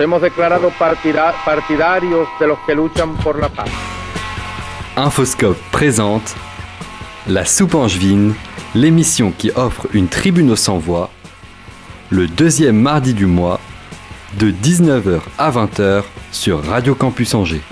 hemos 0.00 0.22
declarado 0.22 0.72
partidarios 0.78 2.28
de 2.38 2.46
los 2.46 2.58
que 2.66 2.74
luchan 2.74 3.16
por 3.18 3.38
la 3.38 3.48
paz. 3.48 3.68
Infoscope 4.96 5.58
présente 5.70 6.34
La 7.26 7.44
soupe 7.44 7.74
angevine, 7.74 8.34
l'émission 8.74 9.32
qui 9.36 9.50
offre 9.54 9.86
une 9.92 10.08
tribune 10.08 10.50
aux 10.50 10.56
sans-voix, 10.56 11.10
le 12.10 12.26
deuxième 12.26 12.80
mardi 12.80 13.14
du 13.14 13.26
mois, 13.26 13.60
de 14.34 14.50
19h 14.50 15.20
à 15.38 15.50
20h 15.50 16.02
sur 16.32 16.64
Radio 16.64 16.94
Campus 16.94 17.34
Angers. 17.34 17.62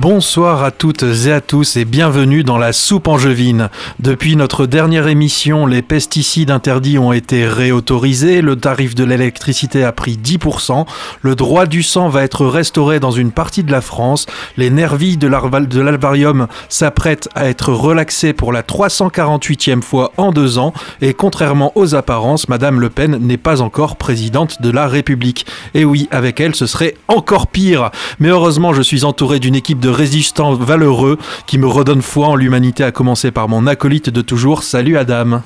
Bonsoir 0.00 0.62
à 0.62 0.70
toutes 0.70 1.02
et 1.02 1.32
à 1.32 1.40
tous 1.40 1.76
et 1.76 1.84
bienvenue 1.84 2.44
dans 2.44 2.56
la 2.56 2.72
soupe 2.72 3.08
angevine. 3.08 3.68
Depuis 3.98 4.36
notre 4.36 4.64
dernière 4.64 5.08
émission, 5.08 5.66
les 5.66 5.82
pesticides 5.82 6.52
interdits 6.52 7.00
ont 7.00 7.12
été 7.12 7.48
réautorisés, 7.48 8.40
le 8.40 8.54
tarif 8.54 8.94
de 8.94 9.02
l'électricité 9.02 9.82
a 9.82 9.90
pris 9.90 10.16
10%, 10.16 10.86
le 11.22 11.34
droit 11.34 11.66
du 11.66 11.82
sang 11.82 12.08
va 12.08 12.22
être 12.22 12.46
restauré 12.46 13.00
dans 13.00 13.10
une 13.10 13.32
partie 13.32 13.64
de 13.64 13.72
la 13.72 13.80
France, 13.80 14.26
les 14.56 14.70
nervis 14.70 15.16
de 15.16 15.26
l'alvarium 15.26 16.46
s'apprêtent 16.68 17.28
à 17.34 17.48
être 17.48 17.72
relaxés 17.72 18.32
pour 18.32 18.52
la 18.52 18.62
348e 18.62 19.82
fois 19.82 20.12
en 20.16 20.30
deux 20.30 20.58
ans 20.58 20.74
et 21.00 21.12
contrairement 21.12 21.72
aux 21.74 21.96
apparences, 21.96 22.48
Madame 22.48 22.78
Le 22.78 22.88
Pen 22.88 23.16
n'est 23.16 23.36
pas 23.36 23.62
encore 23.62 23.96
présidente 23.96 24.62
de 24.62 24.70
la 24.70 24.86
République. 24.86 25.44
Et 25.74 25.84
oui, 25.84 26.06
avec 26.12 26.38
elle, 26.38 26.54
ce 26.54 26.66
serait 26.66 26.94
encore 27.08 27.48
pire. 27.48 27.90
Mais 28.20 28.28
heureusement, 28.28 28.72
je 28.72 28.82
suis 28.82 29.02
entouré 29.02 29.40
d'une 29.40 29.56
équipe 29.56 29.80
de 29.80 29.87
résistants 29.88 30.54
valeureux 30.54 31.18
qui 31.46 31.58
me 31.58 31.66
redonnent 31.66 32.02
foi 32.02 32.28
en 32.28 32.36
l'humanité, 32.36 32.84
à 32.84 32.92
commencer 32.92 33.30
par 33.30 33.48
mon 33.48 33.66
acolyte 33.66 34.10
de 34.10 34.20
toujours. 34.20 34.62
Salut 34.62 34.96
Adam. 34.96 35.42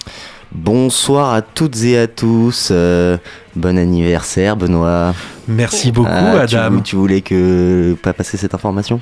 Bonsoir 0.54 1.32
à 1.32 1.40
toutes 1.40 1.82
et 1.82 1.98
à 1.98 2.06
tous. 2.06 2.68
Euh, 2.70 3.16
bon 3.56 3.78
anniversaire, 3.78 4.56
Benoît. 4.56 5.14
Merci 5.48 5.92
beaucoup, 5.92 6.10
ah, 6.12 6.40
Adam. 6.42 6.80
Tu, 6.80 6.94
voulais 6.94 7.22
que 7.22 7.96
pas 8.02 8.12
passer 8.12 8.36
cette 8.36 8.54
information? 8.54 9.00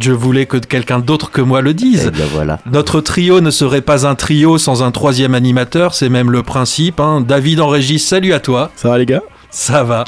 Je 0.00 0.12
voulais 0.12 0.46
que 0.46 0.56
quelqu'un 0.56 0.98
d'autre 0.98 1.30
que 1.30 1.40
moi 1.40 1.60
le 1.60 1.74
dise. 1.74 2.10
Eh 2.12 2.16
ben 2.16 2.26
voilà. 2.32 2.58
Notre 2.70 3.00
trio 3.00 3.40
ne 3.40 3.50
serait 3.50 3.82
pas 3.82 4.06
un 4.06 4.14
trio 4.14 4.58
sans 4.58 4.82
un 4.82 4.90
troisième 4.90 5.34
animateur, 5.34 5.94
c'est 5.94 6.08
même 6.08 6.30
le 6.30 6.42
principe. 6.42 6.98
Hein. 7.00 7.20
David 7.20 7.60
en 7.60 7.68
régie, 7.68 7.98
salut 7.98 8.32
à 8.32 8.40
toi. 8.40 8.70
Ça 8.74 8.88
va 8.88 8.98
les 8.98 9.06
gars? 9.06 9.22
Ça 9.54 9.84
va. 9.84 10.04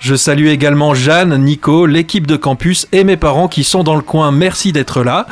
Je 0.00 0.16
salue 0.16 0.48
également 0.48 0.92
Jeanne, 0.92 1.36
Nico, 1.36 1.86
l'équipe 1.86 2.26
de 2.26 2.34
campus 2.34 2.88
et 2.90 3.04
mes 3.04 3.16
parents 3.16 3.46
qui 3.46 3.62
sont 3.62 3.84
dans 3.84 3.94
le 3.94 4.02
coin. 4.02 4.32
Merci 4.32 4.72
d'être 4.72 5.04
là. 5.04 5.26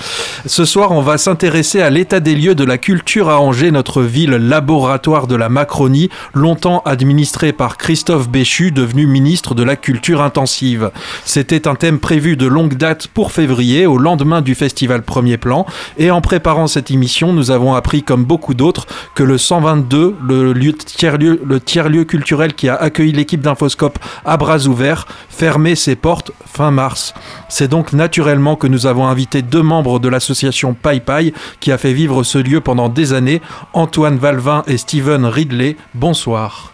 Ce 0.47 0.65
soir, 0.65 0.93
on 0.93 1.01
va 1.01 1.19
s'intéresser 1.19 1.83
à 1.83 1.91
l'état 1.91 2.21
des 2.21 2.37
lieux 2.37 2.55
de 2.55 2.63
la 2.63 2.79
culture 2.79 3.29
à 3.29 3.41
Angers, 3.41 3.73
notre 3.73 4.03
ville 4.03 4.31
laboratoire 4.31 5.27
de 5.27 5.35
la 5.35 5.49
Macronie, 5.49 6.11
longtemps 6.33 6.81
administrée 6.85 7.53
par 7.53 7.77
Christophe 7.77 8.29
Béchu, 8.29 8.71
devenu 8.71 9.09
ministre 9.09 9.57
de 9.57 9.65
la 9.65 9.75
Culture 9.75 10.23
intensive. 10.23 10.93
C'était 11.25 11.67
un 11.67 11.75
thème 11.75 11.99
prévu 11.99 12.37
de 12.37 12.47
longue 12.47 12.77
date 12.77 13.09
pour 13.09 13.33
février, 13.33 13.85
au 13.85 13.99
lendemain 13.99 14.43
du 14.43 14.55
festival 14.55 15.03
Premier 15.03 15.39
Plan. 15.39 15.67
Et 15.99 16.13
en 16.13 16.21
préparant 16.21 16.69
cette 16.69 16.93
émission, 16.93 17.33
nous 17.33 17.51
avons 17.51 17.75
appris, 17.75 18.05
comme 18.05 18.25
beaucoup 18.25 18.55
d'autres, 18.55 18.87
que 19.17 19.25
le 19.25 19.39
122, 19.39 20.17
le 20.23 20.73
tiers-lieu 20.73 21.41
tiers 21.65 21.91
-lieu 21.91 22.05
culturel 22.05 22.55
qui 22.55 22.69
a 22.69 22.77
accueilli 22.77 23.11
l'équipe 23.11 23.40
d'Infoscope 23.41 23.99
à 24.25 24.37
bras 24.37 24.67
ouverts 24.67 25.07
fermer 25.29 25.75
ses 25.75 25.97
portes 25.97 26.33
fin 26.47 26.71
mars. 26.71 27.15
C'est 27.49 27.69
donc 27.69 27.93
naturellement 27.93 28.57
que 28.57 28.67
nous 28.67 28.87
avons 28.87 29.07
invité 29.07 29.43
deux 29.43 29.63
membres 29.63 29.99
de 29.99 30.09
l'association 30.09 30.75
Pai 30.75 31.01
Pai 31.01 31.33
qui 31.61 31.73
a 31.73 31.79
fait 31.79 31.93
vivre 31.93 32.23
ce 32.23 32.39
lieu 32.39 32.61
pendant 32.61 32.89
des 32.89 33.13
années, 33.13 33.41
Antoine 33.73 34.19
Valvin 34.19 34.63
et 34.67 34.77
Steven 34.77 35.25
Ridley. 35.25 35.77
Bonsoir. 35.95 36.73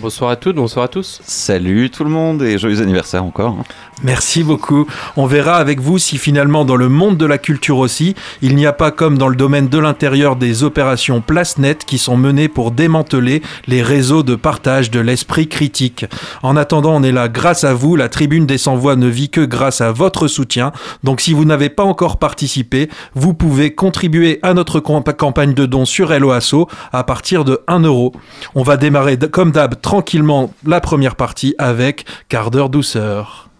Bonsoir 0.00 0.30
à 0.30 0.36
toutes, 0.36 0.56
bonsoir 0.56 0.86
à 0.86 0.88
tous. 0.88 1.20
Salut 1.24 1.88
tout 1.88 2.02
le 2.02 2.10
monde 2.10 2.42
et 2.42 2.58
joyeux 2.58 2.82
anniversaire 2.82 3.22
encore. 3.22 3.56
Merci 4.02 4.42
beaucoup. 4.42 4.88
On 5.16 5.26
verra 5.26 5.54
avec 5.54 5.78
vous 5.78 5.98
si 5.98 6.18
finalement 6.18 6.64
dans 6.64 6.74
le 6.74 6.88
monde 6.88 7.16
de 7.16 7.26
la 7.26 7.38
culture 7.38 7.78
aussi, 7.78 8.16
il 8.42 8.56
n'y 8.56 8.66
a 8.66 8.72
pas 8.72 8.90
comme 8.90 9.18
dans 9.18 9.28
le 9.28 9.36
domaine 9.36 9.68
de 9.68 9.78
l'intérieur 9.78 10.34
des 10.34 10.64
opérations 10.64 11.20
place 11.20 11.58
net 11.58 11.84
qui 11.84 11.98
sont 11.98 12.16
menées 12.16 12.48
pour 12.48 12.72
démanteler 12.72 13.40
les 13.68 13.82
réseaux 13.82 14.24
de 14.24 14.34
partage 14.34 14.90
de 14.90 14.98
l'esprit 14.98 15.46
critique. 15.46 16.06
En 16.42 16.56
attendant, 16.56 16.96
on 16.96 17.04
est 17.04 17.12
là 17.12 17.28
grâce 17.28 17.62
à 17.62 17.72
vous. 17.72 17.94
La 17.94 18.08
tribune 18.08 18.46
des 18.46 18.58
sans-voix 18.58 18.96
ne 18.96 19.06
vit 19.06 19.30
que 19.30 19.42
grâce 19.42 19.80
à 19.80 19.92
votre 19.92 20.26
soutien. 20.26 20.72
Donc 21.04 21.20
si 21.20 21.32
vous 21.32 21.44
n'avez 21.44 21.68
pas 21.68 21.84
encore 21.84 22.16
participé, 22.16 22.90
vous 23.14 23.32
pouvez 23.32 23.74
contribuer 23.76 24.40
à 24.42 24.54
notre 24.54 24.80
campagne 24.80 25.54
de 25.54 25.66
dons 25.66 25.84
sur 25.84 26.12
Helloasso 26.12 26.68
à 26.92 27.04
partir 27.04 27.44
de 27.44 27.60
1 27.68 27.80
euro. 27.80 28.12
On 28.56 28.64
va 28.64 28.76
démarrer 28.76 29.16
comme 29.18 29.52
d'hab 29.52 29.80
tranquillement 29.84 30.50
la 30.64 30.80
première 30.80 31.14
partie 31.14 31.54
avec 31.58 32.06
quart 32.30 32.50
d'heure 32.50 32.70
douceur. 32.70 33.50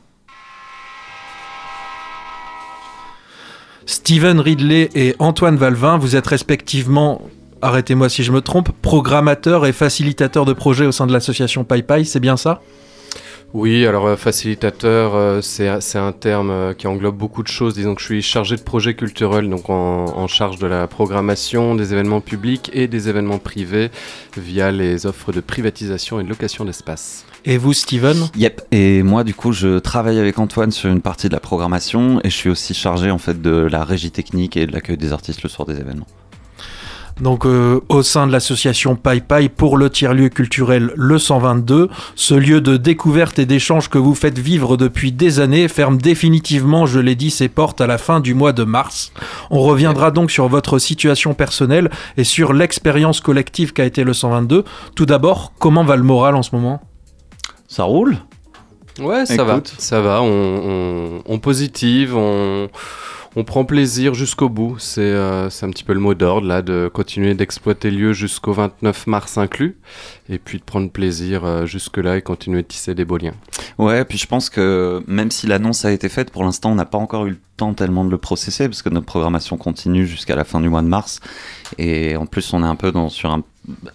Steven 3.84 4.40
Ridley 4.40 4.88
et 4.94 5.14
Antoine 5.18 5.56
Valvin, 5.56 5.98
vous 5.98 6.16
êtes 6.16 6.26
respectivement, 6.26 7.20
arrêtez-moi 7.60 8.08
si 8.08 8.24
je 8.24 8.32
me 8.32 8.40
trompe, 8.40 8.70
programmateur 8.80 9.66
et 9.66 9.74
facilitateur 9.74 10.46
de 10.46 10.54
projets 10.54 10.86
au 10.86 10.92
sein 10.92 11.06
de 11.06 11.12
l'association 11.12 11.62
PayPay, 11.62 12.04
c'est 12.04 12.20
bien 12.20 12.38
ça? 12.38 12.62
Oui, 13.54 13.86
alors 13.86 14.06
euh, 14.06 14.16
facilitateur, 14.16 15.14
euh, 15.14 15.40
c'est 15.40 15.68
un 15.68 16.10
terme 16.12 16.50
euh, 16.50 16.74
qui 16.74 16.88
englobe 16.88 17.16
beaucoup 17.16 17.44
de 17.44 17.48
choses. 17.48 17.74
Disons 17.74 17.94
que 17.94 18.00
je 18.00 18.06
suis 18.06 18.22
chargé 18.22 18.56
de 18.56 18.62
projet 18.62 18.94
culturel, 18.94 19.48
donc 19.48 19.70
en, 19.70 20.26
charge 20.26 20.58
de 20.58 20.66
la 20.66 20.88
programmation 20.88 21.76
des 21.76 21.92
événements 21.92 22.20
publics 22.20 22.70
et 22.72 22.88
des 22.88 23.08
événements 23.08 23.38
privés 23.38 23.90
via 24.36 24.72
les 24.72 25.06
offres 25.06 25.32
de 25.32 25.40
privatisation 25.40 26.18
et 26.18 26.24
de 26.24 26.28
location 26.28 26.64
d'espace. 26.64 27.24
Et 27.44 27.58
vous, 27.58 27.74
Steven? 27.74 28.16
Yep. 28.36 28.62
Et 28.72 29.04
moi, 29.04 29.22
du 29.22 29.34
coup, 29.34 29.52
je 29.52 29.78
travaille 29.78 30.18
avec 30.18 30.38
Antoine 30.38 30.72
sur 30.72 30.90
une 30.90 31.02
partie 31.02 31.28
de 31.28 31.34
la 31.34 31.40
programmation 31.40 32.20
et 32.24 32.30
je 32.30 32.36
suis 32.36 32.50
aussi 32.50 32.74
chargé 32.74 33.12
en 33.12 33.18
fait 33.18 33.40
de 33.40 33.50
la 33.50 33.84
régie 33.84 34.10
technique 34.10 34.56
et 34.56 34.66
de 34.66 34.72
l'accueil 34.72 34.96
des 34.96 35.12
artistes 35.12 35.42
le 35.42 35.48
soir 35.48 35.68
des 35.68 35.78
événements 35.78 36.06
donc 37.20 37.46
euh, 37.46 37.80
au 37.88 38.02
sein 38.02 38.26
de 38.26 38.32
l'association 38.32 38.96
Pai 38.96 39.20
Pai 39.20 39.48
pour 39.48 39.76
le 39.76 39.88
tiers-lieu 39.88 40.28
culturel 40.28 40.92
Le 40.96 41.18
122. 41.18 41.88
Ce 42.16 42.34
lieu 42.34 42.60
de 42.60 42.76
découverte 42.76 43.38
et 43.38 43.46
d'échange 43.46 43.88
que 43.88 43.98
vous 43.98 44.14
faites 44.14 44.38
vivre 44.38 44.76
depuis 44.76 45.12
des 45.12 45.40
années 45.40 45.68
ferme 45.68 45.96
définitivement, 45.96 46.86
je 46.86 46.98
l'ai 46.98 47.14
dit, 47.14 47.30
ses 47.30 47.48
portes 47.48 47.80
à 47.80 47.86
la 47.86 47.98
fin 47.98 48.20
du 48.20 48.34
mois 48.34 48.52
de 48.52 48.64
mars. 48.64 49.12
On 49.50 49.60
reviendra 49.60 50.10
donc 50.10 50.30
sur 50.30 50.48
votre 50.48 50.78
situation 50.78 51.34
personnelle 51.34 51.90
et 52.16 52.24
sur 52.24 52.52
l'expérience 52.52 53.20
collective 53.20 53.72
qu'a 53.72 53.84
été 53.84 54.02
le 54.02 54.12
122. 54.12 54.64
Tout 54.94 55.06
d'abord, 55.06 55.52
comment 55.58 55.84
va 55.84 55.96
le 55.96 56.02
moral 56.02 56.34
en 56.34 56.42
ce 56.42 56.54
moment? 56.54 56.82
Ça 57.68 57.84
roule? 57.84 58.16
Ouais, 59.00 59.26
ça 59.26 59.42
va. 59.42 59.60
Ça 59.78 60.00
va, 60.00 60.22
on, 60.22 61.22
on 61.26 61.38
positive, 61.38 62.16
on 62.16 62.68
on 63.36 63.44
prend 63.44 63.64
plaisir 63.64 64.14
jusqu'au 64.14 64.48
bout. 64.48 64.78
Euh, 64.98 65.50
c'est 65.50 65.66
un 65.66 65.70
petit 65.70 65.84
peu 65.84 65.92
le 65.92 66.00
mot 66.00 66.14
d'ordre 66.14 66.46
là, 66.46 66.62
de 66.62 66.90
continuer 66.92 67.34
d'exploiter 67.34 67.90
le 67.90 67.98
lieu 67.98 68.12
jusqu'au 68.12 68.52
29 68.52 69.06
mars 69.06 69.38
inclus, 69.38 69.76
et 70.28 70.38
puis 70.38 70.58
de 70.58 70.64
prendre 70.64 70.90
plaisir 70.90 71.44
euh, 71.44 71.66
jusque-là 71.66 72.16
et 72.16 72.22
continuer 72.22 72.62
de 72.62 72.66
tisser 72.66 72.94
des 72.94 73.04
beaux 73.04 73.18
liens. 73.18 73.34
Ouais, 73.78 74.04
puis 74.04 74.18
je 74.18 74.26
pense 74.26 74.50
que 74.50 75.02
même 75.06 75.30
si 75.30 75.46
l'annonce 75.46 75.84
a 75.84 75.92
été 75.92 76.08
faite, 76.08 76.30
pour 76.30 76.44
l'instant, 76.44 76.72
on 76.72 76.76
n'a 76.76 76.84
pas 76.84 76.98
encore 76.98 77.26
eu 77.26 77.30
le 77.30 77.38
temps 77.56 77.74
tellement 77.74 78.04
de 78.04 78.10
le 78.10 78.18
processer, 78.18 78.68
parce 78.68 78.82
que 78.82 78.88
notre 78.88 79.06
programmation 79.06 79.56
continue 79.56 80.06
jusqu'à 80.06 80.36
la 80.36 80.44
fin 80.44 80.60
du 80.60 80.68
mois 80.68 80.82
de 80.82 80.88
mars, 80.88 81.20
et 81.78 82.16
en 82.16 82.26
plus, 82.26 82.52
on 82.52 82.62
est 82.62 82.66
un 82.66 82.76
peu 82.76 82.92
dans, 82.92 83.08
sur 83.08 83.30
un, 83.32 83.42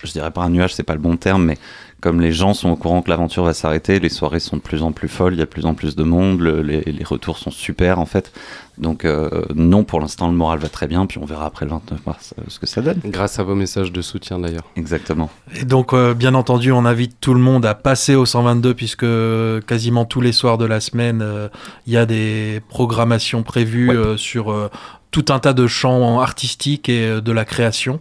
je 0.03 0.11
dirais 0.11 0.31
pas 0.31 0.43
un 0.43 0.49
nuage, 0.49 0.73
c'est 0.73 0.83
pas 0.83 0.95
le 0.95 0.99
bon 0.99 1.15
terme, 1.17 1.45
mais 1.45 1.57
comme 2.01 2.21
les 2.21 2.31
gens 2.31 2.53
sont 2.53 2.69
au 2.69 2.75
courant 2.75 3.01
que 3.01 3.09
l'aventure 3.09 3.43
va 3.43 3.53
s'arrêter, 3.53 3.99
les 3.99 4.09
soirées 4.09 4.39
sont 4.39 4.57
de 4.57 4.61
plus 4.61 4.83
en 4.83 4.91
plus 4.91 5.07
folles, 5.07 5.33
il 5.33 5.39
y 5.39 5.41
a 5.41 5.45
de 5.45 5.49
plus 5.49 5.65
en 5.65 5.73
plus 5.73 5.95
de 5.95 6.03
monde, 6.03 6.41
les, 6.41 7.03
retours 7.03 7.37
sont 7.37 7.51
super 7.51 7.99
en 7.99 8.05
fait. 8.05 8.31
Donc 8.77 9.03
euh, 9.03 9.29
non, 9.55 9.83
pour 9.83 9.99
l'instant 9.99 10.27
le 10.27 10.35
moral 10.35 10.59
va 10.59 10.69
très 10.69 10.87
bien, 10.87 11.05
puis 11.05 11.17
on 11.17 11.25
verra 11.25 11.45
après 11.45 11.65
le 11.65 11.71
29 11.71 12.05
mars 12.05 12.33
euh, 12.39 12.43
ce 12.47 12.59
que 12.59 12.65
ça 12.65 12.81
donne. 12.81 13.01
Grâce 13.05 13.39
à 13.39 13.43
vos 13.43 13.55
messages 13.55 13.91
de 13.91 14.01
soutien 14.01 14.39
d'ailleurs. 14.39 14.63
Exactement. 14.77 15.29
Et 15.59 15.65
donc 15.65 15.93
euh, 15.93 16.13
bien 16.13 16.33
entendu, 16.33 16.71
on 16.71 16.85
invite 16.85 17.17
tout 17.19 17.33
le 17.33 17.41
monde 17.41 17.65
à 17.65 17.75
passer 17.75 18.15
au 18.15 18.25
122 18.25 18.73
puisque 18.73 19.05
quasiment 19.65 20.05
tous 20.05 20.21
les 20.21 20.31
soirs 20.31 20.57
de 20.57 20.65
la 20.65 20.79
semaine, 20.79 21.25
il 21.87 21.93
y 21.93 21.97
a 21.97 22.05
des 22.05 22.61
programmations 22.69 23.43
prévues 23.43 23.91
sur 24.17 24.69
tout 25.11 25.25
un 25.29 25.39
tas 25.39 25.53
de 25.53 25.67
champs 25.67 26.19
artistiques 26.19 26.89
et 26.89 27.05
euh, 27.05 27.21
de 27.21 27.31
la 27.31 27.45
création. 27.45 27.99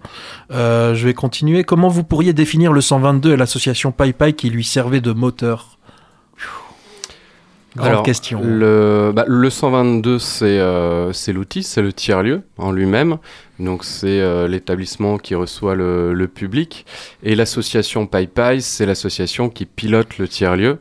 Euh, 0.50 0.94
je 0.94 1.04
vais 1.06 1.14
continuer. 1.14 1.64
Comment 1.64 1.88
vous 1.88 2.04
pourriez 2.04 2.32
définir 2.32 2.72
le 2.72 2.80
122 2.80 3.32
et 3.32 3.36
l'association 3.36 3.92
PayPay 3.92 4.34
qui 4.34 4.50
lui 4.50 4.64
servait 4.64 5.00
de 5.00 5.12
moteur? 5.12 5.78
Grande 7.76 8.04
question. 8.04 8.40
Le, 8.42 9.12
bah, 9.14 9.24
le 9.28 9.50
122, 9.50 10.18
euh, 10.42 11.12
c'est 11.12 11.32
l'outil, 11.32 11.62
c'est 11.62 11.82
le 11.82 11.92
tiers-lieu 11.92 12.42
en 12.56 12.72
lui-même. 12.72 13.18
Donc, 13.60 13.84
c'est 13.84 14.48
l'établissement 14.48 15.18
qui 15.18 15.34
reçoit 15.34 15.74
le, 15.74 16.12
le 16.12 16.28
public. 16.28 16.86
Et 17.22 17.36
l'association 17.36 18.06
PayPay, 18.06 18.60
c'est 18.60 18.86
l'association 18.86 19.48
qui 19.48 19.64
pilote 19.64 20.18
le 20.18 20.26
tiers-lieu 20.26 20.78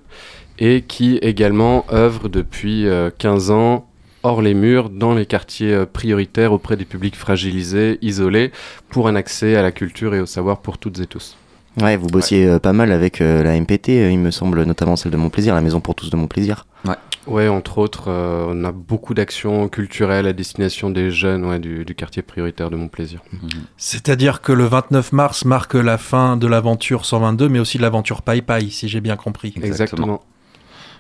et 0.60 0.82
qui 0.82 1.18
également 1.18 1.86
œuvre 1.92 2.30
depuis 2.30 2.88
15 3.20 3.52
ans 3.52 3.87
hors 4.24 4.42
les 4.42 4.54
murs, 4.54 4.90
dans 4.90 5.14
les 5.14 5.26
quartiers 5.26 5.74
euh, 5.74 5.86
prioritaires 5.86 6.54
auprès 6.54 6.78
des 6.78 6.86
publics 6.86 7.16
fragilisés, 7.16 7.98
isolés, 8.02 8.52
pour 8.90 9.08
un 9.08 9.16
accès 9.16 9.56
à 9.56 9.62
la 9.62 9.72
culture 9.72 10.16
et 10.16 10.20
au 10.20 10.26
savoir 10.26 10.60
pour 10.60 10.78
toutes 10.78 11.00
et 11.00 11.08
tous. 11.08 11.38
Ouais, 11.82 11.96
vous 11.96 12.08
bossiez 12.08 12.60
pas 12.60 12.74
mal 12.74 12.92
avec 12.92 13.20
la 13.20 13.60
MPT, 13.60 13.90
il 13.90 14.18
me 14.18 14.32
semble, 14.32 14.64
notamment 14.64 14.96
celle 14.96 15.12
de 15.12 15.18
Mon 15.18 15.30
Plaisir, 15.30 15.54
la 15.54 15.62
Maison 15.62 15.80
pour 15.80 15.94
tous 15.94 16.10
de 16.10 16.16
Mon 16.16 16.26
Plaisir. 16.26 16.66
Ouais. 16.86 16.96
Ouais, 17.28 17.50
entre 17.50 17.78
autres, 17.78 18.06
euh, 18.08 18.48
on 18.50 18.64
a 18.64 18.72
beaucoup 18.72 19.14
d'actions 19.14 19.68
culturelles 19.68 20.28
à 20.28 20.34
destination 20.34 20.90
des 20.90 21.12
jeunes 21.12 21.46
ouais, 21.46 21.60
du, 21.60 21.84
quartier 21.94 22.22
prioritaire 22.22 22.70
de 22.70 22.78
Mon 22.78 22.88
Plaisir. 22.88 23.22
Mhm. 23.34 23.50
C'est-à-dire 23.76 24.42
que 24.42 24.54
le 24.54 24.64
29 24.64 25.12
mars 25.12 25.44
marque 25.44 25.74
la 25.74 25.98
fin 25.98 26.38
de 26.38 26.48
l'aventure 26.48 27.06
122, 27.06 27.50
mais 27.50 27.60
aussi 27.60 27.78
de 27.78 27.84
l'aventure 27.84 28.22
Pai 28.22 28.42
Pai, 28.42 28.70
si 28.70 28.88
j'ai 28.88 29.02
bien 29.02 29.18
compris. 29.18 29.54
Exactement. 29.62 30.22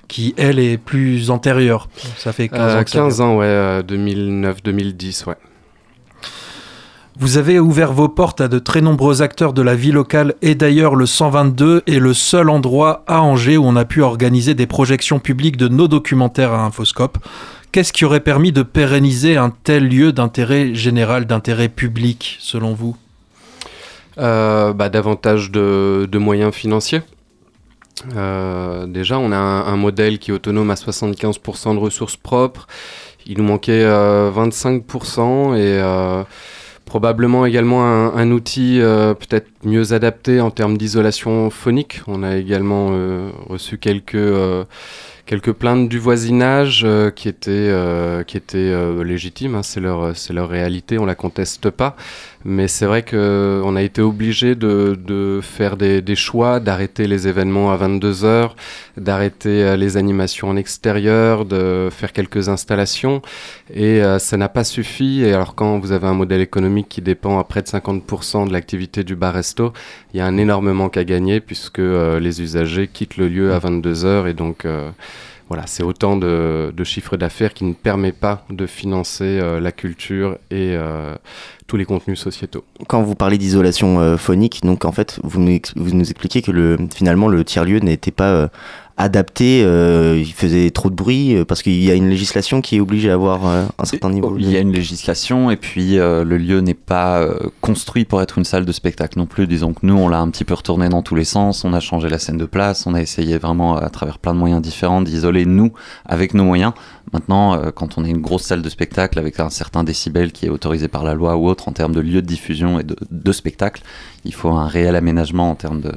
Qui, 0.07 0.33
elle, 0.37 0.59
est 0.59 0.77
plus 0.77 1.31
antérieure. 1.31 1.89
Ça 2.15 2.31
fait 2.31 2.47
15 2.47 2.59
euh, 2.59 2.79
ans. 2.79 2.83
15 2.83 3.21
ans, 3.21 3.37
ouais, 3.37 3.81
2009-2010, 3.81 5.23
euh, 5.23 5.31
ouais. 5.31 5.35
Vous 7.19 7.37
avez 7.37 7.59
ouvert 7.59 7.93
vos 7.93 8.09
portes 8.09 8.41
à 8.41 8.47
de 8.47 8.59
très 8.59 8.79
nombreux 8.79 9.23
acteurs 9.23 9.51
de 9.51 9.63
la 9.63 9.73
vie 9.73 9.91
locale 9.91 10.35
et 10.43 10.53
d'ailleurs 10.53 10.93
le 10.95 11.07
122 11.07 11.81
est 11.87 11.97
le 11.97 12.13
seul 12.13 12.47
endroit 12.47 13.03
à 13.07 13.21
Angers 13.21 13.57
où 13.57 13.65
on 13.65 13.75
a 13.75 13.85
pu 13.85 14.03
organiser 14.03 14.53
des 14.53 14.67
projections 14.67 15.17
publiques 15.17 15.57
de 15.57 15.67
nos 15.67 15.87
documentaires 15.87 16.53
à 16.53 16.63
Infoscope. 16.63 17.17
Qu'est-ce 17.71 17.91
qui 17.91 18.05
aurait 18.05 18.19
permis 18.19 18.51
de 18.51 18.61
pérenniser 18.61 19.35
un 19.35 19.49
tel 19.49 19.87
lieu 19.87 20.11
d'intérêt 20.11 20.75
général, 20.75 21.25
d'intérêt 21.25 21.69
public 21.69 22.37
selon 22.39 22.75
vous? 22.75 22.95
Euh, 24.19 24.73
bah, 24.73 24.89
Davantage 24.89 25.51
de, 25.51 26.17
moyens 26.17 26.53
financiers. 26.53 27.01
Euh, 28.15 28.85
déjà, 28.85 29.19
on 29.19 29.31
a 29.31 29.37
un, 29.37 29.77
modèle 29.77 30.19
qui 30.19 30.31
est 30.31 30.33
autonome 30.33 30.69
à 30.69 30.75
75% 30.75 31.73
de 31.73 31.79
ressources 31.79 32.17
propres. 32.17 32.67
Il 33.25 33.37
nous 33.39 33.43
manquait 33.43 33.83
25% 33.83 35.55
euh, 35.55 36.23
et 36.23 36.25
Probablement 36.87 37.45
également 37.45 37.83
un, 37.83 38.31
outil 38.31 38.79
euh, 38.79 39.13
peut-être 39.13 39.49
mieux 39.65 39.91
adapté 39.91 40.39
en 40.39 40.51
termes 40.51 40.77
d'isolation 40.77 41.49
phonique. 41.49 41.99
On 42.07 42.23
a 42.23 42.37
également 42.37 42.91
euh, 42.91 43.29
reçu 43.49 43.77
quelques 43.77 44.15
euh, 44.15 44.63
quelques 45.27 45.51
plaintes 45.51 45.89
du 45.89 45.99
voisinage 45.99 46.81
euh, 46.83 47.11
qui 47.11 47.27
étaient, 47.27 47.51
euh, 47.51 48.23
qui 48.23 48.37
étaient 48.37 48.57
euh, 48.57 49.03
légitimes, 49.03 49.55
hein, 49.55 49.61
c'est 49.61 49.81
leur, 49.81 50.13
leur 50.31 50.49
réalité, 50.49 50.97
on 50.97 51.05
la 51.05 51.15
conteste 51.15 51.69
pas. 51.69 51.95
Mais 52.45 52.67
c'est 52.67 52.85
vrai 52.85 53.03
qu'on 53.03 53.75
a 53.75 53.81
été 53.81 54.01
obligé 54.01 54.55
de, 54.55 55.39
faire 55.41 55.77
des, 55.77 56.15
choix, 56.15 56.59
d'arrêter 56.59 57.07
les 57.07 57.27
événements 57.27 57.71
à 57.71 57.77
22h, 57.77 58.51
d'arrêter 58.97 59.75
les 59.75 59.97
animations 59.97 60.49
en 60.49 60.55
extérieur, 60.55 61.45
de 61.45 61.89
faire 61.91 62.13
quelques 62.13 62.49
installations. 62.49 63.21
Et 63.73 64.01
ça 64.19 64.37
n'a 64.37 64.49
pas 64.49 64.63
suffi. 64.63 65.23
Et 65.23 65.33
alors 65.33 65.55
quand 65.55 65.79
vous 65.79 65.91
avez 65.91 66.07
un 66.07 66.13
modèle 66.13 66.41
économique 66.41 66.87
qui 66.89 67.01
dépend 67.01 67.39
à 67.39 67.43
près 67.43 67.61
de 67.61 67.67
50% 67.67 68.47
de 68.47 68.53
l'activité 68.53 69.03
du 69.03 69.15
bar-resto, 69.15 69.73
il 70.13 70.17
y 70.17 70.21
a 70.21 70.25
un 70.25 70.37
énorme 70.37 70.71
manque 70.71 70.97
à 70.97 71.03
gagner 71.03 71.39
puisque 71.39 71.79
les 71.79 72.41
usagers 72.41 72.87
quittent 72.87 73.17
le 73.17 73.27
lieu 73.27 73.53
à 73.53 73.59
22h 73.59 74.27
et 74.27 74.33
donc 74.33 74.65
voilà, 75.49 75.65
c'est 75.65 75.83
autant 75.83 76.17
de, 76.17 76.73
chiffres 76.83 77.17
d'affaires 77.17 77.53
qui 77.53 77.63
ne 77.63 77.73
permet 77.73 78.11
pas 78.11 78.45
de 78.49 78.65
financer 78.65 79.39
euh, 79.39 79.59
la 79.59 79.71
culture 79.71 80.37
et 80.51 80.75
euh, 80.75 81.15
tous 81.67 81.77
les 81.77 81.85
contenus 81.85 82.19
sociétaux. 82.19 82.63
Quand 82.87 83.01
vous 83.01 83.15
parlez 83.15 83.37
d'isolation 83.37 83.99
euh, 83.99 84.17
phonique, 84.17 84.61
donc 84.63 84.85
en 84.85 84.91
fait, 84.91 85.19
vous 85.23 85.39
nous, 85.41 85.99
expliquez 86.09 86.41
que 86.41 86.51
le, 86.51 86.77
finalement 86.93 87.27
le 87.27 87.43
tiers-lieu 87.43 87.79
n'était 87.79 88.11
pas 88.11 88.49
adapté, 88.97 89.61
euh, 89.63 90.17
il 90.17 90.33
faisait 90.33 90.71
trop 90.71 90.89
de 90.89 90.95
bruit 90.95 91.35
euh, 91.35 91.45
parce 91.45 91.61
qu'il 91.61 91.83
y 91.83 91.91
a 91.91 91.93
une 91.93 92.09
législation 92.09 92.61
qui 92.61 92.77
est 92.77 92.79
obligée 92.79 93.11
à 93.11 93.13
avoir 93.13 93.47
euh, 93.47 93.65
un 93.77 93.85
certain 93.85 94.09
niveau. 94.09 94.35
Il 94.39 94.49
y 94.49 94.57
a 94.57 94.59
une 94.59 94.73
législation 94.73 95.51
et 95.51 95.55
puis 95.55 95.97
le 95.97 96.37
lieu 96.37 96.61
n'est 96.61 96.73
pas 96.73 97.25
construit 97.61 98.05
pour 98.05 98.21
être 98.21 98.37
une 98.37 98.43
salle 98.43 98.65
de 98.65 98.71
spectacle 98.71 99.19
non 99.19 99.27
plus. 99.27 99.45
Disons 99.45 99.73
que 99.73 99.85
nous, 99.85 99.95
on 99.95 100.09
l'a 100.09 100.19
un 100.19 100.29
petit 100.29 100.43
peu 100.43 100.55
retourné 100.55 100.89
dans 100.89 101.03
tous 101.03 101.15
les 101.15 101.25
sens, 101.25 101.63
on 101.63 101.73
a 101.73 101.79
changé 101.79 102.09
la 102.09 102.17
scène 102.17 102.37
de 102.37 102.45
place, 102.45 102.87
on 102.87 102.95
a 102.95 103.01
essayé 103.01 103.37
vraiment 103.37 103.77
à 103.77 103.89
travers 103.89 104.17
plein 104.17 104.33
de 104.33 104.39
moyens 104.39 104.61
différents 104.61 105.01
d'isoler 105.01 105.45
nous 105.45 105.71
avec 106.05 106.33
nos 106.33 106.43
moyens. 106.43 106.73
Maintenant, 107.13 107.61
quand 107.71 107.97
on 107.97 108.03
est 108.03 108.09
une 108.09 108.21
grosse 108.21 108.43
salle 108.43 108.61
de 108.61 108.69
spectacle 108.69 109.19
avec 109.19 109.39
un 109.39 109.49
certain 109.49 109.83
décibel 109.83 110.31
qui 110.31 110.47
est 110.47 110.49
autorisé 110.49 110.87
par 110.87 111.03
la 111.03 111.13
loi 111.13 111.37
ou 111.37 111.47
autre 111.47 111.69
en 111.69 111.71
termes 111.71 111.93
de 111.93 112.01
lieu 112.01 112.21
de 112.21 112.27
diffusion 112.27 112.79
et 112.79 112.83
de, 112.83 112.95
de 113.09 113.31
spectacle, 113.31 113.83
il 114.25 114.33
faut 114.33 114.49
un 114.49 114.67
réel 114.67 114.95
aménagement 114.95 115.51
en 115.51 115.55
termes 115.55 115.81
de 115.81 115.91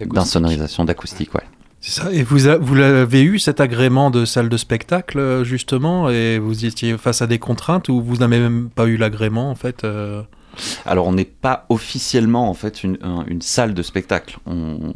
d'insonorisation, 0.00 0.86
d'acoustique, 0.86 1.34
ouais. 1.34 1.42
C'est 1.82 2.00
ça. 2.00 2.12
Et 2.12 2.22
vous, 2.22 2.38
vous 2.60 2.74
l'avez 2.76 3.22
eu 3.22 3.40
cet 3.40 3.60
agrément 3.60 4.10
de 4.10 4.24
salle 4.24 4.48
de 4.48 4.56
spectacle 4.56 5.18
euh, 5.18 5.44
justement, 5.44 6.08
et 6.08 6.38
vous 6.38 6.64
étiez 6.64 6.96
face 6.96 7.22
à 7.22 7.26
des 7.26 7.40
contraintes 7.40 7.88
ou 7.88 8.00
vous 8.00 8.16
n'avez 8.18 8.38
même 8.38 8.70
pas 8.70 8.86
eu 8.86 8.96
l'agrément 8.96 9.50
en 9.50 9.56
fait 9.56 9.84
euh? 9.84 10.22
Alors 10.84 11.06
on 11.06 11.12
n'est 11.12 11.24
pas 11.24 11.66
officiellement 11.70 12.48
en 12.48 12.54
fait 12.54 12.84
une, 12.84 12.98
salle 13.40 13.74
de 13.74 13.82
spectacle. 13.82 14.38
On 14.46 14.92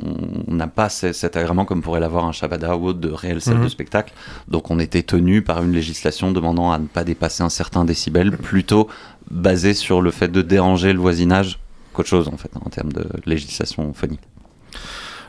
n'a 0.48 0.66
pas 0.66 0.88
cet 0.88 1.36
agrément 1.36 1.64
comme 1.64 1.82
pourrait 1.82 1.98
l'avoir 1.98 2.26
un 2.26 2.32
Shabada 2.32 2.76
ou 2.76 2.88
autre 2.88 3.00
de 3.00 3.10
réelle 3.10 3.40
salle 3.40 3.56
de 3.58 3.62
mhm. 3.62 3.68
spectacle. 3.68 4.12
Donc 4.48 4.70
on 4.70 4.78
était 4.78 5.02
tenu 5.02 5.42
par 5.42 5.62
une 5.62 5.72
législation 5.72 6.30
demandant 6.30 6.72
à 6.72 6.78
ne 6.78 6.86
pas 6.86 7.04
dépasser 7.04 7.42
un 7.42 7.48
certain 7.48 7.84
décibel, 7.84 8.36
plutôt 8.36 8.88
basé 9.30 9.74
sur 9.74 10.02
le 10.02 10.10
fait 10.10 10.28
de 10.28 10.42
déranger 10.42 10.92
le 10.92 11.00
voisinage 11.00 11.58
qu'autre 11.92 12.08
chose 12.08 12.28
en 12.28 12.36
fait 12.36 12.50
en 12.54 12.68
termes 12.68 12.92
de 12.92 13.06
législation 13.24 13.92
phonique. 13.94 14.20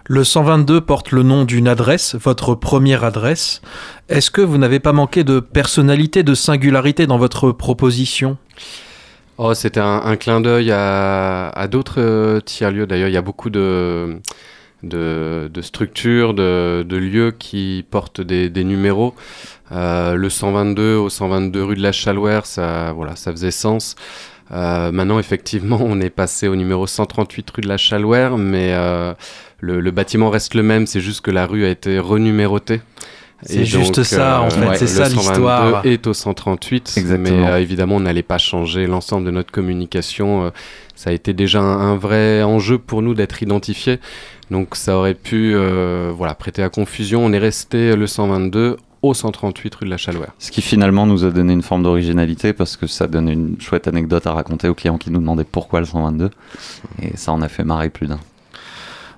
Le 0.09 0.23
122 0.23 0.79
porte 0.79 1.11
le 1.11 1.21
nom 1.21 1.43
d'une 1.43 1.67
adresse, 1.67 2.15
votre 2.15 2.55
première 2.55 3.03
adresse. 3.03 3.61
Est-ce 4.07 4.31
que 4.31 4.39
vous 4.39 4.57
n'avez 4.57 4.79
pas 4.79 4.93
manqué 4.93 5.25
de 5.25 5.41
personnalité, 5.41 6.23
de 6.23 6.33
singularité 6.33 7.07
dans 7.07 7.17
votre 7.17 7.51
proposition? 7.51 8.37
Oh, 9.37 9.53
c'était 9.53 9.81
un, 9.81 10.15
clin 10.15 10.39
d'œil 10.39 10.71
à, 10.71 11.67
d'autres 11.69 11.99
euh, 11.99 12.39
tiers-lieux. 12.39 12.87
D'ailleurs, 12.87 13.09
il 13.09 13.13
y 13.13 13.17
a 13.17 13.21
beaucoup 13.21 13.49
de, 13.49 14.21
structures, 15.61 16.33
de, 16.33 16.85
lieux 16.89 17.35
qui 17.37 17.85
portent 17.91 18.21
des, 18.21 18.63
numéros. 18.63 19.13
Euh, 19.73 20.15
le 20.15 20.29
122 20.29 20.95
au 20.95 21.09
122 21.09 21.63
rue 21.63 21.75
de 21.75 21.83
la 21.83 21.91
Chalouère, 21.91 22.45
ça, 22.45 22.93
voilà, 22.93 23.17
ça 23.17 23.31
faisait 23.31 23.51
sens. 23.51 23.95
Euh, 24.51 24.91
maintenant, 24.91 25.19
effectivement, 25.19 25.79
on 25.81 25.99
est 25.99 26.09
passé 26.09 26.47
au 26.47 26.55
numéro 26.55 26.87
138 26.87 27.49
rue 27.51 27.61
de 27.61 27.67
la 27.67 27.77
Chalouère, 27.77 28.37
mais 28.37 28.73
le, 29.59 29.91
bâtiment 29.91 30.29
reste 30.29 30.53
le 30.53 30.63
même, 30.63 30.87
c'est 30.87 31.01
juste 31.01 31.21
que 31.21 31.31
la 31.31 31.45
rue 31.45 31.65
a 31.65 31.69
été 31.69 31.99
renumérotée. 31.99 32.81
C'est 33.43 33.65
juste 33.65 34.03
ça, 34.03 34.41
en 34.41 34.49
fait, 34.49 34.77
c'est 34.77 34.87
ça 34.87 35.09
l'histoire. 35.09 35.85
est 35.85 36.07
au 36.07 36.13
138, 36.13 36.99
mais 37.19 37.31
euh, 37.31 37.59
évidemment, 37.59 37.97
on 37.97 37.99
n'allait 37.99 38.23
pas 38.23 38.39
changer 38.39 38.87
l'ensemble 38.87 39.25
de 39.25 39.31
notre 39.31 39.51
communication. 39.51 40.45
Euh, 40.45 40.49
ça 40.95 41.11
a 41.11 41.13
été 41.13 41.33
déjà 41.33 41.61
un, 41.61 41.95
vrai 41.97 42.41
enjeu 42.41 42.79
pour 42.79 43.03
nous 43.03 43.13
d'être 43.13 43.43
identifié. 43.43 43.99
Donc, 44.49 44.75
ça 44.75 44.97
aurait 44.97 45.13
pu 45.13 45.53
euh, 45.53 46.11
voilà, 46.15 46.33
prêter 46.33 46.63
à 46.63 46.69
confusion. 46.69 47.23
On 47.23 47.31
est 47.31 47.37
resté 47.37 47.95
le 47.95 48.07
122 48.07 48.77
au 49.01 49.13
138 49.13 49.75
rue 49.75 49.85
de 49.85 49.91
la 49.91 49.97
Chalouère. 49.97 50.31
Ce 50.39 50.51
qui 50.51 50.61
finalement 50.61 51.05
nous 51.05 51.23
a 51.25 51.31
donné 51.31 51.53
une 51.53 51.61
forme 51.61 51.83
d'originalité 51.83 52.53
parce 52.53 52.77
que 52.77 52.87
ça 52.87 53.07
donne 53.07 53.29
une 53.29 53.61
chouette 53.61 53.87
anecdote 53.87 54.25
à 54.27 54.33
raconter 54.33 54.67
aux 54.67 54.73
clients 54.73 54.97
qui 54.97 55.11
nous 55.11 55.19
demandaient 55.19 55.43
pourquoi 55.43 55.79
le 55.79 55.85
122. 55.85 56.29
Et 57.01 57.15
ça 57.17 57.31
en 57.31 57.41
a 57.41 57.47
fait 57.47 57.63
marrer 57.63 57.89
plus 57.89 58.07
d'un. 58.07 58.19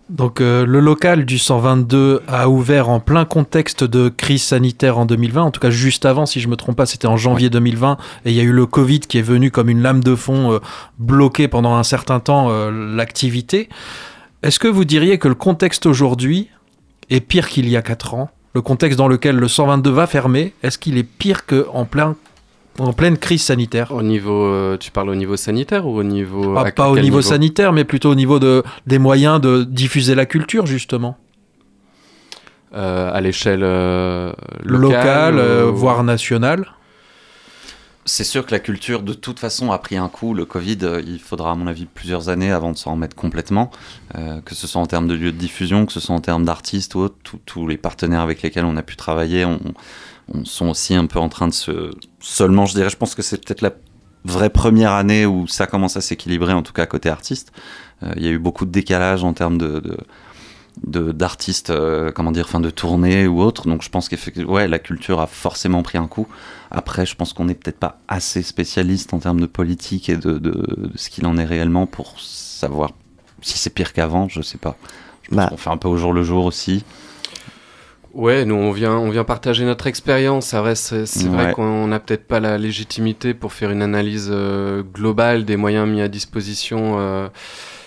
Donc 0.10 0.42
euh, 0.42 0.66
le 0.66 0.80
local 0.80 1.24
du 1.24 1.38
122 1.38 2.24
a 2.28 2.50
ouvert 2.50 2.90
en 2.90 3.00
plein 3.00 3.26
contexte 3.26 3.84
de 3.84 4.10
crise 4.10 4.42
sanitaire 4.42 4.98
en 4.98 5.06
2020, 5.06 5.44
en 5.44 5.52
tout 5.52 5.60
cas 5.60 5.70
juste 5.70 6.04
avant, 6.04 6.26
si 6.26 6.40
je 6.40 6.48
me 6.48 6.56
trompe 6.56 6.76
pas, 6.76 6.88
c'était 6.88 7.08
en 7.08 7.16
janvier 7.16 7.52
2020, 7.52 7.98
et 8.26 8.32
il 8.32 8.36
y 8.36 8.40
a 8.40 8.44
eu 8.44 8.52
le 8.52 8.66
Covid 8.66 9.02
qui 9.02 9.20
est 9.20 9.24
venu 9.24 9.52
comme 9.52 9.70
une 9.70 9.84
lame 9.84 10.04
de 10.04 10.16
fond 10.16 10.54
euh, 10.54 10.60
bloquer 10.98 11.48
pendant 11.48 11.76
un 11.76 11.84
certain 11.84 12.20
temps 12.20 12.48
euh, 12.50 12.72
l'activité. 12.96 13.70
Est-ce 14.42 14.58
que 14.58 14.68
vous 14.68 14.84
diriez 14.84 15.20
que 15.20 15.28
le 15.28 15.36
contexte 15.36 15.86
aujourd'hui 15.86 16.50
est 17.12 17.22
pire 17.22 17.48
qu'il 17.48 17.70
y 17.70 17.78
a 17.78 17.84
4 17.84 18.16
ans? 18.16 18.32
Le 18.53 18.62
contexte 18.62 18.98
dans 18.98 19.08
lequel 19.08 19.36
le 19.36 19.48
122 19.48 19.91
va 19.91 20.08
fermer, 20.08 20.53
est-ce 20.63 20.77
qu'il 20.77 20.98
est 20.98 21.03
pire 21.03 21.46
qu'en 21.46 21.86
plein 21.86 22.15
en 22.79 22.94
pleine 22.94 23.18
crise 23.18 23.44
sanitaire. 23.44 23.91
Au 23.91 24.01
niveau, 24.01 24.46
euh, 24.46 24.77
tu 24.77 24.91
parles 24.91 25.10
au 25.10 25.15
niveau 25.15 25.36
sanitaire 25.36 25.86
ou 25.86 25.98
au 25.98 26.03
niveau 26.03 26.56
ah, 26.58 26.72
Pas 26.72 26.89
au 26.89 26.98
niveau, 26.98 27.22
sanitaire, 27.22 27.74
mais 27.74 27.84
plutôt 27.84 28.12
au 28.12 28.15
niveau 28.15 28.39
de, 28.39 28.63
des 28.88 29.00
moyens 29.00 29.41
de 29.41 29.63
diffuser 29.63 30.15
la 30.15 30.25
culture 30.25 30.65
justement. 30.65 31.18
Euh, 32.75 33.12
à 33.12 33.20
l'échelle 33.20 33.63
euh, 33.63 34.32
locale, 34.63 35.39
voire 35.74 36.03
nationale. 36.03 36.68
C'est 38.10 38.24
sûr 38.24 38.46
que 38.46 38.51
la 38.51 38.60
culture, 38.60 39.04
de 39.04 39.13
toute 39.13 39.39
façon, 39.39 39.72
a 39.72 39.78
pris 39.78 39.98
un 39.98 40.10
coup. 40.10 40.34
Le 40.34 40.46
Covid, 40.46 40.80
il 41.06 41.20
faudra, 41.20 41.51
à 41.51 41.56
mon 41.56 41.68
avis, 41.68 41.86
plusieurs 41.86 42.30
années 42.30 42.51
avant 42.51 42.72
de 42.72 42.78
s'en 42.78 42.94
remettre 42.94 43.16
complètement. 43.16 43.70
que 44.13 44.56
ce 44.56 44.66
soit 44.66 44.82
en 44.82 44.88
termes 44.88 45.08
de 45.08 45.13
lieux 45.13 45.32
de 45.32 45.38
diffusion, 45.38 45.86
que 45.86 45.94
ce 45.94 46.00
soit 46.00 46.16
en 46.16 46.22
termes 46.22 46.44
d'artistes 46.44 46.96
ou 46.96 47.00
autres, 47.00 47.16
tous 47.46 47.68
les 47.68 47.78
partenaires 47.78 48.22
avec 48.22 48.42
lesquels 48.42 48.66
on 48.66 48.78
a 48.78 48.84
pu 48.84 48.96
travailler 48.96 49.46
on 49.46 49.60
sont 50.44 50.68
aussi 50.68 50.96
un 50.96 51.06
peu 51.06 51.20
en 51.20 51.30
train 51.30 51.48
de 51.48 51.54
se. 51.54 51.92
Seulement, 52.20 52.66
je 52.66 52.74
dirais, 52.74 52.89
je 52.89 52.98
pense 52.98 53.16
que 53.16 53.22
c'est 53.22 53.44
peut-être 53.44 53.62
la 53.62 53.72
vraie 54.25 54.50
première 54.50 54.92
année 54.92 55.25
où 55.25 55.48
ça 55.48 55.68
commence 55.68 55.98
à 55.98 56.01
s'équilibrer, 56.01 56.54
en 56.54 56.62
tout 56.62 56.74
cas 56.74 56.86
côté 56.86 57.10
artiste. 57.10 57.51
Euh, 58.04 58.13
il 58.16 58.24
y 58.24 58.28
a 58.28 58.32
eu 58.32 58.39
beaucoup 58.39 58.66
de 58.66 58.72
décalage 58.72 59.24
en 59.24 59.34
termes 59.34 59.58
de, 59.58 59.98
d'artistes, 60.84 61.70
euh, 61.70 62.12
comment 62.12 62.32
dire, 62.32 62.50
fin 62.50 62.60
de 62.60 62.70
tournée 62.70 63.28
ou 63.28 63.42
autre. 63.42 63.68
Donc 63.68 63.82
je 63.82 63.90
pense 63.90 64.10
qu'effectivement, 64.10 64.54
ouais, 64.54 64.68
la 64.68 64.80
culture 64.80 65.20
a 65.20 65.28
forcément 65.28 65.84
pris 65.84 65.98
un 65.98 66.08
coup. 66.08 66.28
Après, 66.72 67.06
je 67.06 67.16
pense 67.16 67.34
qu'on 67.34 67.46
n'est 67.46 67.56
peut-être 67.56 67.80
pas 67.80 68.00
assez 68.08 68.42
spécialiste 68.44 69.14
en 69.14 69.20
termes 69.20 69.40
de 69.40 69.46
politique 69.46 70.10
et 70.10 70.18
de, 70.18 70.38
de 70.38 70.92
ce 70.96 71.10
qu'il 71.10 71.26
en 71.26 71.38
est 71.38 71.46
réellement 71.46 71.86
pour 71.86 72.20
savoir 72.20 72.92
si 73.42 73.58
c'est 73.58 73.70
pire 73.70 73.94
qu'avant, 73.94 74.28
je 74.28 74.42
sais 74.42 74.58
pas. 74.58 74.78
Bah. 75.32 75.50
On 75.52 75.58
fait 75.58 75.70
un 75.70 75.78
peu 75.78 75.88
au 75.88 75.98
jour 75.98 76.14
le 76.14 76.24
jour 76.24 76.46
aussi. 76.46 76.84
Ouais, 78.14 78.44
nous 78.44 78.56
on 78.56 78.72
vient, 78.72 78.98
on 78.98 79.12
vient 79.12 79.24
partager 79.24 79.66
notre 79.66 79.86
expérience. 79.86 80.56
C'est 80.76 81.28
vrai 81.28 81.54
qu'on 81.54 81.88
n'a 81.88 82.00
peut-être 82.00 82.28
pas 82.28 82.40
la 82.40 82.58
légitimité 82.58 83.34
pour 83.34 83.54
faire 83.54 83.70
une 83.70 83.84
analyse 83.84 84.30
euh, 84.32 84.82
globale 84.82 85.46
des 85.46 85.58
moyens 85.58 85.88
mis 85.88 86.02
à 86.02 86.08
disposition 86.08 86.96
euh, 87.00 87.28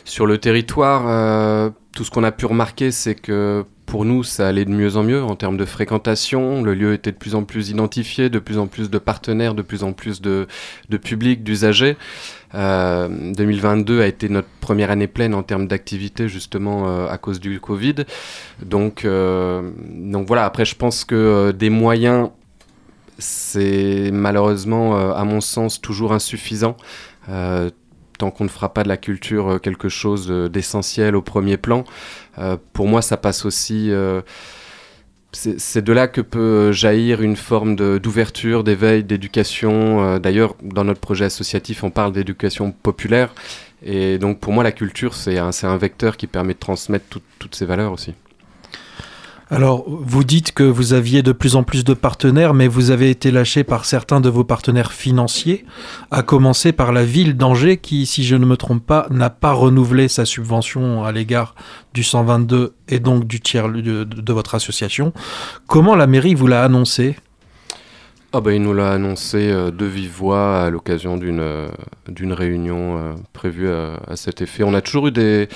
sur 0.04 0.26
le 0.26 0.38
territoire. 0.38 1.72
Tout 1.94 2.04
ce 2.04 2.10
qu'on 2.10 2.24
a 2.24 2.32
pu 2.32 2.46
remarquer, 2.46 2.90
c'est 2.90 3.14
que 3.14 3.64
pour 3.84 4.06
nous, 4.06 4.22
ça 4.22 4.48
allait 4.48 4.64
de 4.64 4.70
mieux 4.70 4.96
en 4.96 5.02
mieux 5.02 5.22
en 5.22 5.36
termes 5.36 5.58
de 5.58 5.66
fréquentation. 5.66 6.62
Le 6.62 6.72
lieu 6.72 6.94
était 6.94 7.12
de 7.12 7.16
plus 7.16 7.34
en 7.34 7.44
plus 7.44 7.68
identifié, 7.68 8.30
de 8.30 8.38
plus 8.38 8.56
en 8.56 8.66
plus 8.66 8.88
de 8.88 8.96
partenaires, 8.96 9.54
de 9.54 9.60
plus 9.60 9.84
en 9.84 9.92
plus 9.92 10.22
de, 10.22 10.46
de 10.88 10.96
public, 10.96 11.44
d'usagers. 11.44 11.98
2022 12.54 13.98
euh, 13.98 14.02
a 14.02 14.06
été 14.06 14.30
notre 14.30 14.48
première 14.60 14.90
année 14.90 15.08
pleine 15.08 15.34
en 15.34 15.42
termes 15.42 15.66
d'activité 15.66 16.28
justement 16.28 16.88
euh, 16.88 17.06
à 17.08 17.18
cause 17.18 17.38
du 17.38 17.60
Covid. 17.60 17.96
Donc, 18.64 19.04
euh, 19.04 19.70
donc 19.86 20.26
voilà, 20.26 20.46
après 20.46 20.64
je 20.64 20.74
pense 20.74 21.04
que 21.04 21.50
des 21.50 21.68
moyens, 21.68 22.30
c'est 23.18 24.10
malheureusement 24.10 25.14
à 25.14 25.24
mon 25.24 25.42
sens 25.42 25.82
toujours 25.82 26.14
insuffisant 26.14 26.76
tant 28.22 28.30
qu'on 28.30 28.44
ne 28.44 28.48
fera 28.48 28.72
pas 28.72 28.82
de 28.82 28.88
la 28.88 28.96
culture 28.96 29.60
quelque 29.60 29.88
chose 29.88 30.28
d'essentiel 30.50 31.16
au 31.16 31.22
premier 31.22 31.56
plan. 31.56 31.84
pour 32.72 32.86
moi, 32.86 33.02
ça 33.02 33.16
passe 33.16 33.44
aussi 33.44 33.90
c'est 35.32 35.82
de 35.82 35.92
là 35.92 36.08
que 36.08 36.20
peut 36.20 36.72
jaillir 36.72 37.22
une 37.22 37.36
forme 37.36 37.76
d'ouverture, 37.76 38.64
d'éveil, 38.64 39.02
d'éducation. 39.02 40.04
Euh, 40.04 40.18
d'ailleurs, 40.18 40.54
dans 40.62 40.84
notre 40.84 41.00
projet 41.00 41.24
associatif, 41.24 41.84
on 41.84 41.90
parle 41.90 42.12
d'éducation 42.12 42.70
populaire. 42.70 43.34
Et 43.84 44.18
donc, 44.18 44.40
pour 44.40 44.52
moi, 44.52 44.62
la 44.62 44.72
culture, 44.72 45.14
c'est 45.14 45.38
un, 45.38 45.76
vecteur 45.76 46.16
qui 46.16 46.26
permet 46.26 46.54
de 46.54 46.58
transmettre 46.58 47.18
toutes 47.38 47.54
ces 47.54 47.64
valeurs 47.64 47.92
aussi. 47.92 48.14
Alors, 49.52 49.84
vous 49.86 50.24
dites 50.24 50.52
que 50.52 50.62
vous 50.62 50.94
aviez 50.94 51.22
de 51.22 51.30
plus 51.30 51.56
en 51.56 51.62
plus 51.62 51.84
de 51.84 51.92
partenaires, 51.92 52.54
mais 52.54 52.68
vous 52.68 52.90
avez 52.90 53.10
été 53.10 53.30
lâché 53.30 53.64
par 53.64 53.84
certains 53.84 54.22
de 54.22 54.30
vos 54.30 54.44
partenaires 54.44 54.92
financiers, 54.92 55.66
à 56.10 56.22
commencer 56.22 56.72
par 56.72 56.90
la 56.90 57.04
ville 57.04 57.36
d'Angers, 57.36 57.76
qui, 57.76 58.06
si 58.06 58.24
je 58.24 58.34
ne 58.34 58.46
me 58.46 58.56
trompe 58.56 58.86
pas, 58.86 59.06
n'a 59.10 59.28
pas 59.28 59.52
renouvelé 59.52 60.08
sa 60.08 60.24
subvention 60.24 61.04
à 61.04 61.12
l'égard 61.12 61.54
du 61.92 62.02
122 62.02 62.72
et 62.88 62.98
donc 62.98 63.26
du 63.26 63.42
tiers 63.42 63.68
de, 63.68 64.32
votre 64.32 64.54
association. 64.54 65.12
Comment 65.66 65.96
la 65.96 66.06
mairie 66.06 66.32
vous 66.32 66.46
l'a 66.46 66.64
annoncé? 66.64 67.16
Ah 68.34 68.40
bah, 68.40 68.54
il 68.54 68.62
nous 68.62 68.72
l'a 68.72 68.92
annoncé 68.92 69.50
euh, 69.50 69.70
de 69.70 69.84
vive 69.84 70.10
voix 70.10 70.62
à 70.62 70.70
l'occasion 70.70 71.18
d'une 71.18 71.40
euh, 71.40 71.68
d'une 72.08 72.32
réunion 72.32 72.96
euh, 72.96 73.12
prévue 73.34 73.68
à, 73.70 74.16
cet 74.16 74.40
effet. 74.40 74.62
On 74.62 74.72
a 74.72 74.80
toujours 74.80 75.08
eu 75.08 75.12
des, 75.12 75.48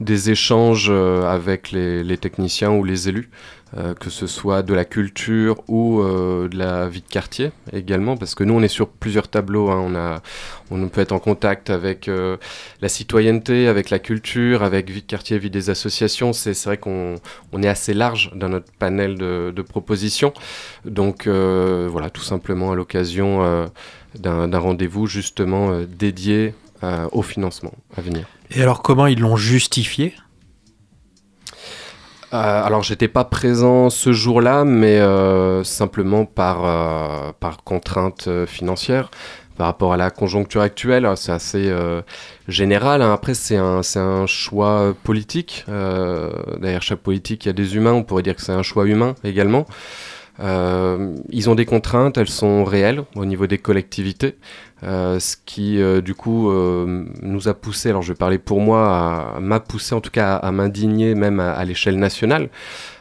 des 0.00 0.30
échanges 0.30 0.90
avec 0.90 1.72
les, 1.72 2.02
les, 2.02 2.16
techniciens 2.16 2.70
ou 2.70 2.84
les 2.84 3.08
élus 3.08 3.30
euh, 3.78 3.94
que 3.94 4.10
ce 4.10 4.26
soit 4.26 4.62
de 4.62 4.74
la 4.74 4.84
culture 4.84 5.62
ou 5.66 6.02
euh, 6.02 6.46
de 6.46 6.58
la 6.58 6.88
vie 6.88 7.00
de 7.00 7.08
quartier 7.08 7.52
également, 7.72 8.18
parce 8.18 8.34
que 8.34 8.44
nous 8.44 8.52
on 8.52 8.62
est 8.62 8.68
sur 8.68 8.86
plusieurs 8.86 9.28
tableaux, 9.28 9.70
hein. 9.70 10.20
on, 10.70 10.88
peut 10.88 11.00
être 11.00 11.12
en 11.12 11.18
contact 11.18 11.70
avec 11.70 12.06
euh, 12.06 12.36
la 12.82 12.90
citoyenneté, 12.90 13.68
avec 13.68 13.88
la 13.88 13.98
culture, 13.98 14.62
avec 14.62 14.90
vie 14.90 15.00
de 15.00 15.06
quartier, 15.06 15.38
vie 15.38 15.48
des 15.48 15.70
associations, 15.70 16.34
c'est 16.34 16.52
vrai 16.64 16.76
qu'on 16.76 17.14
on 17.52 17.62
est 17.62 17.68
assez 17.68 17.94
large 17.94 18.30
dans 18.34 18.50
notre 18.50 18.70
panel 18.78 19.16
de 19.16 19.62
propositions, 19.62 20.34
donc 20.84 21.26
voilà, 21.26 22.10
tout 22.10 22.20
simplement 22.20 22.72
à 22.72 22.74
l'occasion 22.74 23.70
d'un 24.18 24.58
rendez-vous 24.58 25.06
justement 25.06 25.80
dédié 25.88 26.52
au 27.12 27.22
financement 27.22 27.72
à 27.96 28.02
venir. 28.02 28.26
Et 28.50 28.60
alors 28.60 28.82
comment 28.82 29.06
ils 29.06 29.20
l'ont 29.20 29.36
justifié? 29.36 30.14
Euh, 32.32 32.64
alors 32.64 32.82
j'étais 32.82 33.08
pas 33.08 33.24
présent 33.24 33.90
ce 33.90 34.12
jour-là, 34.12 34.64
mais 34.64 34.98
euh, 35.00 35.64
simplement 35.64 36.24
par, 36.24 36.64
euh, 36.64 37.32
par 37.38 37.62
contrainte 37.62 38.28
financière 38.46 39.10
par 39.58 39.66
rapport 39.66 39.92
à 39.92 39.98
la 39.98 40.10
conjoncture 40.10 40.62
actuelle. 40.62 41.06
C'est 41.16 41.30
assez 41.30 41.70
général. 42.48 43.02
Hein. 43.02 43.12
Après, 43.12 43.34
c'est 43.34 43.58
un, 43.58 43.82
un 43.96 44.26
choix 44.26 44.94
politique. 45.04 45.66
derrière 45.68 46.80
chaque 46.80 47.00
politique, 47.00 47.44
il 47.44 47.48
y 47.48 47.50
a 47.50 47.52
des 47.52 47.76
humains. 47.76 47.92
On 47.92 48.02
pourrait 48.02 48.22
dire 48.22 48.34
que 48.34 48.40
c'est 48.40 48.52
un 48.52 48.62
choix 48.62 48.86
humain 48.86 49.14
également. 49.24 49.66
Ils 50.38 51.50
ont 51.50 51.54
des 51.54 51.66
contraintes, 51.66 52.18
elles 52.18 52.28
sont 52.28 52.64
réelles 52.64 53.04
au 53.14 53.24
niveau 53.24 53.46
des 53.46 53.58
collectivités. 53.58 54.36
Euh, 54.84 55.20
ce 55.20 55.36
qui 55.46 55.80
euh, 55.80 56.00
du 56.00 56.14
coup 56.14 56.50
euh, 56.50 57.04
nous 57.22 57.46
a 57.46 57.54
poussé, 57.54 57.90
alors 57.90 58.02
je 58.02 58.12
vais 58.12 58.16
parler 58.16 58.38
pour 58.38 58.60
moi, 58.60 59.36
m'a 59.40 59.60
poussé 59.60 59.94
en 59.94 60.00
tout 60.00 60.10
cas 60.10 60.34
à, 60.34 60.50
m'indigner 60.50 61.14
même 61.14 61.38
à, 61.38 61.64
l'échelle 61.64 61.98
nationale 61.98 62.48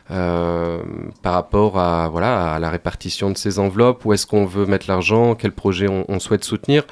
par 0.08 1.34
rapport 1.34 1.80
à, 1.80 2.10
voilà, 2.10 2.54
à 2.54 2.60
la 2.60 2.70
répartition 2.70 3.32
de 3.32 3.38
ces 3.38 3.60
enveloppes, 3.60 4.04
où 4.04 4.12
est-ce 4.12 4.28
qu'on 4.28 4.46
veut 4.46 4.66
mettre 4.66 4.90
l'argent, 4.90 5.36
quel 5.36 5.54
projet 5.54 5.88
on 5.88 6.20
souhaite 6.20 6.44
soutenir? 6.44 6.84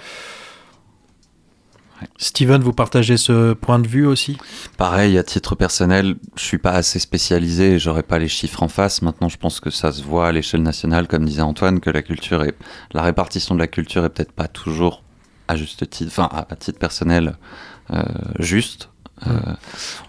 Steven, 2.17 2.61
vous 2.61 2.73
partagez 2.73 3.17
ce 3.17 3.53
point 3.53 3.79
de 3.79 3.87
vue 3.87 4.05
aussi? 4.05 4.37
Pareil, 4.77 5.17
à 5.17 5.23
titre 5.23 5.55
personnel, 5.55 6.15
je 6.35 6.43
suis 6.43 6.57
pas 6.57 6.71
assez 6.71 6.99
spécialisé 6.99 7.73
et 7.73 7.79
j'aurais 7.79 8.03
pas 8.03 8.19
les 8.19 8.27
chiffres 8.27 8.63
en 8.63 8.67
face. 8.67 9.01
Maintenant, 9.01 9.29
je 9.29 9.37
pense 9.37 9.59
que 9.59 9.69
ça 9.69 9.91
se 9.91 10.03
voit 10.03 10.27
à 10.27 10.31
l'échelle 10.31 10.63
nationale, 10.63 11.07
comme 11.07 11.25
disait 11.25 11.41
Antoine, 11.41 11.79
que 11.79 11.89
la 11.89 12.01
culture 12.01 12.43
est, 12.43 12.55
la 12.93 13.01
répartition 13.01 13.55
de 13.55 13.59
la 13.59 13.67
culture 13.67 14.05
est 14.05 14.09
peut-être 14.09 14.31
pas 14.31 14.47
toujours 14.47 15.03
à 15.47 15.55
juste 15.55 15.89
titre, 15.89 16.11
enfin 16.11 16.29
à, 16.31 16.55
titre 16.55 16.79
personnel, 16.79 17.35
euh, 17.91 18.03
juste. 18.37 18.89
Euh, 19.27 19.37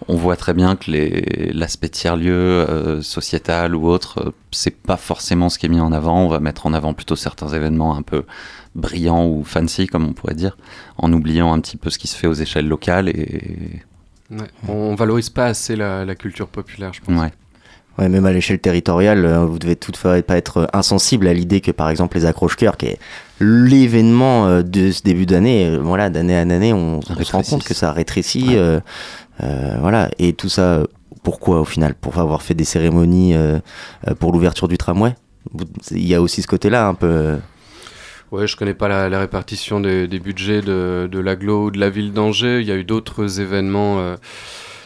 on 0.07 0.15
voit 0.15 0.37
très 0.37 0.53
bien 0.53 0.75
que 0.75 0.89
l'aspect 1.53 1.89
tiers-lieu, 1.89 2.33
euh, 2.33 3.01
sociétal 3.01 3.75
ou 3.75 3.87
autre, 3.87 4.33
c'est 4.51 4.81
pas 4.81 4.97
forcément 4.97 5.49
ce 5.49 5.59
qui 5.59 5.65
est 5.65 5.69
mis 5.69 5.81
en 5.81 5.91
avant. 5.91 6.23
On 6.23 6.29
va 6.29 6.39
mettre 6.39 6.65
en 6.65 6.73
avant 6.73 6.93
plutôt 6.93 7.15
certains 7.15 7.49
événements 7.49 7.95
un 7.95 8.03
peu 8.03 8.23
brillant 8.75 9.27
ou 9.27 9.43
fancy, 9.43 9.87
comme 9.87 10.07
on 10.07 10.13
pourrait 10.13 10.35
dire, 10.35 10.57
en 10.97 11.11
oubliant 11.11 11.53
un 11.53 11.59
petit 11.59 11.77
peu 11.77 11.89
ce 11.89 11.97
qui 11.97 12.07
se 12.07 12.15
fait 12.15 12.27
aux 12.27 12.33
échelles 12.33 12.67
locales. 12.67 13.09
Et... 13.09 13.81
On 14.67 14.95
valorise 14.95 15.29
pas 15.29 15.47
assez 15.47 15.75
la, 15.75 16.15
culture 16.15 16.47
populaire, 16.47 16.93
je 16.93 17.01
pense. 17.01 17.19
Ouais. 17.19 17.31
Ouais, 17.97 18.07
même 18.07 18.25
à 18.25 18.31
l'échelle 18.31 18.59
territoriale, 18.59 19.25
euh, 19.25 19.45
vous 19.45 19.59
devez 19.59 19.75
toutefois 19.75 20.21
pas 20.21 20.37
être 20.37 20.69
insensible 20.71 21.27
à 21.27 21.33
l'idée 21.33 21.59
que, 21.59 21.71
par 21.71 21.89
exemple, 21.89 22.17
les 22.17 22.25
accroche-cœurs, 22.25 22.77
qui 22.77 22.85
est 22.85 22.99
l'événement 23.41 24.47
euh, 24.47 24.63
de 24.63 24.91
ce 24.91 25.03
début 25.03 25.25
d'année, 25.25 25.67
euh, 25.67 25.77
voilà, 25.77 26.09
d'année 26.09 26.37
en 26.37 26.49
année, 26.49 26.71
on, 26.71 27.01
se 27.01 27.31
rend 27.31 27.43
compte 27.43 27.65
que 27.65 27.73
ça 27.73 27.91
rétrécit, 27.91 28.55
voilà, 29.39 30.09
et 30.19 30.33
tout 30.33 30.49
ça, 30.49 30.83
pourquoi 31.23 31.61
au 31.61 31.65
final? 31.65 31.95
Pour 31.95 32.17
avoir 32.17 32.41
fait 32.43 32.53
des 32.53 32.63
cérémonies 32.63 33.35
pour 34.19 34.31
l'ouverture 34.31 34.67
du 34.67 34.77
tramway? 34.77 35.13
Il 35.91 36.07
y 36.07 36.15
a 36.15 36.21
aussi 36.21 36.41
ce 36.41 36.47
côté-là 36.47 36.87
un 36.87 36.93
peu. 36.93 37.37
Ouais, 38.31 38.47
je 38.47 38.55
connais 38.55 38.73
pas 38.73 38.87
la, 38.87 39.19
répartition 39.19 39.81
des, 39.81 40.07
budgets 40.07 40.61
de, 40.61 41.09
de 41.11 41.19
l'aglo 41.19 41.65
ou 41.65 41.71
de 41.71 41.77
la 41.77 41.89
ville 41.89 42.13
d'Angers. 42.13 42.61
Il 42.61 42.67
y 42.67 42.71
a 42.71 42.77
eu 42.77 42.85
d'autres 42.85 43.41
événements 43.41 43.99
euh, 43.99 44.15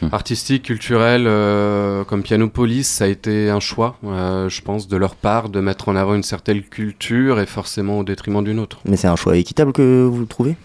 hmm. 0.01 0.07
artistiques, 0.11 0.63
culturels, 0.63 1.25
euh, 1.27 2.03
comme 2.05 2.23
Pianopolis. 2.23 2.85
Ça 2.85 3.03
a 3.03 3.07
été 3.07 3.51
un 3.51 3.59
choix, 3.59 3.97
euh, 4.03 4.49
je 4.49 4.61
pense, 4.63 4.87
de 4.87 4.97
leur 4.97 5.15
part, 5.15 5.49
de 5.49 5.59
mettre 5.59 5.89
en 5.89 5.95
avant 5.95 6.15
une 6.15 6.23
certaine 6.23 6.63
culture 6.63 7.39
et 7.39 7.45
forcément 7.45 7.99
au 7.99 8.03
détriment 8.03 8.43
d'une 8.43 8.59
autre. 8.59 8.79
Mais 8.83 8.97
c'est 8.97 9.07
un 9.07 9.15
choix 9.15 9.37
équitable 9.37 9.73
que 9.73 10.03
vous 10.11 10.25
trouvez? 10.25 10.55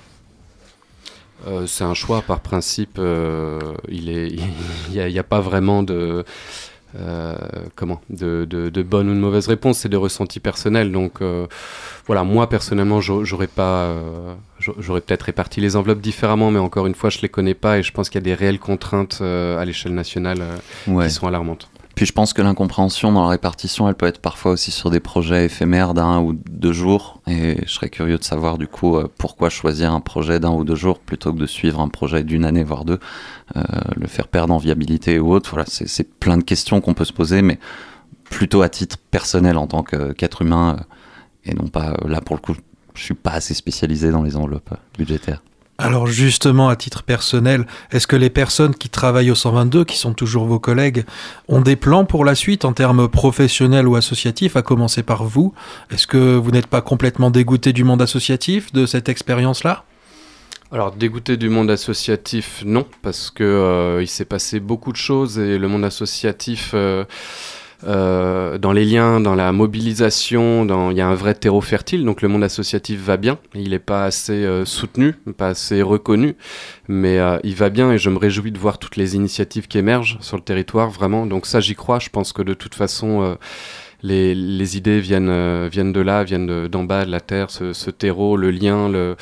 C'est 1.67 1.85
un 1.85 1.95
choix 1.95 2.21
par 2.21 2.41
principe. 2.41 2.99
il 2.99 4.41
n'y 4.91 5.01
a, 5.19 5.21
a, 5.21 5.23
pas 5.23 5.41
vraiment 5.41 5.83
de, 5.83 6.25
euh, 6.99 7.37
comment 7.77 8.01
de, 8.11 8.45
de, 8.45 8.83
bonne 8.83 9.09
ou 9.09 9.15
de 9.15 9.19
mauvaise 9.19 9.47
réponse, 9.47 9.79
c'est 9.79 9.89
des 9.89 9.97
ressentis 9.97 10.41
personnels. 10.41 10.93
Donc 10.93 11.23
euh, 11.23 11.47
voilà, 12.07 12.25
moi 12.25 12.49
personnellement, 12.49 13.01
j'aurais 13.01 13.47
pas, 13.47 13.85
euh, 13.85 14.35
j'aurais 14.79 15.01
peut-être 15.01 15.23
réparti 15.23 15.61
les 15.61 15.77
enveloppes 15.77 16.01
différemment, 16.01 16.51
mais 16.51 16.59
encore 16.59 16.87
une 16.87 16.95
fois, 16.95 17.11
je 17.11 17.21
les 17.23 17.29
connais 17.29 17.55
pas 17.55 17.79
et 17.79 17.83
je 17.83 17.93
pense 17.93 18.09
qu'il 18.09 18.21
y 18.21 18.23
a 18.23 18.25
des 18.25 18.35
réelles 18.35 18.59
contraintes 18.59 19.21
à 19.21 19.65
l'échelle 19.65 19.95
nationale 19.95 20.43
qui 20.85 21.11
sont 21.11 21.27
alarmantes. 21.27 21.69
Puis 22.01 22.07
je 22.07 22.15
pense 22.15 22.33
que 22.33 22.41
l'incompréhension 22.41 23.13
dans 23.13 23.25
la 23.25 23.29
répartition, 23.29 23.87
elle 23.87 23.95
peut 23.95 24.07
être 24.07 24.23
parfois 24.23 24.53
aussi 24.53 24.71
sur 24.71 24.89
des 24.89 25.01
projets 25.01 25.45
éphémères 25.45 25.93
d'un 25.93 26.23
ou 26.23 26.33
deux 26.33 26.73
jours. 26.73 27.21
Et 27.27 27.59
je 27.67 27.71
serais 27.71 27.91
curieux 27.91 28.17
de 28.17 28.25
savoir 28.25 28.57
du 28.57 28.67
coup 28.67 28.97
euh, 28.97 29.07
pourquoi 29.19 29.51
choisir 29.51 29.93
un 29.93 30.01
projet 30.01 30.41
d'un 30.41 30.49
ou 30.49 30.65
deux 30.65 30.77
jours 30.77 30.99
plutôt 30.99 31.31
que 31.31 31.39
de 31.39 31.45
suivre 31.45 31.79
un 31.79 31.89
projet 31.89 32.25
d'une 32.25 32.47
année 32.47 32.65
voire 32.65 32.87
deux, 32.87 33.01
euh, 33.55 33.63
le 33.97 34.07
faire 34.07 34.29
perdre 34.29 34.55
en 34.55 34.57
viabilité 34.57 35.19
ou 35.19 35.31
autre. 35.31 35.51
Voilà, 35.51 35.67
c'est 35.69 36.11
plein 36.19 36.39
de 36.39 36.43
questions 36.43 36.81
qu'on 36.81 36.95
peut 36.95 37.05
se 37.05 37.13
poser, 37.13 37.43
mais 37.43 37.59
plutôt 38.25 38.63
à 38.63 38.71
titre 38.71 38.97
personnel 39.11 39.59
en 39.59 39.67
tant 39.67 39.83
qu'être 39.83 40.41
humain 40.41 40.79
euh, 40.81 41.51
et 41.51 41.55
non 41.55 41.69
pas 41.69 41.99
là 42.07 42.23
pour 42.23 42.35
le 42.35 42.41
coup. 42.41 42.55
Je 42.95 43.03
suis 43.03 43.13
pas 43.13 43.33
assez 43.33 43.53
spécialisé 43.53 44.11
dans 44.11 44.23
les 44.23 44.39
enveloppes 44.39 44.73
budgétaires. 44.97 45.43
Alors 45.83 46.07
justement, 46.07 46.69
à 46.69 46.77
titre 46.77 47.03
personnel, 47.03 47.67
est-ce 47.91 48.07
que 48.07 48.15
les 48.15 48.29
personnes 48.29 48.75
qui 48.75 48.91
travaillent 48.91 49.31
au 49.31 49.35
122, 49.35 49.87
qui 49.87 49.97
sont 49.97 50.13
toujours 50.13 50.45
vos 50.45 50.59
collègues, 50.59 51.07
ont 51.49 51.63
des 51.63 51.75
plans 51.75 52.05
pour 52.05 52.27
la 52.27 52.35
suite 52.35 52.67
en 52.67 52.75
termes 52.75 53.09
professionnels 53.09 53.89
ou 53.89 53.97
associatifs, 53.97 54.57
à 54.57 54.63
commencer 54.63 55.03
par 55.03 55.25
vous? 55.25 55.55
Est-ce 55.91 56.07
que 56.07 56.37
vous 56.37 56.51
n'êtes 56.51 56.67
pas 56.67 56.83
complètement 56.83 57.31
dégoûté 57.31 57.73
du 57.73 57.83
monde 57.83 58.03
associatif, 58.03 58.75
de 58.75 58.85
cette 58.85 59.09
expérience-là? 59.09 59.85
Alors 60.71 60.93
dégoûté 60.93 61.39
du 61.39 61.49
monde 61.49 61.71
associatif, 61.71 62.63
non, 62.67 62.87
parce 63.01 63.31
que 63.31 63.43
euh, 63.43 64.03
il 64.03 64.07
s'est 64.07 64.27
passé 64.27 64.61
beaucoup 64.61 64.93
de 64.93 64.99
choses 64.99 65.39
et 65.39 65.57
le 65.57 65.67
monde 65.67 65.87
associatif, 65.87 66.73
euh, 66.75 67.07
euh, 67.87 68.59
dans 68.59 68.73
les 68.73 68.85
liens, 68.85 69.21
dans 69.21 69.35
la 69.35 69.53
mobilisation, 69.53 70.65
dans... 70.65 70.91
il 70.91 70.97
y 70.97 71.01
a 71.01 71.09
un 71.09 71.15
vrai 71.15 71.35
terreau 71.35 71.61
fertile, 71.61 72.05
donc 72.05 72.23
le 72.23 72.29
monde 72.29 72.45
associatif 72.45 73.01
va 73.01 73.17
bien. 73.17 73.39
Il 73.55 73.71
n'est 73.71 73.79
pas 73.79 74.05
assez 74.05 74.47
soutenu, 74.65 75.15
pas 75.37 75.49
assez 75.49 75.83
reconnu, 75.83 76.37
mais 76.89 77.19
il 77.45 77.55
va 77.55 77.71
bien 77.71 77.93
et 77.93 77.99
je 77.99 78.11
me 78.11 78.19
réjouis 78.19 78.53
de 78.53 78.59
voir 78.59 78.79
toutes 78.79 78.97
les 78.97 79.17
initiatives 79.17 79.69
qui 79.69 79.79
émergent 79.79 80.19
sur 80.21 80.37
le 80.37 80.43
territoire, 80.43 80.91
vraiment. 80.91 81.27
Donc 81.27 81.47
ça, 81.47 81.61
j'y 81.61 81.75
crois. 81.75 81.99
Je 81.99 82.11
pense 82.11 82.33
que 82.33 82.43
de 82.43 82.55
toute 82.55 82.75
façon 82.75 83.37
les, 84.03 84.35
les, 84.35 84.77
idées 84.77 85.01
viennent, 85.01 85.69
viennent 85.69 85.93
de 85.93 86.01
là, 86.01 86.25
viennent 86.25 86.69
d'en 86.69 86.85
bas, 86.85 87.05
de 87.05 87.11
la 87.11 87.21
terre, 87.21 87.51
ce, 87.51 87.73
ce 87.73 87.91
terreau, 87.91 88.37
le 88.37 88.51
lien, 88.51 88.89
le, 88.89 88.99
euh, 88.99 89.15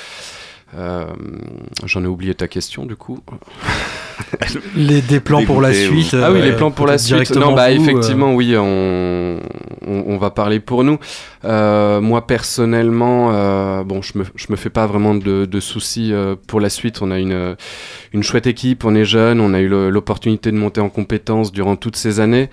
J'en 0.75 2.05
ai 2.05 2.07
oublié 2.07 2.35
ta 2.35 2.49
question 2.49 2.87
du 2.87 2.97
coup. 2.97 3.21
les, 4.77 5.01
des 5.01 5.21
plans 5.21 5.45
pour 5.45 5.61
la 5.61 5.73
suite. 5.73 6.15
Ah 6.15 6.33
oui, 6.33 6.43
les 6.43 6.53
plans 6.53 6.71
pour 6.71 6.87
la 6.87 6.99
suite. 6.99 7.35
Non, 7.37 7.53
bah 7.53 7.71
effectivement, 7.71 8.35
oui, 8.35 8.55
on, 8.57 9.41
on, 9.87 10.19
va 10.19 10.31
parler 10.31 10.61
pour 10.61 10.85
nous. 10.85 10.99
Euh, 11.45 12.01
moi 12.01 12.27
personnellement, 12.27 13.31
euh, 13.33 13.85
bon, 13.85 14.03
je 14.03 14.19
me, 14.19 14.25
je 14.35 14.47
me 14.51 14.57
fais 14.57 14.71
pas 14.71 14.87
vraiment 14.87 15.15
de, 15.15 15.45
de 15.45 15.61
soucis 15.61 16.13
euh, 16.13 16.35
pour 16.47 16.61
la 16.61 16.71
suite. 16.71 17.01
On 17.03 17.11
a 17.11 17.19
une, 17.19 17.57
une 18.13 18.23
chouette 18.23 18.47
équipe, 18.47 18.85
on 18.85 18.95
est 18.95 19.05
jeune, 19.05 19.41
on 19.41 19.55
a 19.55 19.61
eu 19.61 19.69
l'opportunité 19.69 20.51
de 20.51 20.57
monter 20.57 20.81
en 20.81 20.89
compétences 20.89 21.53
durant 21.53 21.77
toutes 21.77 21.97
ces 21.97 22.21
années. 22.21 22.51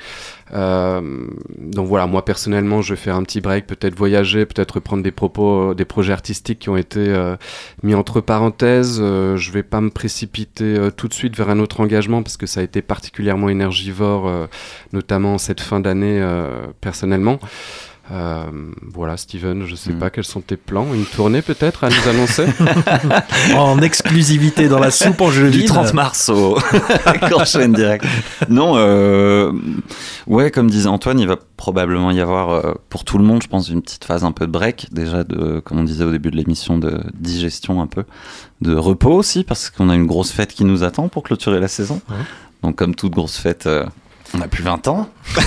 Euh, 0.55 1.27
donc 1.57 1.87
voilà, 1.87 2.07
moi 2.07 2.23
personnellement, 2.23 2.81
je 2.81 2.93
vais 2.93 2.99
faire 2.99 3.15
un 3.15 3.23
petit 3.23 3.41
break, 3.41 3.67
peut-être 3.67 3.95
voyager, 3.95 4.45
peut-être 4.45 4.79
prendre 4.79 5.03
des 5.03 5.11
propos, 5.11 5.73
des 5.73 5.85
projets 5.85 6.13
artistiques 6.13 6.59
qui 6.59 6.69
ont 6.69 6.77
été 6.77 6.99
euh, 6.99 7.35
mis 7.83 7.93
entre 7.93 8.21
parenthèses. 8.21 8.99
Euh, 9.01 9.35
je 9.35 9.51
vais 9.51 9.63
pas 9.63 9.81
me 9.81 9.89
précipiter 9.89 10.89
tout 10.95 11.07
de 11.07 11.13
suite 11.13 11.35
vers 11.35 11.49
un 11.49 11.59
autre 11.59 11.81
engagement 11.81 12.23
parce 12.23 12.37
que 12.37 12.45
ça 12.45 12.61
a 12.61 12.63
été 12.63 12.81
particulièrement 12.81 13.49
énergivore, 13.49 14.31
notamment 14.93 15.37
cette 15.37 15.61
fin 15.61 15.79
d'année 15.79 16.25
personnellement. 16.81 17.39
Euh, 18.11 18.45
voilà, 18.83 19.17
Steven, 19.17 19.65
je 19.65 19.73
sais 19.75 19.91
hmm. 19.91 19.97
pas 19.97 20.09
quels 20.11 20.25
sont 20.25 20.41
tes 20.41 20.57
plans. 20.57 20.93
Une 20.93 21.05
tournée 21.05 21.41
peut-être 21.41 21.83
à 21.83 21.89
nous 21.89 22.07
annoncer 22.07 22.45
En 23.55 23.81
exclusivité 23.81 24.67
dans 24.67 24.77
la 24.77 24.91
soupe 24.91 25.21
en 25.21 25.31
jeu 25.31 25.49
Du 25.49 25.65
30 25.65 25.93
mars 25.93 26.29
au 26.29 26.57
direct. 27.69 28.05
Non, 28.47 28.73
euh... 28.77 29.51
ouais, 30.27 30.51
comme 30.51 30.69
disait 30.69 30.87
Antoine, 30.87 31.19
il 31.19 31.27
va 31.27 31.37
probablement 31.57 32.11
y 32.11 32.21
avoir 32.21 32.51
euh, 32.51 32.73
pour 32.89 33.05
tout 33.05 33.17
le 33.17 33.23
monde, 33.23 33.41
je 33.41 33.47
pense, 33.47 33.69
une 33.69 33.81
petite 33.81 34.05
phase 34.05 34.23
un 34.23 34.31
peu 34.31 34.45
de 34.45 34.51
break, 34.51 34.89
déjà 34.91 35.23
de, 35.23 35.59
comme 35.61 35.79
on 35.79 35.83
disait 35.83 36.03
au 36.03 36.11
début 36.11 36.29
de 36.29 36.37
l'émission, 36.37 36.77
de 36.77 37.01
digestion 37.15 37.81
un 37.81 37.87
peu, 37.87 38.03
de 38.61 38.75
repos 38.75 39.13
aussi, 39.13 39.43
parce 39.43 39.71
qu'on 39.71 39.89
a 39.89 39.95
une 39.95 40.05
grosse 40.05 40.31
fête 40.31 40.53
qui 40.53 40.63
nous 40.63 40.83
attend 40.83 41.07
pour 41.07 41.23
clôturer 41.23 41.59
la 41.59 41.67
saison. 41.67 42.01
Donc, 42.61 42.75
comme 42.75 42.95
toute 42.95 43.13
grosse 43.13 43.37
fête, 43.37 43.67
euh, 43.67 43.85
on 44.35 44.41
a 44.41 44.47
plus 44.47 44.63
20 44.63 44.87
ans. 44.87 45.07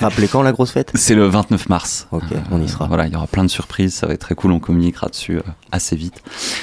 Rappelez 0.00 0.28
quand 0.28 0.42
la 0.42 0.52
grosse 0.52 0.70
fête? 0.70 0.92
C'est 0.94 1.14
le 1.14 1.26
29 1.26 1.68
mars. 1.68 2.06
Ok, 2.12 2.24
on 2.50 2.60
y 2.60 2.68
sera. 2.68 2.86
Voilà, 2.86 3.06
il 3.06 3.12
y 3.12 3.16
aura 3.16 3.26
plein 3.26 3.44
de 3.44 3.48
surprises, 3.50 3.94
ça 3.94 4.06
va 4.06 4.14
être 4.14 4.20
très 4.20 4.34
cool, 4.34 4.52
on 4.52 4.60
communiquera 4.60 5.08
dessus 5.08 5.38
euh, 5.38 5.42
assez 5.72 5.96
vite. 5.96 6.22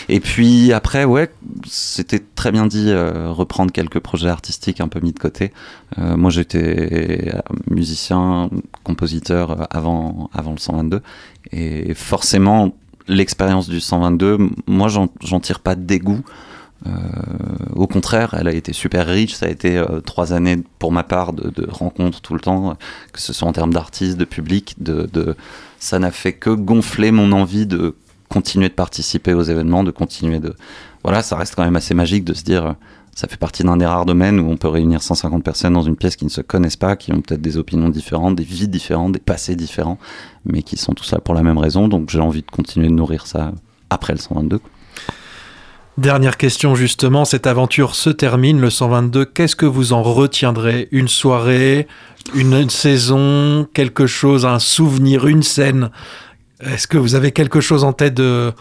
Et 0.10 0.20
puis 0.20 0.74
après, 0.74 1.06
ouais, 1.06 1.32
c'était 1.68 2.20
très 2.20 2.52
bien 2.52 2.68
dit, 2.68 2.90
euh, 2.90 3.32
reprendre 3.32 3.72
quelques 3.72 4.00
projets 4.00 4.30
artistiques 4.30 4.82
un 4.82 4.88
peu 4.88 5.00
mis 5.00 5.12
de 5.12 5.20
côté. 5.20 5.54
Euh, 5.98 6.16
moi 6.18 6.30
j'étais 6.30 7.34
musicien, 7.70 8.50
compositeur 8.84 9.68
avant, 9.72 10.30
avant 10.34 10.52
le 10.52 10.60
122. 10.60 11.02
Et 11.52 11.94
forcément, 11.94 12.74
l'expérience 13.08 13.68
du 13.68 13.80
122, 13.80 14.38
moi 14.68 14.88
j'en 14.88 15.40
tire 15.40 15.60
pas 15.60 15.76
de 15.76 15.82
dégoût. 15.82 16.22
Euh, 16.88 16.92
au 17.76 17.88
contraire, 17.88 18.36
elle 18.38 18.48
a 18.48 18.54
été 18.54 18.74
super 18.74 19.08
riche. 19.08 19.34
Ça 19.34 19.46
a 19.46 19.50
été 19.50 19.78
euh, 19.78 20.02
trois 20.02 20.34
années 20.34 20.60
pour 20.80 20.92
ma 20.92 21.04
part 21.04 21.34
de, 21.34 21.68
rencontres 21.70 22.22
tout 22.22 22.34
le 22.34 22.40
temps, 22.40 22.76
que 23.14 23.22
ce 23.22 23.34
soit 23.34 23.48
en 23.48 23.54
termes 23.54 23.74
d'artistes, 23.74 24.18
de 24.18 24.26
public. 24.26 24.76
De, 24.80 25.10
de... 25.12 25.36
Ça 25.80 26.00
n'a 26.00 26.12
fait 26.12 26.34
que 26.34 26.50
gonfler 26.50 27.12
mon 27.12 27.32
envie 27.32 27.66
de 27.66 27.96
continuer 28.30 28.70
de 28.70 28.74
participer 28.74 29.34
aux 29.34 29.44
événements, 29.44 29.84
de 29.84 29.92
continuer 29.92 30.40
de. 30.40 30.56
Voilà, 31.04 31.22
ça 31.22 31.36
reste 31.36 31.56
quand 31.56 31.64
même 31.64 31.76
assez 31.76 31.94
magique 31.94 32.24
de 32.24 32.34
se 32.34 32.44
dire. 32.44 32.76
Ça 33.14 33.28
fait 33.28 33.38
partie 33.38 33.64
d'un 33.64 33.76
des 33.76 33.86
rares 33.86 34.06
domaines 34.06 34.40
où 34.40 34.50
on 34.50 34.56
peut 34.56 34.70
réunir 34.70 35.04
150 35.04 35.44
personnes 35.44 35.74
dans 35.74 35.82
une 35.82 35.98
pièce 35.98 36.16
qui 36.16 36.24
ne 36.24 36.30
se 36.30 36.40
connaissent 36.40 36.78
pas, 36.78 36.96
qui 36.96 37.12
ont 37.12 37.20
peut-être 37.20 37.42
des 37.42 37.58
opinions 37.58 37.90
différentes, 37.90 38.38
des 38.38 38.46
vies 38.46 38.70
différentes, 38.70 39.12
des 39.12 39.20
passés 39.20 39.58
différents, 39.58 39.98
mais 40.46 40.64
qui 40.64 40.78
sont 40.78 40.94
tous 40.94 41.12
là 41.12 41.20
pour 41.20 41.36
la 41.36 41.44
même 41.44 41.58
raison. 41.58 41.90
Donc 41.90 42.10
j'ai 42.10 42.22
envie 42.22 42.42
de 42.42 42.50
continuer 42.50 42.88
de 42.88 42.94
nourrir 42.94 43.28
ça 43.28 43.52
après 43.90 44.14
le 44.14 44.20
122. 44.20 44.62
Dernière 45.98 46.38
question 46.38 46.74
justement, 46.74 47.26
cette 47.26 47.48
aventure 47.48 47.96
se 47.96 48.10
termine, 48.10 48.62
le 48.62 48.70
122, 48.70 49.26
qu'est-ce 49.26 49.58
que 49.58 49.66
vous 49.66 49.92
en 49.92 50.02
retiendrez? 50.02 50.88
Une 50.92 51.10
soirée, 51.10 51.88
une, 52.34 52.70
saison, 52.70 53.68
quelque 53.74 54.08
chose, 54.08 54.46
un 54.46 54.60
souvenir, 54.60 55.28
une 55.28 55.44
scène? 55.44 55.90
Est-ce 56.62 56.88
que 56.88 56.98
vous 56.98 57.16
avez 57.16 57.32
quelque 57.32 57.60
chose 57.60 57.84
en 57.84 57.92
tête 57.92 58.14
de... 58.14 58.54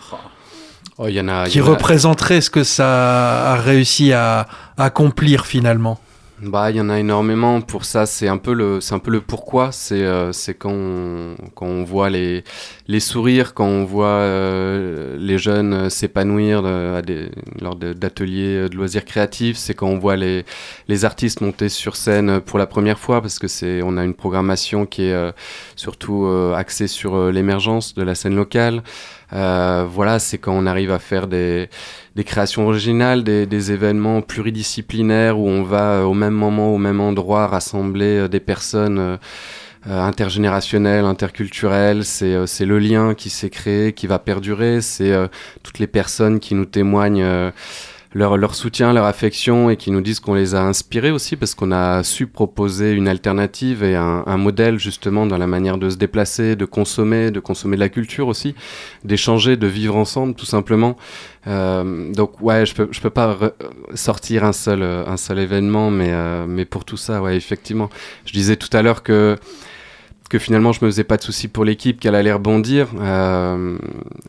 Oh, 0.99 1.07
y 1.07 1.21
en 1.21 1.29
a, 1.29 1.47
qui 1.47 1.61
représenterait 1.61 2.41
ce 2.41 2.51
que 2.51 2.65
ça 2.65 3.53
a 3.53 3.57
réussi 3.57 4.13
à 4.13 4.49
accomplir 4.77 5.47
finalement? 5.47 6.01
Bah, 6.43 6.71
il 6.71 6.77
y 6.77 6.81
en 6.81 6.89
a 6.89 6.99
énormément. 6.99 7.61
Pour 7.61 7.85
ça, 7.85 8.07
c'est 8.07 8.29
un 8.29 8.39
peu 8.39 8.55
le, 8.55 8.81
c'est 8.81 8.95
un 8.95 8.99
peu 8.99 9.11
le 9.11 9.21
pourquoi. 9.21 9.73
C'est, 9.73 10.03
euh, 10.03 10.33
c'est 10.33 10.55
quand 10.55 10.73
on, 10.73 11.37
quand 11.55 11.67
on 11.67 11.85
voit 11.85 12.09
les, 12.09 12.45
les 12.89 13.01
sourires, 13.01 13.53
quand 13.53 13.67
on 13.67 13.85
voit 13.85 14.07
euh, 14.07 15.17
les 15.19 15.37
jeunes 15.37 15.91
s'épanouir 15.91 16.65
à 16.65 17.03
des, 17.03 17.31
lors 17.61 17.77
d'ateliers 17.77 18.69
de 18.71 18.77
loisirs 18.77 19.05
créatifs. 19.05 19.59
C'est 19.59 19.75
quand 19.75 19.89
on 19.89 19.99
voit 19.99 20.17
les, 20.17 20.45
les 20.89 21.05
artistes 21.05 21.43
monter 21.43 21.69
sur 21.69 21.97
scène 21.97 22.41
pour 22.41 22.59
la 22.59 22.67
première 22.67 22.99
fois, 22.99 23.21
parce 23.21 23.39
que 23.39 23.49
c'est, 23.49 23.83
on 23.83 23.99
a 23.99 24.05
une 24.05 24.15
programmation 24.15 24.87
qui 24.87 25.05
est 25.05 25.13
euh, 25.13 25.33
surtout 25.77 26.27
axée 26.57 26.87
sur 26.87 27.31
l'émergence 27.31 27.95
de 27.95 28.03
la 28.03 28.15
scène 28.15 28.35
locale. 28.35 28.83
Voilà, 29.33 30.19
c'est 30.19 30.39
quand 30.39 30.53
on 30.53 30.67
arrive 30.67 30.91
à 30.91 30.99
faire 30.99 31.27
des 31.27 31.69
des 32.17 32.25
créations 32.25 32.67
originales, 32.67 33.23
des, 33.25 33.73
événements 33.73 34.21
pluridisciplinaires 34.21 35.39
où 35.39 35.49
on 35.49 35.63
va 35.63 36.01
euh, 36.01 36.03
au 36.03 36.15
même 36.15 36.35
moment, 36.35 36.75
au 36.75 36.79
même 36.79 37.01
endroit, 37.01 37.47
rassembler 37.47 38.19
euh, 38.19 38.29
des 38.29 38.41
personnes 38.41 38.99
euh, 38.99 39.17
intergénérationnelles, 39.87 41.05
interculturelles. 41.05 42.05
C'est 42.05 42.67
le 42.67 42.79
lien 42.79 43.15
qui 43.15 43.31
s'est 43.31 43.49
créé, 43.49 43.93
qui 43.93 44.07
va 44.07 44.19
perdurer. 44.19 44.83
C'est 44.83 45.11
toutes 45.63 45.79
les 45.79 45.87
personnes 45.87 46.39
qui 46.41 46.55
nous 46.55 46.67
témoignent 46.67 47.51
leur, 48.13 48.37
leur, 48.37 48.55
soutien, 48.55 48.93
leur 48.93 49.05
affection 49.05 49.71
et 49.71 49.77
qui 49.77 49.91
nous 49.91 50.01
disent 50.01 50.21
qu'on 50.21 50.35
les 50.35 50.55
a 50.55 50.63
inspirés 50.63 51.11
aussi 51.11 51.37
parce 51.37 51.55
qu'on 51.55 51.71
a 51.71 52.03
su 52.03 52.27
proposer 52.27 52.93
une 52.93 53.07
alternative 53.07 53.85
et 53.85 53.95
un, 53.95 54.25
un, 54.27 54.37
modèle 54.37 54.79
justement 54.79 55.27
dans 55.27 55.39
la 55.39 55.47
manière 55.47 55.79
de 55.79 55.91
se 55.91 55.97
déplacer, 55.97 56.57
de 56.57 56.65
consommer, 56.65 57.31
de 57.31 57.39
consommer 57.39 57.77
de 57.77 57.81
la 57.81 57.89
culture 57.89 58.27
aussi, 58.27 58.55
d'échanger, 59.05 59.57
de 59.57 59.67
vivre 59.67 59.97
ensemble 59.97 60.35
tout 60.35 60.47
simplement. 60.47 60.97
Euh, 61.47 62.13
donc 62.13 62.41
ouais, 62.41 62.67
je 62.67 62.75
peux, 62.75 62.89
je 62.91 63.01
peux 63.01 63.11
pas 63.11 63.39
sortir 63.95 64.45
un 64.45 64.53
seul, 64.53 64.83
un 64.83 65.17
seul 65.17 65.39
événement, 65.39 65.91
mais, 65.91 66.11
euh, 66.11 66.47
mais 66.49 66.65
pour 66.65 66.85
tout 66.85 66.97
ça, 66.97 67.23
ouais, 67.23 67.37
effectivement. 67.37 67.89
Je 68.27 68.33
disais 68.33 68.57
tout 68.57 68.75
à 68.77 68.83
l'heure 68.83 69.03
que 69.03 69.37
que 70.31 70.39
finalement 70.39 70.73
je 70.73 70.83
me 70.83 70.91
faisais 70.91 71.05
pas 71.05 71.17
de 71.17 71.23
soucis 71.23 71.49
pour 71.49 71.65
l'équipe, 71.65 71.99
qu'elle 72.01 72.15
allait 72.15 72.33
rebondir. 72.33 72.89
Euh, 73.01 73.77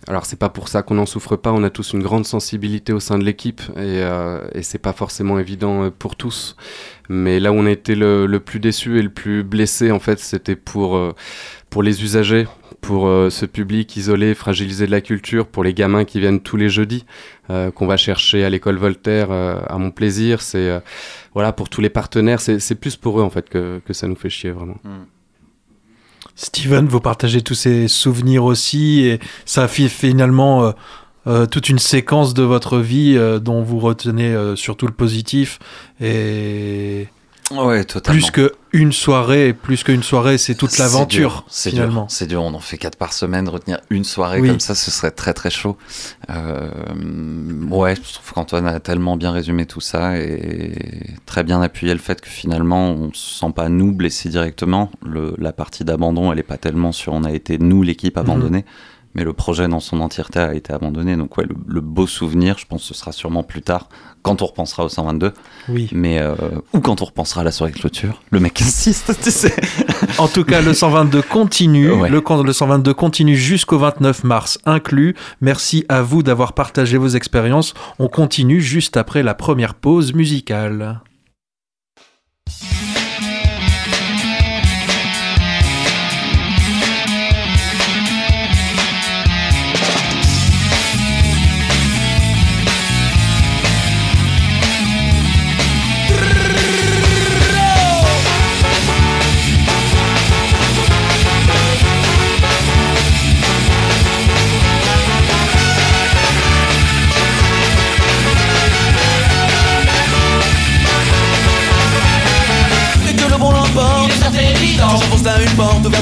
alors 0.08 0.26
c'est 0.26 0.40
pas 0.40 0.50
pour 0.50 0.68
ça 0.68 0.82
qu'on 0.82 0.96
n'en 0.96 1.06
souffre 1.06 1.36
pas, 1.36 1.54
on 1.54 1.64
a 1.64 1.70
tous 1.70 1.94
une 1.94 2.02
grande 2.02 2.26
sensibilité 2.26 2.92
au 2.92 3.00
sein 3.00 3.20
de 3.20 3.24
l'équipe 3.24 3.62
et, 3.76 4.02
euh, 4.02 4.42
et 4.54 4.64
c'est 4.64 4.80
pas 4.80 4.94
forcément 4.94 5.38
évident 5.38 5.84
euh, 5.84 5.90
pour 5.92 6.16
tous. 6.16 6.58
Mais 7.08 7.40
là 7.40 7.52
où 7.52 7.56
on 7.56 7.68
était 7.68 7.94
le, 7.94 8.26
le 8.26 8.40
plus 8.40 8.60
déçu 8.60 8.98
et 8.98 9.04
le 9.04 9.12
plus 9.12 9.44
blessé 9.44 9.92
en 9.92 10.00
fait, 10.00 10.20
c'était 10.20 10.56
pour 10.56 10.98
euh, 10.98 11.14
pour 11.70 11.84
les 11.84 12.04
usagers, 12.04 12.48
pour 12.82 13.08
euh, 13.08 13.30
ce 13.30 13.46
public 13.46 13.96
isolé, 13.96 14.34
fragilisé 14.34 14.88
de 14.88 14.92
la 14.92 15.02
culture, 15.02 15.46
pour 15.46 15.64
les 15.64 15.76
gamins 15.76 16.04
qui 16.04 16.20
viennent 16.20 16.42
tous 16.42 16.58
les 16.58 16.70
jeudis, 16.70 17.06
qu'on 17.76 17.86
va 17.86 17.98
chercher 17.98 18.46
à 18.46 18.50
l'école 18.50 18.78
Voltaire, 18.78 19.30
à 19.30 19.78
mon 19.78 19.92
plaisir, 19.92 20.42
c'est 20.42 20.82
voilà 21.34 21.52
pour 21.52 21.68
tous 21.68 21.82
les 21.82 21.90
partenaires, 21.90 22.40
c'est 22.40 22.76
plus 22.76 22.96
pour 22.96 23.20
eux 23.20 23.24
en 23.24 23.30
fait 23.30 23.50
que, 23.50 23.82
que 23.86 23.92
ça 23.92 24.08
nous 24.08 24.16
fait 24.16 24.30
chier 24.30 24.52
vraiment. 24.52 24.78
Mm. 24.86 25.21
Steven, 26.42 26.88
vous 26.88 27.00
partagez 27.00 27.44
tous 27.44 27.54
ces 27.54 27.88
souvenirs 27.88 28.46
aussi, 28.46 29.02
et 29.02 29.20
ça 29.46 29.68
fait 29.68 29.88
finalement 29.90 30.64
euh, 30.64 30.72
euh, 31.28 31.46
toute 31.46 31.70
une 31.70 31.78
séquence 31.78 32.34
de 32.34 32.42
votre 32.42 32.80
vie 32.80 33.14
euh, 33.16 33.38
dont 33.38 33.62
vous 33.62 33.78
retenez 33.78 34.36
surtout 34.56 34.88
le 34.88 34.92
positif. 34.92 35.60
Et 36.02 37.08
Ouais, 37.52 37.84
totalement. 37.84 38.20
Plus 38.20 38.32
qu'une 38.32 38.92
soirée, 38.92 39.54
plus 39.54 39.84
qu'une 39.84 40.04
soirée, 40.04 40.38
c'est 40.38 40.56
toute 40.56 40.78
l'aventure, 40.78 41.46
finalement. 41.52 42.08
C'est 42.10 42.28
dur, 42.28 42.42
on 42.44 42.54
en 42.54 42.60
fait 42.60 42.78
quatre 42.78 42.98
par 42.98 43.14
semaine, 43.14 43.50
retenir 43.50 43.80
une 43.90 44.04
soirée 44.04 44.42
comme 44.42 44.60
ça, 44.60 44.76
ce 44.76 44.92
serait 44.92 45.12
très 45.12 45.34
très 45.34 45.50
chaud. 45.50 45.78
Euh, 46.30 46.70
ouais, 47.70 47.96
je 47.96 48.14
trouve 48.14 48.34
qu'Antoine 48.34 48.68
a 48.68 48.80
tellement 48.80 49.18
bien 49.18 49.32
résumé 49.32 49.66
tout 49.66 49.82
ça 49.82 50.18
et 50.18 50.76
très 51.26 51.44
bien 51.44 51.62
appuyé 51.62 51.94
le 51.94 52.00
fait 52.00 52.22
que 52.22 52.30
finalement, 52.30 52.92
on 52.92 53.14
se 53.14 53.40
sent 53.40 53.52
pas 53.56 53.70
nous 53.70 53.92
blessés 53.92 54.30
directement. 54.30 54.92
Le, 55.06 55.36
la 55.38 55.54
partie 55.54 55.84
d'abandon, 55.84 56.32
elle 56.32 56.40
est 56.40 56.44
pas 56.44 56.58
tellement 56.58 56.92
sur 56.92 57.14
on 57.14 57.24
a 57.24 57.32
été 57.32 57.58
nous 57.58 57.84
l'équipe 57.84 58.18
abandonnée. 58.18 58.66
Mais 59.14 59.24
le 59.24 59.34
projet 59.34 59.68
dans 59.68 59.80
son 59.80 60.00
entièreté 60.02 60.40
a 60.40 60.54
été 60.54 60.74
abandonné. 60.74 61.16
Donc 61.16 61.38
ouais, 61.38 61.46
le, 61.68 61.82
beau 61.82 62.08
souvenir, 62.08 62.58
je 62.58 62.66
pense 62.66 62.82
que 62.82 62.88
ce 62.88 62.94
sera 62.94 63.12
sûrement 63.12 63.44
plus 63.44 63.62
tard, 63.62 63.90
quand 64.22 64.42
on 64.42 64.46
repensera 64.46 64.86
au 64.86 64.90
122. 64.90 65.34
Oui. 65.70 65.90
Mais 65.92 66.20
euh, 66.20 66.36
ou 66.74 66.80
quand 66.80 67.02
on 67.02 67.06
repensera 67.06 67.42
à 67.42 67.44
la 67.44 67.52
soirée 67.52 67.74
clôture. 67.74 68.22
Le 68.32 68.40
mec 68.40 68.62
insiste, 68.62 69.18
tu 69.24 69.32
sais. 69.32 69.56
En 70.18 70.28
tout 70.28 70.44
cas, 70.44 70.62
le 70.62 70.74
122 70.74 71.22
continue. 71.22 71.88
Le, 71.88 72.44
le 72.44 72.54
122 72.54 72.94
continue 72.94 73.36
jusqu'au 73.36 73.78
29 73.80 74.24
mars 74.24 74.60
inclus. 74.66 75.16
Merci 75.42 75.86
à 75.90 76.02
vous 76.02 76.24
d'avoir 76.24 76.54
partagé 76.54 76.98
vos 76.98 77.10
expériences. 77.10 77.74
On 78.00 78.08
continue 78.08 78.62
juste 78.62 78.98
après 78.98 79.24
la 79.24 79.34
première 79.34 79.76
pause 79.76 80.14
musicale. 80.14 81.02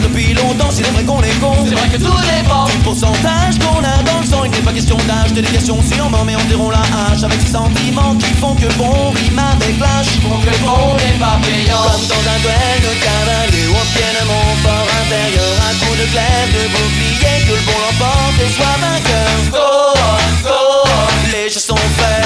Depuis 0.01 0.33
longtemps, 0.33 0.69
c'est 0.71 0.83
vrai 0.91 1.03
qu'on 1.03 1.21
est 1.21 1.39
con. 1.39 1.53
C'est 1.67 1.75
vrai 1.75 1.89
que 1.89 1.97
tout 1.97 2.19
dépend 2.37 2.65
du 2.65 2.77
pourcentage 2.83 3.59
qu'on 3.59 3.79
a 3.83 4.03
dans 4.03 4.19
le 4.19 4.25
sang. 4.25 4.43
Il 4.45 4.51
n'est 4.51 4.61
pas 4.61 4.71
question 4.71 4.97
d'âge, 5.07 5.33
délégation 5.33 5.77
sûrement, 5.81 6.23
mais 6.25 6.35
on 6.35 6.45
déroule 6.49 6.73
la 6.73 6.81
hache 6.81 7.23
avec 7.23 7.39
ces 7.41 7.53
sentiments 7.53 8.15
qui 8.15 8.31
font 8.39 8.55
que 8.55 8.67
bon 8.77 9.11
rime 9.11 9.39
avec 9.39 9.79
lâche. 9.79 10.07
Qui 10.13 10.21
font 10.21 10.39
que 10.39 10.53
bon 10.63 10.95
n'est 10.95 11.19
pas 11.19 11.39
payant. 11.41 11.83
Comme 11.83 12.05
dans 12.07 12.23
un 12.33 12.39
duel 12.43 12.77
de 12.81 12.93
cavalier, 13.03 13.65
on 13.69 13.81
obtienne 13.81 14.21
mon 14.27 14.47
fort 14.63 14.89
intérieur. 15.01 15.53
Un 15.69 15.75
coup 15.83 15.95
de 15.95 16.05
glaive, 16.11 16.49
de 16.53 16.63
bouclier, 16.73 17.37
que 17.47 17.53
le 17.53 17.63
bon 17.65 17.77
l'emporte 17.83 18.37
et 18.39 18.51
soit 18.53 18.77
vainqueur. 18.79 19.33
Go 19.51 19.69
on, 19.95 20.47
go 20.47 20.59
on, 20.85 21.31
les 21.31 21.49
jeux 21.49 21.59
sont 21.59 21.85
faits. 21.97 22.25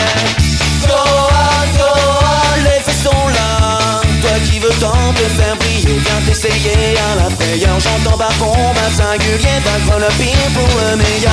Go 0.88 0.94
on, 0.94 1.78
go 1.78 1.90
on, 1.90 2.64
les 2.64 2.82
faits 2.84 3.02
sont 3.04 3.28
là. 3.30 4.02
Toi 4.22 4.38
qui 4.50 4.60
veux 4.60 4.76
tant 4.80 5.14
te 5.16 5.28
faire 5.40 5.53
t'essayer 6.34 6.98
à 6.98 7.16
la 7.16 7.30
frayeur. 7.30 7.80
J'entends 7.80 8.18
par 8.18 8.36
combat 8.38 8.90
singulier, 8.92 9.60
vaincre 9.64 10.00
le 10.00 10.08
pire 10.18 10.50
pour 10.54 10.68
le 10.80 10.98
meilleur. 10.98 11.32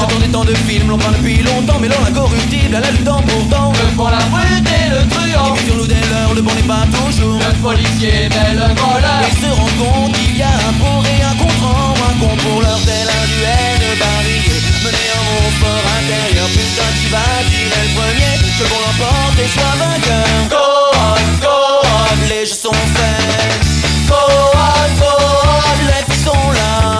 J'attendais 0.00 0.28
tant 0.28 0.44
de 0.44 0.54
films, 0.54 0.88
l'on 0.90 0.98
parle 0.98 1.16
depuis 1.16 1.42
longtemps, 1.42 1.78
mais 1.80 1.88
l'on 1.88 2.04
incorruptible 2.06 2.76
à 2.76 2.80
la 2.80 2.90
lutte 2.90 3.04
pourtant. 3.04 3.72
Le 3.72 3.96
pour 3.96 4.10
la 4.10 4.18
sur 5.66 5.76
nous 5.76 5.86
dès 5.86 6.00
l'heure, 6.10 6.34
le 6.34 6.42
bon 6.42 6.54
n'est 6.54 6.62
pas 6.62 6.86
toujours. 6.92 7.38
Le 7.38 7.52
policier, 7.62 8.28
mais 8.30 8.54
le 8.54 8.68
voleur. 8.74 9.20
Et 9.26 9.34
se 9.40 9.50
rend 9.52 9.72
compte 9.78 10.12
qu'il 10.12 10.36
y 10.36 10.42
a 10.42 10.48
un 10.48 10.74
pour 10.80 11.04
et 11.04 11.22
un 11.22 11.34
contre 11.36 11.68
un 12.08 12.14
con 12.20 12.36
pour 12.36 12.62
leur 12.62 12.80
tel 12.84 13.08
un 13.08 13.26
duel 13.32 13.74
de 13.82 13.90
barillet. 14.00 14.60
Mené 14.84 15.06
en 15.18 15.22
mon 15.28 15.50
fort 15.60 15.86
intérieur, 15.98 16.48
putain, 16.48 16.90
qui 16.98 17.06
va 17.12 17.26
tirer 17.50 17.82
le 17.86 17.92
premier. 17.98 18.34
Que 18.58 18.64
bon 18.70 18.80
l'emporte 18.84 19.38
et 19.38 19.48
soit 19.48 19.76
vainqueur. 19.78 20.30
Go 20.50 20.66
on, 20.94 21.20
go 21.44 21.56
on. 21.84 22.28
Les 22.28 22.44
jeux 22.46 22.60
sont 22.66 22.82
faits. 22.94 23.60
Go 24.08 24.22
on, 24.54 24.88
go 25.00 25.12
on. 25.44 25.86
Les 25.88 26.02
filles 26.08 26.24
sont 26.24 26.50
là. 26.52 26.98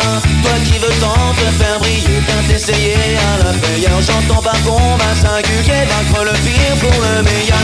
Veux 0.80 1.00
tant 1.00 1.34
te 1.34 1.50
faire 1.60 1.78
briller, 1.80 2.20
viens 2.26 2.42
t'essayer 2.48 2.94
à 2.94 3.42
la 3.42 3.52
frayeur. 3.52 4.00
J'entends 4.00 4.40
par 4.40 4.62
combat 4.62 5.14
singulier, 5.16 5.84
vaincre 5.86 6.24
le 6.24 6.32
pire 6.44 6.76
pour 6.80 7.02
le 7.02 7.22
meilleur. 7.22 7.58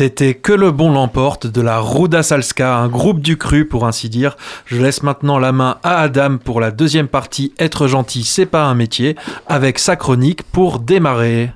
C'était 0.00 0.32
Que 0.32 0.54
le 0.54 0.70
bon 0.70 0.90
l'emporte 0.90 1.46
de 1.46 1.60
la 1.60 1.78
Ruda 1.78 2.22
Salska, 2.22 2.74
un 2.74 2.88
groupe 2.88 3.20
du 3.20 3.36
cru 3.36 3.66
pour 3.66 3.86
ainsi 3.86 4.08
dire. 4.08 4.38
Je 4.64 4.80
laisse 4.80 5.02
maintenant 5.02 5.38
la 5.38 5.52
main 5.52 5.76
à 5.82 6.00
Adam 6.00 6.38
pour 6.42 6.58
la 6.58 6.70
deuxième 6.70 7.06
partie 7.06 7.52
Être 7.58 7.86
gentil, 7.86 8.24
c'est 8.24 8.46
pas 8.46 8.64
un 8.64 8.74
métier, 8.74 9.14
avec 9.46 9.78
sa 9.78 9.96
chronique 9.96 10.42
pour 10.42 10.78
démarrer. 10.78 11.50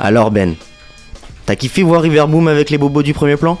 Alors 0.00 0.32
Ben, 0.32 0.56
t'as 1.46 1.54
kiffé 1.54 1.84
voir 1.84 2.02
Riverboom 2.02 2.48
avec 2.48 2.68
les 2.68 2.78
bobos 2.78 3.04
du 3.04 3.14
premier 3.14 3.36
plan? 3.36 3.60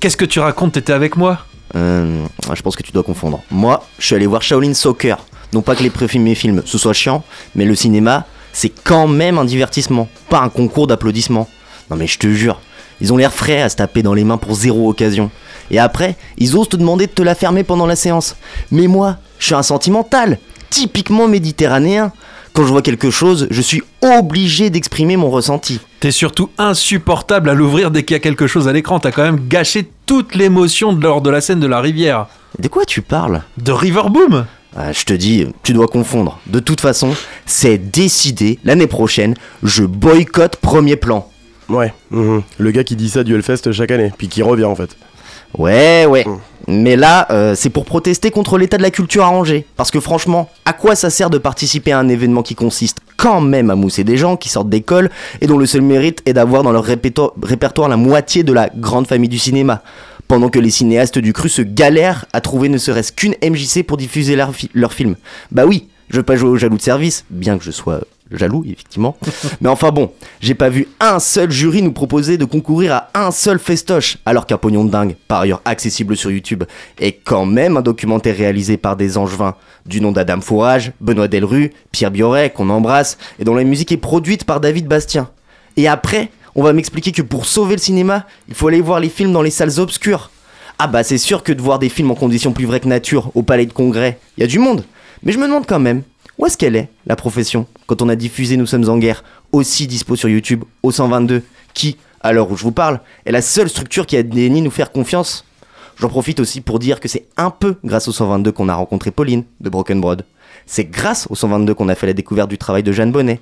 Qu'est-ce 0.00 0.16
que 0.16 0.24
tu 0.24 0.40
racontes? 0.40 0.72
T'étais 0.72 0.94
avec 0.94 1.16
moi? 1.16 1.38
Euh, 1.76 2.26
je 2.52 2.62
pense 2.62 2.74
que 2.74 2.82
tu 2.82 2.90
dois 2.90 3.04
confondre. 3.04 3.44
Moi, 3.52 3.84
je 4.00 4.06
suis 4.06 4.16
allé 4.16 4.26
voir 4.26 4.42
Shaolin 4.42 4.74
Soccer. 4.74 5.24
Non 5.52 5.62
pas 5.62 5.76
que 5.76 5.84
les 5.84 5.90
pré-films 5.90 6.34
films 6.34 6.62
ce 6.64 6.76
soit 6.76 6.92
chiant, 6.92 7.22
mais 7.54 7.66
le 7.66 7.76
cinéma, 7.76 8.26
c'est 8.58 8.72
quand 8.82 9.06
même 9.06 9.38
un 9.38 9.44
divertissement, 9.44 10.08
pas 10.28 10.40
un 10.40 10.48
concours 10.48 10.88
d'applaudissements. 10.88 11.48
Non 11.90 11.96
mais 11.96 12.08
je 12.08 12.18
te 12.18 12.26
jure, 12.26 12.60
ils 13.00 13.12
ont 13.12 13.16
l'air 13.16 13.32
frais 13.32 13.62
à 13.62 13.68
se 13.68 13.76
taper 13.76 14.02
dans 14.02 14.14
les 14.14 14.24
mains 14.24 14.36
pour 14.36 14.54
zéro 14.56 14.90
occasion. 14.90 15.30
Et 15.70 15.78
après, 15.78 16.16
ils 16.38 16.56
osent 16.56 16.68
te 16.70 16.76
demander 16.76 17.06
de 17.06 17.12
te 17.12 17.22
la 17.22 17.36
fermer 17.36 17.62
pendant 17.62 17.86
la 17.86 17.94
séance. 17.94 18.34
Mais 18.72 18.88
moi, 18.88 19.18
je 19.38 19.46
suis 19.46 19.54
un 19.54 19.62
sentimental, 19.62 20.38
typiquement 20.70 21.28
méditerranéen. 21.28 22.10
Quand 22.52 22.64
je 22.64 22.72
vois 22.72 22.82
quelque 22.82 23.10
chose, 23.10 23.46
je 23.50 23.60
suis 23.62 23.82
obligé 24.02 24.70
d'exprimer 24.70 25.16
mon 25.16 25.30
ressenti. 25.30 25.78
T'es 26.00 26.10
surtout 26.10 26.50
insupportable 26.58 27.48
à 27.50 27.54
l'ouvrir 27.54 27.92
dès 27.92 28.02
qu'il 28.02 28.14
y 28.14 28.16
a 28.16 28.20
quelque 28.20 28.48
chose 28.48 28.66
à 28.66 28.72
l'écran. 28.72 28.98
T'as 28.98 29.12
quand 29.12 29.22
même 29.22 29.46
gâché 29.46 29.88
toute 30.06 30.34
l'émotion 30.34 30.92
de- 30.92 31.00
lors 31.02 31.20
de 31.20 31.30
la 31.30 31.40
scène 31.40 31.60
de 31.60 31.66
la 31.68 31.80
rivière. 31.80 32.26
De 32.58 32.66
quoi 32.66 32.84
tu 32.84 33.02
parles? 33.02 33.42
De 33.58 33.70
Riverboom 33.70 34.46
Ah, 34.76 34.92
Je 34.92 35.04
te 35.04 35.12
dis, 35.12 35.46
tu 35.62 35.72
dois 35.72 35.88
confondre. 35.88 36.38
De 36.46 36.60
toute 36.60 36.80
façon, 36.80 37.14
c'est 37.46 37.78
décidé, 37.78 38.58
l'année 38.64 38.86
prochaine, 38.86 39.34
je 39.62 39.84
boycotte 39.84 40.56
premier 40.56 40.96
plan. 40.96 41.28
Ouais, 41.68 41.92
mhm. 42.10 42.42
le 42.58 42.70
gars 42.70 42.84
qui 42.84 42.96
dit 42.96 43.10
ça 43.10 43.24
du 43.24 43.34
Hellfest 43.34 43.72
chaque 43.72 43.90
année, 43.90 44.12
puis 44.16 44.28
qui 44.28 44.42
revient 44.42 44.64
en 44.64 44.74
fait. 44.74 44.96
Ouais, 45.56 46.06
ouais. 46.06 46.24
Mm. 46.24 46.38
Mais 46.70 46.96
là, 46.96 47.26
euh, 47.30 47.54
c'est 47.54 47.70
pour 47.70 47.86
protester 47.86 48.30
contre 48.30 48.58
l'état 48.58 48.76
de 48.76 48.82
la 48.82 48.90
culture 48.90 49.24
à 49.24 49.30
Angers. 49.30 49.64
Parce 49.76 49.90
que 49.90 50.00
franchement, 50.00 50.50
à 50.66 50.74
quoi 50.74 50.94
ça 50.94 51.08
sert 51.08 51.30
de 51.30 51.38
participer 51.38 51.92
à 51.92 51.98
un 51.98 52.08
événement 52.08 52.42
qui 52.42 52.54
consiste 52.54 52.98
quand 53.16 53.40
même 53.40 53.70
à 53.70 53.74
mousser 53.74 54.04
des 54.04 54.18
gens 54.18 54.36
qui 54.36 54.50
sortent 54.50 54.68
d'école 54.68 55.10
et 55.40 55.46
dont 55.46 55.56
le 55.56 55.64
seul 55.64 55.80
mérite 55.80 56.20
est 56.26 56.34
d'avoir 56.34 56.62
dans 56.62 56.72
leur 56.72 56.84
répertoire 56.84 57.88
la 57.88 57.96
moitié 57.96 58.42
de 58.42 58.52
la 58.52 58.68
grande 58.74 59.06
famille 59.06 59.30
du 59.30 59.38
cinéma? 59.38 59.82
Pendant 60.28 60.50
que 60.50 60.58
les 60.58 60.70
cinéastes 60.70 61.18
du 61.18 61.32
cru 61.32 61.48
se 61.48 61.62
galèrent 61.62 62.26
à 62.32 62.40
trouver 62.40 62.68
ne 62.68 62.78
serait-ce 62.78 63.12
qu'une 63.12 63.34
MJC 63.42 63.82
pour 63.84 63.96
diffuser 63.96 64.36
leur, 64.36 64.52
leur 64.74 64.92
film. 64.92 65.16
Bah 65.50 65.64
oui, 65.66 65.88
je 66.10 66.16
veux 66.16 66.22
pas 66.22 66.36
jouer 66.36 66.50
au 66.50 66.56
jaloux 66.56 66.76
de 66.76 66.82
service, 66.82 67.24
bien 67.30 67.58
que 67.58 67.64
je 67.64 67.70
sois 67.70 68.02
jaloux, 68.30 68.64
effectivement. 68.66 69.16
Mais 69.60 69.68
enfin 69.68 69.90
bon, 69.90 70.12
j'ai 70.40 70.54
pas 70.54 70.68
vu 70.68 70.88
un 71.00 71.18
seul 71.18 71.50
jury 71.50 71.82
nous 71.82 71.92
proposer 71.92 72.36
de 72.36 72.44
concourir 72.44 72.92
à 72.92 73.10
un 73.14 73.30
seul 73.30 73.58
festoche, 73.58 74.18
alors 74.26 74.46
qu'un 74.46 74.58
pognon 74.58 74.84
de 74.84 74.90
dingue, 74.90 75.16
par 75.28 75.40
ailleurs 75.40 75.62
accessible 75.64 76.16
sur 76.16 76.30
YouTube, 76.30 76.64
est 76.98 77.12
quand 77.12 77.46
même 77.46 77.76
un 77.76 77.82
documentaire 77.82 78.36
réalisé 78.36 78.76
par 78.76 78.96
des 78.96 79.16
angevins 79.16 79.54
du 79.86 80.00
nom 80.00 80.12
d'Adam 80.12 80.40
Fourage, 80.40 80.92
Benoît 81.00 81.28
Delru, 81.28 81.72
Pierre 81.92 82.10
Bioret, 82.10 82.50
qu'on 82.50 82.70
embrasse, 82.70 83.18
et 83.38 83.44
dont 83.44 83.54
la 83.54 83.64
musique 83.64 83.92
est 83.92 83.96
produite 83.96 84.44
par 84.44 84.60
David 84.60 84.86
Bastien. 84.86 85.30
Et 85.76 85.88
après, 85.88 86.30
on 86.58 86.62
va 86.64 86.72
m'expliquer 86.72 87.12
que 87.12 87.22
pour 87.22 87.46
sauver 87.46 87.76
le 87.76 87.80
cinéma, 87.80 88.26
il 88.48 88.54
faut 88.54 88.66
aller 88.66 88.80
voir 88.80 88.98
les 88.98 89.08
films 89.08 89.32
dans 89.32 89.42
les 89.42 89.50
salles 89.50 89.78
obscures. 89.78 90.28
Ah 90.80 90.88
bah 90.88 91.04
c'est 91.04 91.16
sûr 91.16 91.44
que 91.44 91.52
de 91.52 91.62
voir 91.62 91.78
des 91.78 91.88
films 91.88 92.10
en 92.10 92.16
conditions 92.16 92.50
plus 92.50 92.64
vraies 92.64 92.80
que 92.80 92.88
nature, 92.88 93.30
au 93.36 93.44
palais 93.44 93.64
de 93.64 93.72
congrès, 93.72 94.18
il 94.36 94.40
y 94.40 94.42
a 94.44 94.48
du 94.48 94.58
monde. 94.58 94.82
Mais 95.22 95.30
je 95.30 95.38
me 95.38 95.46
demande 95.46 95.66
quand 95.66 95.78
même, 95.78 96.02
où 96.36 96.46
est-ce 96.46 96.58
qu'elle 96.58 96.74
est, 96.74 96.88
la 97.06 97.14
profession, 97.14 97.68
quand 97.86 98.02
on 98.02 98.08
a 98.08 98.16
diffusé 98.16 98.56
Nous 98.56 98.66
sommes 98.66 98.88
en 98.88 98.98
guerre, 98.98 99.22
aussi 99.52 99.86
dispo 99.86 100.16
sur 100.16 100.28
YouTube, 100.28 100.64
au 100.82 100.90
122, 100.90 101.44
qui, 101.74 101.96
à 102.22 102.32
l'heure 102.32 102.50
où 102.50 102.56
je 102.56 102.64
vous 102.64 102.72
parle, 102.72 102.98
est 103.24 103.30
la 103.30 103.40
seule 103.40 103.68
structure 103.68 104.04
qui 104.04 104.16
a 104.16 104.24
daigné 104.24 104.60
nous 104.60 104.72
faire 104.72 104.90
confiance? 104.90 105.44
J'en 106.00 106.08
profite 106.08 106.40
aussi 106.40 106.60
pour 106.60 106.80
dire 106.80 106.98
que 106.98 107.06
c'est 107.06 107.26
un 107.36 107.50
peu 107.50 107.76
grâce 107.84 108.08
au 108.08 108.12
122 108.12 108.50
qu'on 108.50 108.68
a 108.68 108.74
rencontré 108.74 109.12
Pauline 109.12 109.44
de 109.60 109.70
Broken 109.70 110.00
Broad. 110.00 110.24
C'est 110.66 110.86
grâce 110.86 111.28
au 111.30 111.36
122 111.36 111.74
qu'on 111.74 111.88
a 111.88 111.94
fait 111.94 112.08
la 112.08 112.14
découverte 112.14 112.50
du 112.50 112.58
travail 112.58 112.82
de 112.82 112.90
Jeanne 112.90 113.12
Bonnet. 113.12 113.40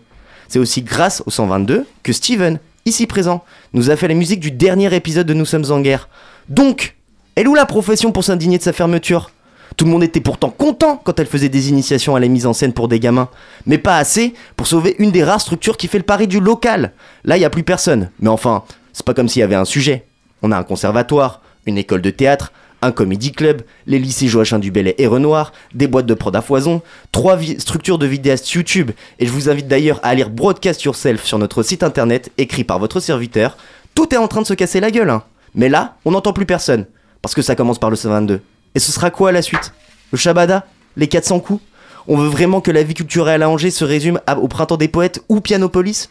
C'est 0.48 0.58
aussi 0.58 0.82
grâce 0.82 1.22
au 1.24 1.30
122 1.30 1.86
que 2.02 2.12
Steven, 2.12 2.58
ici 2.86 3.06
présent, 3.06 3.44
nous 3.74 3.90
a 3.90 3.96
fait 3.96 4.08
la 4.08 4.14
musique 4.14 4.40
du 4.40 4.50
dernier 4.50 4.94
épisode 4.94 5.26
de 5.26 5.34
Nous 5.34 5.44
sommes 5.44 5.70
en 5.70 5.80
guerre. 5.80 6.08
Donc, 6.48 6.96
elle 7.34 7.48
où 7.48 7.54
la 7.54 7.66
profession 7.66 8.12
pour 8.12 8.24
s'indigner 8.24 8.58
de 8.58 8.62
sa 8.62 8.72
fermeture? 8.72 9.30
Tout 9.76 9.84
le 9.84 9.90
monde 9.90 10.04
était 10.04 10.20
pourtant 10.20 10.48
content 10.48 10.96
quand 11.04 11.18
elle 11.20 11.26
faisait 11.26 11.50
des 11.50 11.68
initiations 11.68 12.16
à 12.16 12.20
la 12.20 12.28
mise 12.28 12.46
en 12.46 12.54
scène 12.54 12.72
pour 12.72 12.88
des 12.88 13.00
gamins, 13.00 13.28
mais 13.66 13.76
pas 13.76 13.98
assez 13.98 14.32
pour 14.56 14.66
sauver 14.66 14.94
une 14.98 15.10
des 15.10 15.24
rares 15.24 15.40
structures 15.40 15.76
qui 15.76 15.88
fait 15.88 15.98
le 15.98 16.04
pari 16.04 16.28
du 16.28 16.40
local. 16.40 16.92
Là, 17.24 17.36
il 17.36 17.40
n'y 17.40 17.44
a 17.44 17.50
plus 17.50 17.64
personne. 17.64 18.10
Mais 18.20 18.30
enfin, 18.30 18.64
c'est 18.92 19.04
pas 19.04 19.12
comme 19.12 19.28
s'il 19.28 19.40
y 19.40 19.42
avait 19.42 19.56
un 19.56 19.66
sujet. 19.66 20.06
On 20.40 20.52
a 20.52 20.56
un 20.56 20.62
conservatoire, 20.62 21.42
une 21.66 21.76
école 21.76 22.00
de 22.00 22.10
théâtre, 22.10 22.52
un 22.82 22.92
comédie 22.92 23.32
club, 23.32 23.62
les 23.86 23.98
lycées 23.98 24.28
Joachim 24.28 24.58
du 24.58 24.72
et 24.76 25.06
Renoir, 25.06 25.52
des 25.74 25.86
boîtes 25.86 26.06
de 26.06 26.14
prod 26.14 26.34
à 26.34 26.42
foison, 26.42 26.82
trois 27.12 27.38
structures 27.58 27.98
de 27.98 28.06
vidéastes 28.06 28.50
YouTube, 28.52 28.90
et 29.18 29.26
je 29.26 29.32
vous 29.32 29.48
invite 29.48 29.68
d'ailleurs 29.68 30.00
à 30.02 30.14
lire 30.14 30.30
Broadcast 30.30 30.82
Yourself 30.82 31.24
sur 31.24 31.38
notre 31.38 31.62
site 31.62 31.82
internet, 31.82 32.30
écrit 32.38 32.64
par 32.64 32.78
votre 32.78 33.00
serviteur. 33.00 33.56
Tout 33.94 34.14
est 34.14 34.18
en 34.18 34.28
train 34.28 34.42
de 34.42 34.46
se 34.46 34.54
casser 34.54 34.80
la 34.80 34.90
gueule, 34.90 35.10
hein. 35.10 35.22
Mais 35.54 35.68
là, 35.68 35.96
on 36.04 36.10
n'entend 36.10 36.32
plus 36.32 36.46
personne, 36.46 36.86
parce 37.22 37.34
que 37.34 37.42
ça 37.42 37.56
commence 37.56 37.78
par 37.78 37.90
le 37.90 37.96
C22. 37.96 38.40
Et 38.74 38.78
ce 38.78 38.92
sera 38.92 39.10
quoi 39.10 39.32
la 39.32 39.42
suite? 39.42 39.72
Le 40.12 40.18
Shabada? 40.18 40.66
Les 40.96 41.08
400 41.08 41.40
coups? 41.40 41.62
On 42.08 42.16
veut 42.16 42.28
vraiment 42.28 42.60
que 42.60 42.70
la 42.70 42.82
vie 42.82 42.94
culturelle 42.94 43.42
à 43.42 43.48
Angers 43.48 43.70
se 43.70 43.84
résume 43.84 44.20
au 44.40 44.48
Printemps 44.48 44.76
des 44.76 44.88
Poètes 44.88 45.22
ou 45.28 45.40
Pianopolis? 45.40 46.10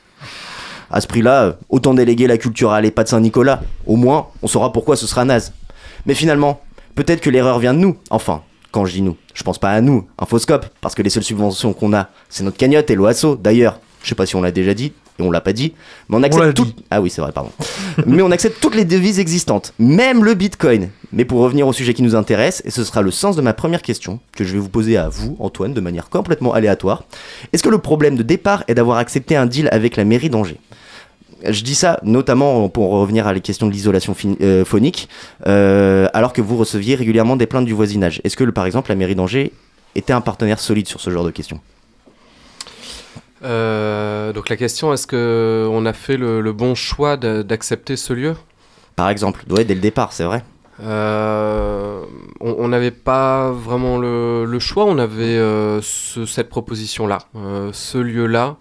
À 0.92 1.00
ce 1.02 1.08
prix-là, 1.08 1.58
autant 1.70 1.94
déléguer 1.94 2.28
la 2.28 2.38
culture 2.38 2.72
à 2.72 2.82
l'EHPAD 2.82 3.08
Saint-Nicolas. 3.08 3.62
Au 3.86 3.96
moins, 3.96 4.28
on 4.42 4.48
saura 4.48 4.74
pourquoi 4.74 4.96
ce 4.96 5.08
sera 5.08 5.26
naze. 5.26 5.54
Mais 6.06 6.14
finalement, 6.14 6.62
peut-être 6.96 7.22
que 7.22 7.30
l'erreur 7.30 7.60
vient 7.60 7.74
de 7.74 7.80
nous. 7.80 7.98
Enfin, 8.10 8.44
quand 8.72 8.86
je 8.86 8.94
dis 8.94 9.02
nous, 9.02 9.18
je 9.34 9.44
pense 9.44 9.58
pas 9.58 9.72
à 9.72 9.82
nous, 9.82 10.08
Infoscope, 10.18 10.68
parce 10.82 10.96
que 10.96 11.02
les 11.02 11.10
seules 11.10 11.24
subventions 11.24 11.74
qu'on 11.74 11.94
a, 11.94 12.10
c'est 12.30 12.44
notre 12.44 12.58
cagnotte 12.58 12.90
et 12.90 12.96
l'OASO. 12.96 13.36
D'ailleurs, 13.36 13.80
je 14.04 14.10
sais 14.10 14.16
pas 14.16 14.26
si 14.26 14.36
on 14.36 14.42
l'a 14.42 14.52
déjà 14.52 14.74
dit, 14.74 14.94
et 15.18 15.24
on 15.24 15.32
l'a 15.32 15.42
pas 15.42 15.54
dit, 15.54 15.74
mais 16.10 16.18
on 16.18 16.24
accepte 16.24 16.54
tout... 16.56 16.68
Ah 16.92 17.02
oui, 17.02 17.10
c'est 17.10 17.22
vrai, 17.22 17.32
pardon. 17.32 17.52
mais 18.06 18.22
on 18.22 18.32
accepte 18.32 18.60
toutes 18.60 18.76
les 18.76 18.86
devises 18.86 19.20
existantes, 19.20 19.74
même 19.80 20.24
le 20.24 20.34
Bitcoin. 20.34 20.90
Mais 21.14 21.26
pour 21.26 21.40
revenir 21.40 21.68
au 21.68 21.74
sujet 21.74 21.94
qui 21.94 22.04
nous 22.04 22.16
intéresse, 22.16 22.62
et 22.66 22.70
ce 22.70 22.84
sera 22.84 23.02
le 23.02 23.12
sens 23.12 23.36
de 23.36 23.42
ma 23.42 23.54
première 23.54 23.82
question 23.82 24.20
que 24.34 24.44
je 24.44 24.54
vais 24.54 24.60
vous 24.60 24.70
poser 24.70 24.98
à 24.98 25.08
vous, 25.08 25.38
Antoine, 25.40 25.74
de 25.74 25.82
manière 25.82 26.10
complètement 26.10 26.54
aléatoire. 26.54 27.04
Est-ce 27.54 27.64
que 27.64 27.70
le 27.70 27.78
problème 27.78 28.18
de 28.18 28.24
départ 28.24 28.64
est 28.68 28.74
d'avoir 28.74 28.98
accepté 28.98 29.36
un 29.36 29.46
deal 29.46 29.70
avec 29.72 29.96
la 29.96 30.04
mairie 30.04 30.30
d'Angers? 30.30 30.60
Je 31.44 31.64
dis 31.64 31.76
ça 31.76 32.00
notamment 32.04 32.70
pour 32.70 32.92
revenir 32.92 33.28
à 33.28 33.34
les 33.34 33.42
questions 33.42 33.68
de 33.68 33.72
l'isolation 33.72 34.16
euh, 34.42 34.66
phonique, 34.66 35.10
euh, 35.48 36.08
alors 36.14 36.34
que 36.34 36.42
vous 36.42 36.58
receviez 36.58 36.96
régulièrement 36.96 37.36
des 37.36 37.48
plaintes 37.48 37.66
du 37.66 37.74
voisinage. 37.74 38.22
Est-ce 38.24 38.38
que, 38.38 38.44
par 38.46 38.66
exemple, 38.66 38.90
la 38.90 38.96
mairie 38.96 39.16
d'Angers 39.16 39.52
était 39.96 40.14
un 40.14 40.22
partenaire 40.22 40.60
solide 40.60 40.88
sur 40.88 41.00
ce 41.00 41.10
genre 41.10 41.24
de 41.24 41.32
questions 41.32 41.60
euh, 43.44 44.34
donc 44.34 44.50
la 44.50 44.58
question, 44.58 44.92
est-ce 44.94 45.06
qu'on 45.06 45.86
a 45.86 45.94
fait 45.94 46.18
le, 46.18 46.52
bon 46.52 46.74
choix 46.74 47.18
d'accepter 47.18 47.96
ce 47.96 48.14
lieu? 48.14 48.36
Par 48.96 49.10
exemple, 49.10 49.44
ouais, 49.50 49.66
dès 49.66 49.76
le 49.76 49.82
départ, 49.82 50.14
c'est 50.14 50.24
vrai. 50.24 50.44
Euh, 50.84 52.02
on 52.42 52.68
n'avait 52.68 52.92
pas 52.92 53.52
vraiment 53.52 53.98
le, 53.98 54.58
choix, 54.60 54.86
on 54.86 54.98
avait 54.98 55.38
euh, 55.38 55.80
cette 55.82 56.50
proposition-là, 56.50 57.20
ce 57.72 57.98
lieu-là. 57.98 58.58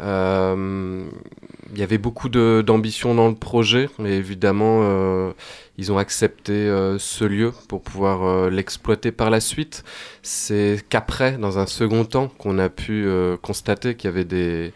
Il 0.00 1.76
y 1.76 1.82
avait 1.82 1.98
beaucoup 1.98 2.28
d'ambition 2.28 3.14
dans 3.14 3.28
le 3.28 3.34
projet, 3.34 3.88
mais 3.98 4.16
évidemment, 4.16 5.32
ils 5.78 5.92
ont 5.92 5.98
accepté 5.98 6.52
euh, 6.52 6.98
ce 6.98 7.24
lieu 7.24 7.52
pour 7.68 7.82
pouvoir 7.82 8.24
euh, 8.24 8.50
l'exploiter 8.50 9.12
par 9.12 9.30
la 9.30 9.38
suite. 9.38 9.84
C'est 10.22 10.84
qu'après, 10.88 11.38
dans 11.38 11.60
un 11.60 11.66
second 11.66 12.04
temps, 12.04 12.26
qu'on 12.36 12.58
a 12.58 12.68
pu 12.68 13.06
euh, 13.06 13.36
constater 13.36 13.94
qu'il 13.94 14.10
y 14.10 14.12
avait 14.12 14.24
des, 14.24 14.72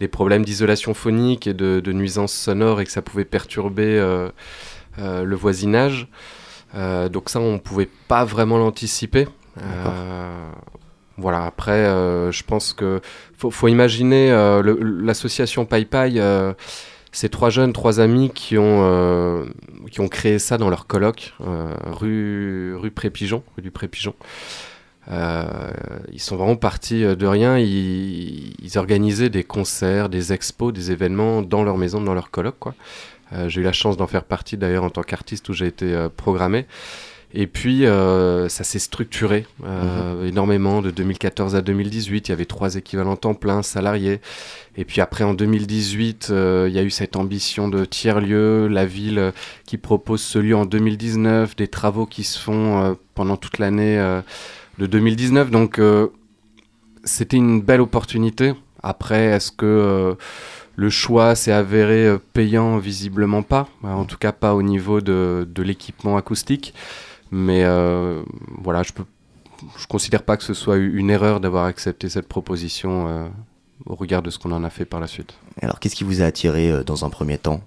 des 0.00 0.08
problèmes 0.08 0.44
d'isolation 0.44 0.92
phonique 0.92 1.46
et 1.46 1.54
de, 1.54 1.78
de 1.78 1.92
nuisances 1.92 2.32
sonores 2.32 2.80
et 2.80 2.84
que 2.84 2.90
ça 2.90 3.00
pouvait 3.00 3.24
perturber 3.24 3.96
le 4.98 5.36
voisinage. 5.36 6.08
donc 6.74 7.30
ça, 7.30 7.38
on 7.38 7.52
ne 7.54 7.58
pouvait 7.58 7.88
pas 8.08 8.24
vraiment 8.24 8.58
l'anticiper. 8.58 9.28
Voilà, 11.20 11.44
après, 11.44 11.84
je 11.84 12.42
pense 12.42 12.72
que 12.72 13.00
faut, 13.36 13.68
imaginer 13.68 14.30
l'association 14.80 15.64
PayPay 15.64 16.18
c'est 17.12 17.28
trois 17.28 17.50
jeunes, 17.50 17.72
trois 17.72 18.00
amis 18.00 18.30
qui 18.30 18.56
ont, 18.56 18.80
euh, 18.82 19.44
qui 19.90 20.00
ont 20.00 20.08
créé 20.08 20.38
ça 20.38 20.58
dans 20.58 20.70
leur 20.70 20.86
colloque, 20.86 21.34
euh, 21.40 21.74
rue, 21.86 22.74
rue 22.76 22.90
Prépigeon, 22.90 23.42
rue 23.56 23.62
du 23.62 23.70
Prépigeon. 23.70 24.14
Euh, 25.10 25.70
ils 26.12 26.20
sont 26.20 26.36
vraiment 26.36 26.56
partis 26.56 27.02
de 27.02 27.26
rien. 27.26 27.58
Ils, 27.58 28.54
organisaient 28.76 29.30
des 29.30 29.42
concerts, 29.42 30.08
des 30.08 30.32
expos, 30.32 30.72
des 30.72 30.92
événements 30.92 31.42
dans 31.42 31.64
leur 31.64 31.78
maison, 31.78 32.00
dans 32.00 32.14
leur 32.14 32.30
colloque. 32.30 32.68
J'ai 33.46 33.60
eu 33.60 33.64
la 33.64 33.72
chance 33.72 33.96
d'en 33.96 34.06
faire 34.08 34.24
partie 34.24 34.56
d'ailleurs 34.56 34.84
en 34.84 34.90
tant 34.90 35.02
qu'artiste 35.02 35.48
où 35.48 35.52
j'ai 35.52 35.66
été 35.66 36.08
programmé. 36.16 36.66
Et 37.32 37.46
puis, 37.46 37.86
euh, 37.86 38.48
ça 38.48 38.64
s'est 38.64 38.80
structuré 38.80 39.46
euh, 39.64 40.20
mhm. 40.20 40.26
énormément 40.26 40.82
de 40.82 40.90
2014 40.90 41.54
à 41.54 41.62
2018. 41.62 42.28
Il 42.28 42.30
y 42.30 42.32
avait 42.32 42.44
trois 42.44 42.74
équivalents 42.74 43.16
temps 43.16 43.34
plein 43.34 43.62
salariés. 43.62 44.20
Et 44.76 44.84
puis 44.84 45.00
après, 45.00 45.22
en 45.22 45.34
2018, 45.34 46.28
euh, 46.30 46.66
il 46.68 46.74
y 46.74 46.78
a 46.78 46.82
eu 46.82 46.90
cette 46.90 47.14
ambition 47.14 47.68
de 47.68 47.84
tiers-lieu, 47.84 48.66
la 48.66 48.84
ville 48.84 49.32
qui 49.64 49.78
propose 49.78 50.22
ce 50.22 50.38
lieu 50.40 50.56
en 50.56 50.66
2019, 50.66 51.54
des 51.54 51.68
travaux 51.68 52.06
qui 52.06 52.24
se 52.24 52.38
font 52.38 52.96
pendant 53.14 53.36
toute 53.36 53.58
l'année 53.58 53.96
de 54.78 54.86
2019. 54.86 55.50
Donc, 55.50 55.80
c'était 57.04 57.36
une 57.36 57.60
belle 57.60 57.80
opportunité. 57.80 58.54
Après, 58.82 59.26
est-ce 59.26 59.52
que 59.52 60.16
le 60.76 60.90
choix 60.90 61.34
s'est 61.34 61.52
avéré 61.52 62.16
payant? 62.32 62.78
Visiblement 62.78 63.42
pas. 63.42 63.68
En 63.82 64.04
tout 64.04 64.18
cas, 64.18 64.32
pas 64.32 64.54
au 64.54 64.62
niveau 64.62 65.00
de, 65.00 65.46
de 65.48 65.62
l'équipement 65.62 66.16
acoustique. 66.16 66.74
Mais 67.30 67.62
euh, 67.64 68.22
voilà, 68.62 68.82
je 68.82 68.92
ne 68.98 69.04
je 69.78 69.86
considère 69.86 70.22
pas 70.22 70.36
que 70.36 70.44
ce 70.44 70.54
soit 70.54 70.76
une 70.76 71.10
erreur 71.10 71.40
d'avoir 71.40 71.64
accepté 71.64 72.08
cette 72.08 72.26
proposition 72.28 73.06
euh, 73.08 73.28
au 73.86 73.94
regard 73.94 74.22
de 74.22 74.30
ce 74.30 74.38
qu'on 74.38 74.52
en 74.52 74.64
a 74.64 74.70
fait 74.70 74.84
par 74.84 75.00
la 75.00 75.06
suite. 75.06 75.34
Alors, 75.62 75.78
qu'est-ce 75.78 75.96
qui 75.96 76.04
vous 76.04 76.22
a 76.22 76.24
attiré 76.24 76.70
euh, 76.70 76.82
dans 76.82 77.04
un 77.04 77.10
premier 77.10 77.38
temps? 77.38 77.62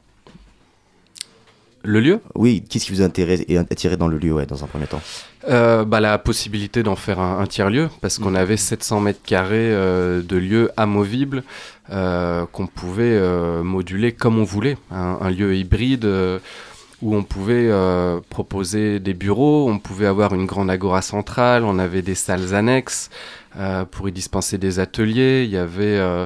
Le 1.86 2.00
lieu? 2.00 2.22
Oui, 2.36 2.64
qu'est-ce 2.70 2.86
qui 2.86 2.94
vous 2.94 3.02
a 3.02 3.06
attiré, 3.06 3.98
dans 3.98 4.08
le 4.08 4.18
lieu, 4.18 4.34
ouais, 4.34 4.46
dans 4.46 4.64
un 4.64 4.68
premier 4.68 4.88
temps? 4.88 5.02
Bah, 5.46 6.00
La 6.00 6.18
possibilité 6.18 6.82
d'en 6.82 6.96
faire 6.96 7.20
un, 7.20 7.46
tiers-lieu, 7.46 7.90
parce 8.00 8.20
qu'on 8.20 8.36
avait 8.36 8.56
700 8.56 9.02
mètres 9.02 9.20
carrés 9.22 9.72
de 9.72 10.38
lieux 10.38 10.72
amovibles 10.78 11.44
qu'on 11.90 12.68
pouvait 12.74 13.20
moduler 13.64 14.14
comme 14.14 14.40
on 14.40 14.46
voulait. 14.46 14.78
Un, 14.92 15.18
un 15.20 15.30
lieu 15.30 15.58
hybride 15.58 16.08
où 17.04 17.16
on 17.16 17.24
pouvait 17.24 17.68
euh, 17.70 18.22
proposer 18.30 19.00
des 19.02 19.14
bureaux, 19.14 19.70
on 19.70 19.78
pouvait 19.78 20.06
avoir 20.06 20.34
une 20.34 20.46
grande 20.46 20.70
agora 20.70 21.02
centrale, 21.02 21.66
on 21.66 21.78
avait 21.78 22.02
des 22.02 22.16
salles 22.16 22.56
annexes 22.56 23.10
euh, 23.58 23.84
pour 23.84 24.08
y 24.08 24.14
dispenser 24.14 24.58
des 24.58 24.80
ateliers, 24.80 25.44
il 25.44 25.50
y 25.50 25.58
avait 25.58 25.98
euh, 25.98 26.26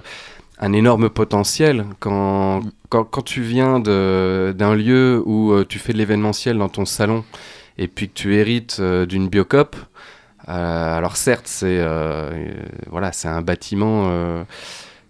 un 0.59 0.73
énorme 0.73 1.09
potentiel 1.09 1.85
quand, 1.99 2.61
quand, 2.89 3.23
tu 3.23 3.41
viens 3.41 3.79
d'un 3.79 4.75
lieu 4.75 5.21
où 5.25 5.63
tu 5.63 5.79
fais 5.79 5.93
de 5.93 5.97
l'événementiel 5.97 6.59
dans 6.59 6.69
ton 6.69 6.85
salon 6.85 7.23
et 7.79 7.87
puis 7.87 8.07
que 8.07 8.13
tu 8.13 8.35
hérites 8.35 8.79
d'une 8.79 9.29
biocop. 9.29 9.75
alors 10.45 11.17
certes, 11.17 11.47
c'est 11.47 11.83
voilà, 12.89 13.11
c'est 13.11 13.27
un 13.27 13.41
bâtiment 13.41 14.45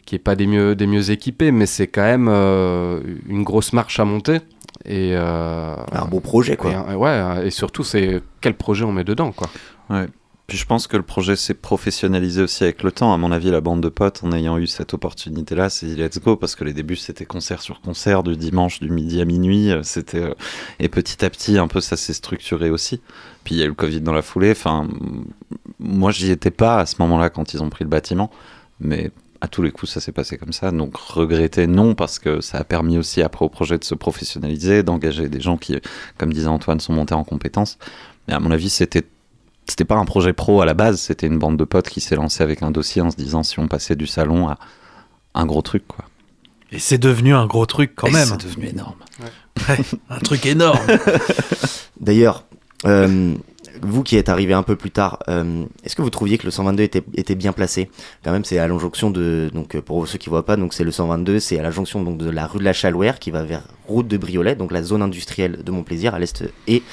qui 0.05 0.15
est 0.15 0.19
pas 0.19 0.35
des 0.35 0.47
mieux 0.47 0.75
des 0.75 0.87
mieux 0.87 1.11
équipés, 1.11 1.51
mais 1.51 1.65
c'est 1.65 1.87
quand 1.87 2.03
même 2.03 2.27
une 2.27 3.43
grosse 3.43 3.71
marche 3.71 4.01
à 4.01 4.05
monter. 4.05 4.41
Et 4.87 5.11
euh, 5.15 5.75
Un 5.91 6.05
beau 6.05 6.19
projet, 6.21 6.55
quoi. 6.55 6.71
et, 6.71 6.75
euh, 6.75 6.95
ouais, 6.95 7.47
et 7.47 7.51
surtout, 7.51 7.83
c'est 7.83 8.21
quel 8.41 8.55
projet 8.55 8.85
on 8.85 8.91
met 8.93 9.03
dedans, 9.03 9.31
quoi. 9.31 9.49
Ouais. 9.89 10.07
Puis 10.47 10.57
je 10.57 10.65
pense 10.65 10.87
que 10.87 10.95
le 10.95 11.03
projet 11.03 11.35
s'est 11.35 11.53
professionnalisé 11.53 12.41
aussi 12.41 12.63
avec 12.63 12.81
le 12.81 12.93
temps. 12.93 13.13
À 13.13 13.17
mon 13.17 13.33
avis, 13.33 13.51
la 13.51 13.59
bande 13.59 13.81
de 13.83 13.89
potes, 13.89 14.21
en 14.23 14.31
ayant 14.31 14.57
eu 14.57 14.65
cette 14.65 14.93
opportunité-là, 14.93 15.69
c'est 15.69 15.87
dit 15.87 15.95
let's 15.97 16.21
go 16.21 16.37
parce 16.37 16.55
que 16.55 16.63
les 16.63 16.71
débuts 16.71 16.95
c'était 16.95 17.25
concert 17.25 17.61
sur 17.61 17.81
concert 17.81 18.23
du 18.23 18.37
dimanche 18.37 18.79
du 18.79 18.89
midi 18.89 19.19
à 19.19 19.25
minuit. 19.25 19.71
euh, 19.71 19.83
C'était 19.83 20.23
et 20.79 20.87
petit 20.87 21.25
à 21.25 21.29
petit 21.29 21.57
un 21.57 21.67
peu 21.67 21.81
ça 21.81 21.97
s'est 21.97 22.13
structuré 22.13 22.69
aussi. 22.69 23.01
Puis 23.43 23.55
il 23.55 23.57
y 23.57 23.61
a 23.61 23.65
eu 23.65 23.69
le 23.69 23.73
Covid 23.73 23.99
dans 23.99 24.13
la 24.13 24.21
foulée. 24.21 24.51
Enfin, 24.51 24.87
moi 25.81 26.11
j'y 26.11 26.31
étais 26.31 26.49
pas 26.51 26.79
à 26.79 26.85
ce 26.85 26.95
moment-là 26.99 27.29
quand 27.29 27.53
ils 27.53 27.61
ont 27.61 27.69
pris 27.69 27.83
le 27.83 27.89
bâtiment, 27.89 28.31
mais 28.79 29.11
à 29.41 29.47
tous 29.47 29.61
les 29.61 29.71
coups 29.71 29.91
ça 29.91 29.99
s'est 29.99 30.11
passé 30.11 30.37
comme 30.37 30.53
ça. 30.53 30.71
Donc 30.71 30.97
regretter 30.97 31.67
non 31.67 31.95
parce 31.95 32.19
que 32.19 32.41
ça 32.41 32.59
a 32.59 32.63
permis 32.63 32.97
aussi 32.97 33.21
après 33.21 33.45
au 33.45 33.49
projet 33.49 33.77
de 33.77 33.83
se 33.83 33.95
professionnaliser, 33.95 34.83
d'engager 34.83 35.29
des 35.29 35.41
gens 35.41 35.57
qui, 35.57 35.77
comme 36.17 36.33
disait 36.33 36.47
Antoine, 36.47 36.79
sont 36.79 36.93
montés 36.93 37.13
en 37.13 37.23
compétences. 37.23 37.77
Mais 38.27 38.33
à 38.33 38.39
mon 38.39 38.51
avis 38.51 38.69
c'était 38.69 39.03
c'était 39.67 39.85
pas 39.85 39.95
un 39.95 40.05
projet 40.05 40.33
pro 40.33 40.61
à 40.61 40.65
la 40.65 40.73
base, 40.73 40.99
c'était 40.99 41.27
une 41.27 41.39
bande 41.39 41.57
de 41.57 41.65
potes 41.65 41.89
qui 41.89 41.99
s'est 41.99 42.15
lancée 42.15 42.41
avec 42.41 42.63
un 42.63 42.71
dossier 42.71 43.01
en 43.01 43.11
se 43.11 43.17
disant 43.17 43.43
si 43.43 43.59
on 43.59 43.67
passait 43.67 43.95
du 43.95 44.07
salon 44.07 44.47
à 44.47 44.57
un 45.33 45.45
gros 45.45 45.61
truc 45.61 45.87
quoi. 45.87 46.05
Et 46.71 46.79
c'est 46.79 46.97
devenu 46.97 47.33
un 47.33 47.45
gros 47.45 47.65
truc 47.65 47.93
quand 47.95 48.07
Et 48.07 48.11
même. 48.11 48.27
C'est 48.27 48.45
devenu 48.45 48.67
énorme. 48.67 48.95
Un 50.09 50.19
truc 50.19 50.45
énorme. 50.45 50.85
D'ailleurs, 51.99 52.43
euh, 52.85 53.33
vous 53.81 54.03
qui 54.03 54.17
êtes 54.17 54.29
arrivé 54.29 54.53
un 54.53 54.63
peu 54.63 54.75
plus 54.75 54.91
tard, 54.91 55.19
euh, 55.27 55.65
est-ce 55.83 55.95
que 55.95 56.01
vous 56.01 56.09
trouviez 56.09 56.37
que 56.37 56.45
le 56.45 56.51
122 56.51 56.83
était, 56.83 57.35
bien 57.35 57.53
placé? 57.53 57.89
Quand 58.23 58.31
même, 58.31 58.45
c'est 58.45 58.57
à 58.57 58.67
la 58.67 58.77
jonction 58.77 59.09
de. 59.09 59.49
Donc, 59.53 59.75
euh, 59.75 59.81
pour 59.81 60.07
ceux 60.07 60.17
qui 60.17 60.29
voient 60.29 60.45
pas, 60.45 60.55
donc 60.55 60.73
c'est 60.73 60.83
le 60.83 60.91
122, 60.91 61.39
c'est 61.39 61.59
à 61.59 61.61
la 61.61 61.71
jonction 61.71 62.03
donc, 62.03 62.17
de 62.17 62.29
la 62.29 62.47
rue 62.47 62.59
de 62.59 62.63
la 62.63 62.73
Chalouère 62.73 63.19
qui 63.19 63.31
va 63.31 63.43
vers 63.43 63.63
route 63.87 64.07
de 64.07 64.17
Briolet, 64.17 64.55
donc 64.55 64.71
la 64.71 64.83
zone 64.83 65.01
industrielle 65.01 65.63
de 65.63 65.71
Montplaisir 65.71 66.13
à 66.13 66.19
l'est, 66.19 66.43
et 66.67 66.83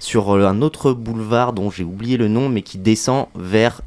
sur 0.00 0.36
euh, 0.36 0.46
un 0.46 0.62
autre 0.62 0.92
boulevard 0.92 1.52
dont 1.52 1.70
j'ai 1.70 1.84
oublié 1.84 2.16
le 2.16 2.28
nom, 2.28 2.48
mais 2.48 2.62
qui 2.62 2.78
descend 2.78 3.26
vers 3.34 3.82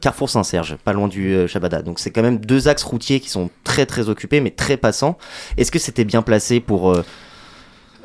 Carrefour 0.00 0.30
Saint-Serge, 0.30 0.76
pas 0.84 0.92
loin 0.92 1.08
du 1.08 1.48
Chabada. 1.48 1.82
Donc, 1.82 1.98
c'est 1.98 2.10
quand 2.10 2.22
même 2.22 2.38
deux 2.38 2.68
axes 2.68 2.82
routiers 2.82 3.20
qui 3.20 3.28
sont 3.28 3.50
très 3.64 3.86
très 3.86 4.08
occupés, 4.08 4.40
mais 4.40 4.50
très 4.50 4.76
passants. 4.76 5.18
Est-ce 5.56 5.70
que 5.70 5.78
c'était 5.78 6.04
bien 6.04 6.22
placé 6.22 6.60
pour. 6.60 6.94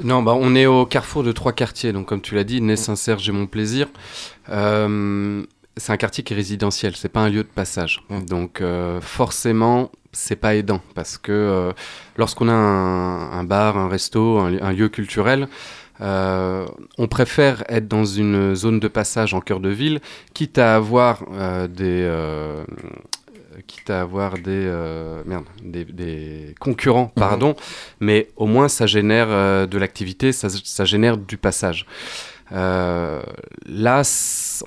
Non, 0.03 0.21
bah, 0.23 0.33
on 0.39 0.55
est 0.55 0.65
au 0.65 0.85
carrefour 0.85 1.23
de 1.23 1.31
trois 1.31 1.51
quartiers. 1.51 1.91
Donc, 1.91 2.07
comme 2.07 2.21
tu 2.21 2.35
l'as 2.35 2.43
dit, 2.43 2.62
Nez, 2.62 2.77
Saint-Serge 2.77 3.27
et 3.27 3.31
Mon-Plaisir. 3.31 3.88
Euh, 4.49 5.43
c'est 5.77 5.91
un 5.93 5.97
quartier 5.97 6.23
qui 6.23 6.33
est 6.33 6.35
résidentiel, 6.35 6.95
c'est 6.95 7.09
pas 7.09 7.21
un 7.21 7.29
lieu 7.29 7.43
de 7.43 7.49
passage. 7.49 8.01
Donc, 8.27 8.62
euh, 8.62 8.99
forcément, 9.01 9.91
c'est 10.12 10.35
pas 10.35 10.55
aidant 10.55 10.81
parce 10.95 11.17
que 11.17 11.31
euh, 11.31 11.71
lorsqu'on 12.17 12.49
a 12.49 12.53
un, 12.53 13.43
bar, 13.43 13.77
un 13.77 13.88
resto, 13.88 14.39
un, 14.39 14.51
li- 14.51 14.59
un 14.62 14.73
lieu 14.73 14.89
culturel, 14.89 15.47
euh, 16.01 16.65
on 16.97 17.07
préfère 17.07 17.63
être 17.69 17.88
dans 17.88 18.05
une 18.05 18.55
zone 18.55 18.79
de 18.79 18.88
passage 18.88 19.33
en 19.33 19.41
cœur 19.41 19.59
de 19.59 19.69
ville, 19.69 19.99
quitte 20.33 20.57
à 20.57 20.75
avoir 20.75 21.23
des. 21.69 22.09
Quitte 23.67 23.89
à 23.89 24.02
avoir 24.02 24.34
des, 24.34 24.43
euh, 24.48 25.24
merde, 25.26 25.45
des, 25.63 25.86
des 25.86 26.56
concurrents, 26.60 27.12
pardon, 27.15 27.56
mais 28.00 28.30
au 28.36 28.45
moins 28.45 28.67
ça 28.67 28.86
génère 28.86 29.28
euh, 29.30 29.65
de 29.65 29.78
l'activité, 29.78 30.32
ça, 30.32 30.48
ça 30.50 30.86
génère 30.86 31.17
du 31.17 31.38
passage. 31.38 31.86
Euh, 32.52 33.22
là, 33.65 34.02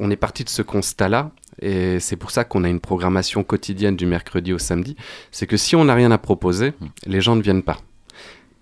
on 0.01 0.11
est 0.11 0.17
parti 0.17 0.45
de 0.45 0.49
ce 0.49 0.63
constat-là, 0.63 1.31
et 1.61 2.01
c'est 2.01 2.17
pour 2.17 2.31
ça 2.31 2.45
qu'on 2.45 2.65
a 2.65 2.69
une 2.69 2.81
programmation 2.81 3.45
quotidienne 3.45 3.97
du 3.97 4.07
mercredi 4.07 4.53
au 4.53 4.59
samedi. 4.59 4.97
C'est 5.31 5.47
que 5.47 5.57
si 5.57 5.77
on 5.77 5.85
n'a 5.85 5.95
rien 5.95 6.11
à 6.11 6.19
proposer, 6.19 6.73
les 7.07 7.21
gens 7.21 7.37
ne 7.37 7.43
viennent 7.43 7.63
pas. 7.63 7.79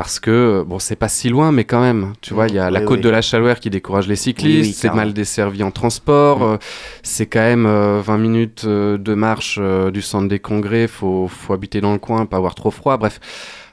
Parce 0.01 0.19
que, 0.19 0.65
bon, 0.67 0.79
c'est 0.79 0.97
pas 0.97 1.09
si 1.11 1.29
loin, 1.29 1.53
mais 1.53 1.65
quand 1.65 1.83
même, 1.83 2.15
tu 2.23 2.33
vois, 2.33 2.47
il 2.49 2.55
y 2.55 2.59
a 2.59 2.71
la 2.71 2.81
côte 2.81 3.01
oui. 3.01 3.05
de 3.05 3.11
la 3.11 3.21
Chalouère 3.21 3.61
qui 3.61 3.69
décourage 3.69 4.09
les 4.09 4.17
cyclistes, 4.17 4.71
Oui, 4.71 4.73
c'est 4.73 4.95
mal 4.95 5.13
desservi 5.13 5.63
en 5.63 5.71
transport, 5.71 6.43
euh, 6.43 6.57
c'est 7.03 7.27
quand 7.27 7.41
même 7.41 7.67
euh, 7.67 8.01
20 8.03 8.17
minutes 8.17 8.63
euh, 8.65 8.97
de 8.97 9.13
marche 9.13 9.59
euh, 9.61 9.91
du 9.91 10.01
centre 10.01 10.27
des 10.27 10.39
congrès, 10.39 10.87
faut, 10.87 11.29
faut 11.29 11.53
habiter 11.53 11.83
dans 11.83 11.93
le 11.93 11.99
coin, 11.99 12.25
pas 12.25 12.39
avoir 12.39 12.55
trop 12.55 12.71
froid, 12.71 12.97
bref. 12.97 13.21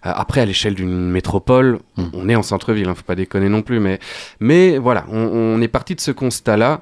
Après, 0.03 0.41
à 0.41 0.45
l'échelle 0.45 0.75
d'une 0.75 1.09
métropole, 1.09 1.79
Mm. 1.95 2.03
on 2.11 2.27
est 2.27 2.35
en 2.35 2.43
centre-ville, 2.43 2.89
hein, 2.89 2.95
faut 2.95 3.03
pas 3.03 3.15
déconner 3.15 3.47
non 3.47 3.61
plus, 3.61 3.79
mais, 3.79 3.97
mais 4.41 4.77
voilà, 4.79 5.05
on, 5.09 5.17
on 5.17 5.61
est 5.61 5.69
parti 5.69 5.95
de 5.95 6.01
ce 6.01 6.11
constat-là, 6.11 6.81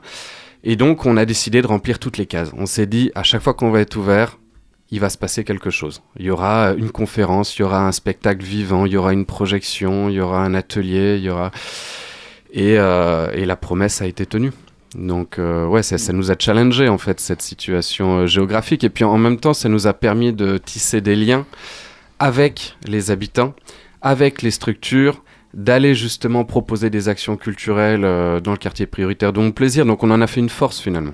et 0.64 0.76
donc 0.76 1.06
on 1.06 1.18
a 1.18 1.26
décidé 1.26 1.62
de 1.62 1.68
remplir 1.68 2.00
toutes 2.00 2.18
les 2.18 2.26
cases. 2.26 2.50
On 2.58 2.66
s'est 2.66 2.88
dit, 2.88 3.12
à 3.14 3.22
chaque 3.22 3.44
fois 3.44 3.54
qu'on 3.54 3.70
va 3.70 3.82
être 3.82 3.96
ouvert, 3.96 4.40
il 4.92 5.00
va 5.00 5.10
se 5.10 5.18
passer 5.18 5.44
quelque 5.44 5.70
chose. 5.70 6.02
Il 6.18 6.26
y 6.26 6.30
aura 6.30 6.74
une 6.78 6.92
conférence, 6.92 7.58
il 7.58 7.62
y 7.62 7.66
aura 7.66 7.88
un 7.88 7.92
spectacle 7.92 8.44
vivant, 8.44 8.86
il 8.86 8.94
y 8.94 8.98
aura 8.98 9.14
une 9.14 9.26
projection, 9.26 10.10
il 10.10 10.16
y 10.16 10.22
aura 10.22 10.44
un 10.44 10.54
atelier, 10.54 11.18
il 11.18 11.24
y 11.24 11.30
aura... 11.30 11.52
Et, 12.52 12.76
euh, 12.78 13.32
et 13.34 13.46
la 13.46 13.58
promesse 13.58 14.02
a 14.02 14.06
été 14.06 14.26
tenue. 14.26 14.52
Donc 14.96 15.40
euh, 15.40 15.66
ouais, 15.68 15.84
ça, 15.84 15.98
ça 15.98 16.14
nous 16.14 16.32
a 16.32 16.36
challengé 16.40 16.88
en 16.88 16.98
fait 16.98 17.20
cette 17.20 17.42
situation 17.42 18.20
euh, 18.20 18.28
géographique 18.28 18.86
et 18.86 18.90
puis 18.90 19.04
en 19.04 19.18
même 19.18 19.38
temps 19.38 19.54
ça 19.54 19.68
nous 19.68 19.88
a 19.88 19.94
permis 19.94 20.32
de 20.32 20.58
tisser 20.58 21.02
des 21.02 21.18
liens 21.18 21.46
avec 22.18 22.78
les 22.88 23.12
habitants, 23.12 23.54
avec 24.02 24.42
les 24.42 24.52
structures, 24.52 25.22
d'aller 25.54 25.96
justement 25.96 26.46
proposer 26.46 26.90
des 26.90 27.10
actions 27.10 27.36
culturelles 27.36 28.06
euh, 28.06 28.40
dans 28.40 28.52
le 28.52 28.58
quartier 28.58 28.86
prioritaire 28.86 29.34
de 29.34 29.40
mon 29.40 29.52
plaisir. 29.52 29.86
Donc 29.86 30.04
on 30.04 30.12
en 30.12 30.22
a 30.22 30.28
fait 30.28 30.40
une 30.40 30.50
force 30.50 30.80
finalement. 30.80 31.14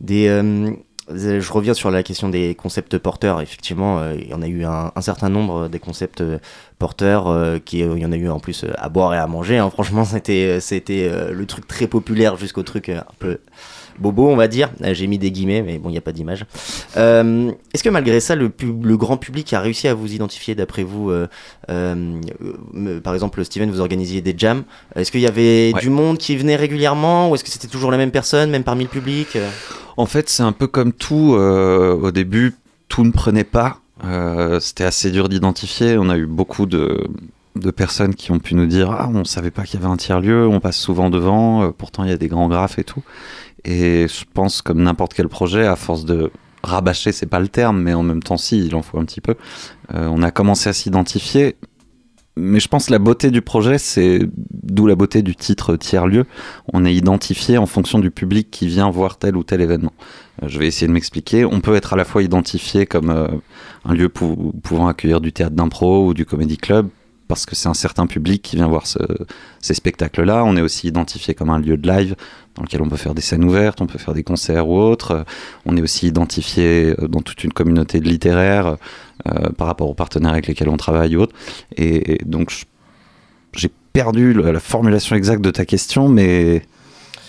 Des, 0.00 0.28
euh, 0.28 0.70
je 1.08 1.52
reviens 1.52 1.74
sur 1.74 1.90
la 1.90 2.02
question 2.02 2.28
des 2.28 2.54
concepts 2.54 2.98
porteurs. 2.98 3.40
Effectivement, 3.40 3.98
euh, 3.98 4.14
il 4.18 4.28
y 4.28 4.34
en 4.34 4.42
a 4.42 4.46
eu 4.48 4.64
un, 4.64 4.90
certain 5.00 5.28
nombre 5.28 5.68
des 5.68 5.78
concepts 5.78 6.20
euh, 6.20 6.38
porteurs. 6.78 7.28
euh, 7.28 7.58
qui, 7.58 7.82
euh, 7.82 7.94
il 7.96 8.02
y 8.02 8.06
en 8.06 8.12
a 8.12 8.16
eu 8.16 8.28
en 8.28 8.40
plus 8.40 8.64
euh, 8.64 8.72
à 8.76 8.88
boire 8.88 9.14
et 9.14 9.18
à 9.18 9.26
manger. 9.26 9.58
hein. 9.58 9.70
Franchement, 9.70 10.04
c'était, 10.06 10.60
c'était 10.60 11.08
euh, 11.10 11.32
le 11.32 11.46
truc 11.46 11.66
très 11.68 11.86
populaire 11.86 12.36
jusqu'au 12.36 12.62
truc 12.62 12.88
euh, 12.88 12.98
un 12.98 13.14
peu 13.18 13.38
bobo, 13.98 14.28
on 14.28 14.36
va 14.36 14.48
dire. 14.48 14.70
Euh, 14.82 14.94
J'ai 14.94 15.06
mis 15.06 15.18
des 15.18 15.30
guillemets, 15.30 15.62
mais 15.62 15.78
bon, 15.78 15.88
il 15.88 15.92
n'y 15.92 15.98
a 15.98 16.02
pas 16.02 16.12
d'image. 16.12 16.44
Euh, 16.96 17.50
est-ce 17.74 17.82
que 17.82 17.88
malgré 17.88 18.20
ça, 18.20 18.34
le, 18.34 18.48
pub- 18.48 18.84
le 18.84 18.96
grand 18.96 19.16
public 19.16 19.52
a 19.52 19.60
réussi 19.60 19.88
à 19.88 19.94
vous 19.94 20.12
identifier 20.14 20.54
d'après 20.54 20.82
vous 20.82 21.10
euh, 21.10 21.26
Par 23.02 23.14
exemple, 23.14 23.44
Steven, 23.44 23.70
vous 23.70 23.80
organisiez 23.80 24.20
des 24.20 24.34
jams. 24.36 24.64
Est-ce 24.94 25.10
qu'il 25.10 25.20
y 25.20 25.26
avait 25.26 25.72
Ouais. 25.74 25.80
du 25.80 25.90
monde 25.90 26.18
qui 26.18 26.36
venait 26.36 26.56
régulièrement 26.56 27.30
ou 27.30 27.34
est-ce 27.34 27.44
que 27.44 27.50
c'était 27.50 27.68
toujours 27.68 27.90
la 27.90 27.96
même 27.98 28.10
personne, 28.10 28.50
même 28.50 28.64
parmi 28.64 28.84
le 28.84 28.90
public 28.90 29.36
En 29.96 30.06
fait, 30.06 30.28
c'est 30.28 30.42
un 30.42 30.52
peu 30.52 30.66
comme 30.66 30.92
tout. 30.92 31.34
au 31.36 32.10
début, 32.10 32.54
tout 32.88 33.04
ne 33.04 33.10
prenait 33.10 33.44
pas. 33.44 33.78
C'était 34.60 34.84
assez 34.84 35.10
dur 35.10 35.28
d'identifier. 35.28 35.96
On 35.98 36.08
a 36.08 36.16
eu 36.16 36.26
beaucoup 36.26 36.66
de, 36.66 37.06
de 37.58 37.70
personnes 37.70 38.14
qui 38.14 38.30
ont 38.32 38.38
pu 38.38 38.54
nous 38.54 38.66
dire 38.66 38.90
Ah, 38.90 39.08
on 39.12 39.24
savait 39.24 39.50
pas 39.50 39.64
qu'il 39.64 39.80
y 39.80 39.82
avait 39.82 39.92
un 39.92 39.96
tiers-lieu, 39.96 40.46
on 40.46 40.60
passe 40.60 40.76
souvent 40.78 41.10
devant, 41.10 41.62
euh, 41.64 41.70
pourtant 41.76 42.04
il 42.04 42.10
y 42.10 42.12
a 42.12 42.16
des 42.18 42.28
grands 42.28 42.48
graphes 42.48 42.78
et 42.78 42.84
tout. 42.84 43.02
Et 43.64 44.06
je 44.08 44.24
pense, 44.32 44.62
comme 44.62 44.82
n'importe 44.82 45.14
quel 45.14 45.28
projet, 45.28 45.66
à 45.66 45.76
force 45.76 46.04
de 46.04 46.30
rabâcher, 46.62 47.12
c'est 47.12 47.26
pas 47.26 47.40
le 47.40 47.48
terme, 47.48 47.80
mais 47.80 47.94
en 47.94 48.02
même 48.02 48.22
temps, 48.22 48.36
si, 48.36 48.64
il 48.64 48.74
en 48.74 48.82
faut 48.82 48.98
un 48.98 49.04
petit 49.04 49.20
peu. 49.20 49.34
euh, 49.94 50.08
on 50.12 50.22
a 50.22 50.30
commencé 50.30 50.68
à 50.68 50.72
s'identifier. 50.72 51.56
Mais 52.38 52.60
je 52.60 52.68
pense 52.68 52.86
que 52.88 52.92
la 52.92 52.98
beauté 52.98 53.30
du 53.30 53.40
projet, 53.40 53.78
c'est 53.78 54.20
d'où 54.36 54.86
la 54.86 54.94
beauté 54.94 55.22
du 55.22 55.34
titre 55.34 55.74
tiers-lieu. 55.76 56.26
On 56.74 56.84
est 56.84 56.94
identifié 56.94 57.56
en 57.56 57.64
fonction 57.64 57.98
du 57.98 58.10
public 58.10 58.50
qui 58.50 58.66
vient 58.66 58.90
voir 58.90 59.16
tel 59.16 59.36
ou 59.38 59.42
tel 59.42 59.62
événement. 59.62 59.94
Euh, 60.42 60.48
Je 60.48 60.58
vais 60.58 60.66
essayer 60.66 60.86
de 60.86 60.92
m'expliquer. 60.92 61.46
On 61.46 61.60
peut 61.60 61.74
être 61.76 61.94
à 61.94 61.96
la 61.96 62.04
fois 62.04 62.22
identifié 62.22 62.84
comme 62.84 63.08
un 63.86 63.94
lieu 63.94 64.10
pou- 64.10 64.52
pouvant 64.62 64.86
accueillir 64.86 65.22
du 65.22 65.32
théâtre 65.32 65.56
d'impro 65.56 66.06
ou 66.06 66.12
du 66.14 66.26
comédie 66.26 66.58
club, 66.58 66.88
parce 67.28 67.46
que 67.46 67.56
c'est 67.56 67.68
un 67.68 67.74
certain 67.74 68.06
public 68.06 68.42
qui 68.42 68.56
vient 68.56 68.68
voir 68.68 68.86
ce- 68.86 68.98
ces 69.60 69.74
spectacles-là. 69.74 70.44
On 70.44 70.56
est 70.56 70.60
aussi 70.60 70.86
identifié 70.88 71.34
comme 71.34 71.50
un 71.50 71.58
lieu 71.58 71.76
de 71.76 71.88
live 71.88 72.14
dans 72.54 72.62
lequel 72.62 72.82
on 72.82 72.88
peut 72.88 72.96
faire 72.96 73.14
des 73.14 73.22
scènes 73.22 73.44
ouvertes, 73.44 73.80
on 73.80 73.86
peut 73.86 73.98
faire 73.98 74.14
des 74.14 74.22
concerts 74.22 74.68
ou 74.68 74.78
autres. 74.78 75.24
On 75.66 75.76
est 75.76 75.82
aussi 75.82 76.06
identifié 76.06 76.94
euh, 76.98 77.08
dans 77.08 77.20
toute 77.20 77.42
une 77.44 77.52
communauté 77.52 78.00
de 78.00 78.08
littéraires 78.08 78.76
euh, 79.26 79.50
par 79.56 79.66
rapport 79.66 79.88
aux 79.90 79.94
partenaires 79.94 80.32
avec 80.32 80.46
lesquels 80.46 80.68
on 80.68 80.76
travaille 80.76 81.16
ou 81.16 81.20
autres. 81.22 81.34
Et, 81.76 82.18
donc, 82.24 82.52
j'ai 83.54 83.70
perdu 83.92 84.32
la 84.34 84.60
formulation 84.60 85.16
exacte 85.16 85.42
de 85.42 85.50
ta 85.50 85.64
question, 85.64 86.08
mais 86.08 86.62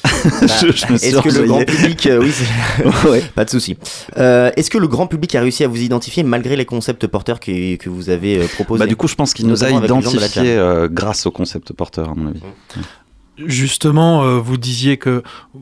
je, 0.42 0.72
je 0.72 0.92
me 0.94 0.98
suis 0.98 1.08
Est-ce 1.08 1.22
que 1.22 1.30
le 1.30 1.48
grand 1.48 1.64
public, 1.66 2.06
euh, 2.08 2.20
oui, 2.22 2.32
Ouais. 3.10 3.24
pas 3.36 3.46
de 3.46 3.50
souci. 3.50 3.78
Euh, 4.18 4.52
Est-ce 4.56 4.70
que 4.70 4.78
le 4.78 4.88
grand 4.88 5.08
public 5.08 5.36
a 5.36 5.42
réussi 5.42 5.64
à 5.64 5.68
vous 5.68 5.82
identifier 5.82 6.24
malgré 6.24 6.56
les 6.56 6.66
concepts 6.66 7.08
porteurs 7.08 7.40
que, 7.40 7.76
que 7.76 7.90
vous 7.90 8.10
avez 8.10 8.38
euh, 8.40 8.48
proposés? 8.48 8.80
Bah, 8.80 8.88
du 8.88 8.96
coup, 8.96 9.08
je 9.08 9.16
pense 9.16 9.34
qu'il 9.34 9.48
nous 9.48 9.64
a 9.64 9.70
identifiés 9.70 10.58
euh, 10.58 10.88
grâce 10.92 11.26
au 11.26 11.32
concept 11.32 11.74
porteur, 11.74 12.10
à 12.10 12.16
mon 12.16 12.30
avis. 12.30 12.42
Justement, 13.46 14.24
euh, 14.24 14.40
vous 14.40 14.58
disiez 14.58 14.98
que 14.98 15.22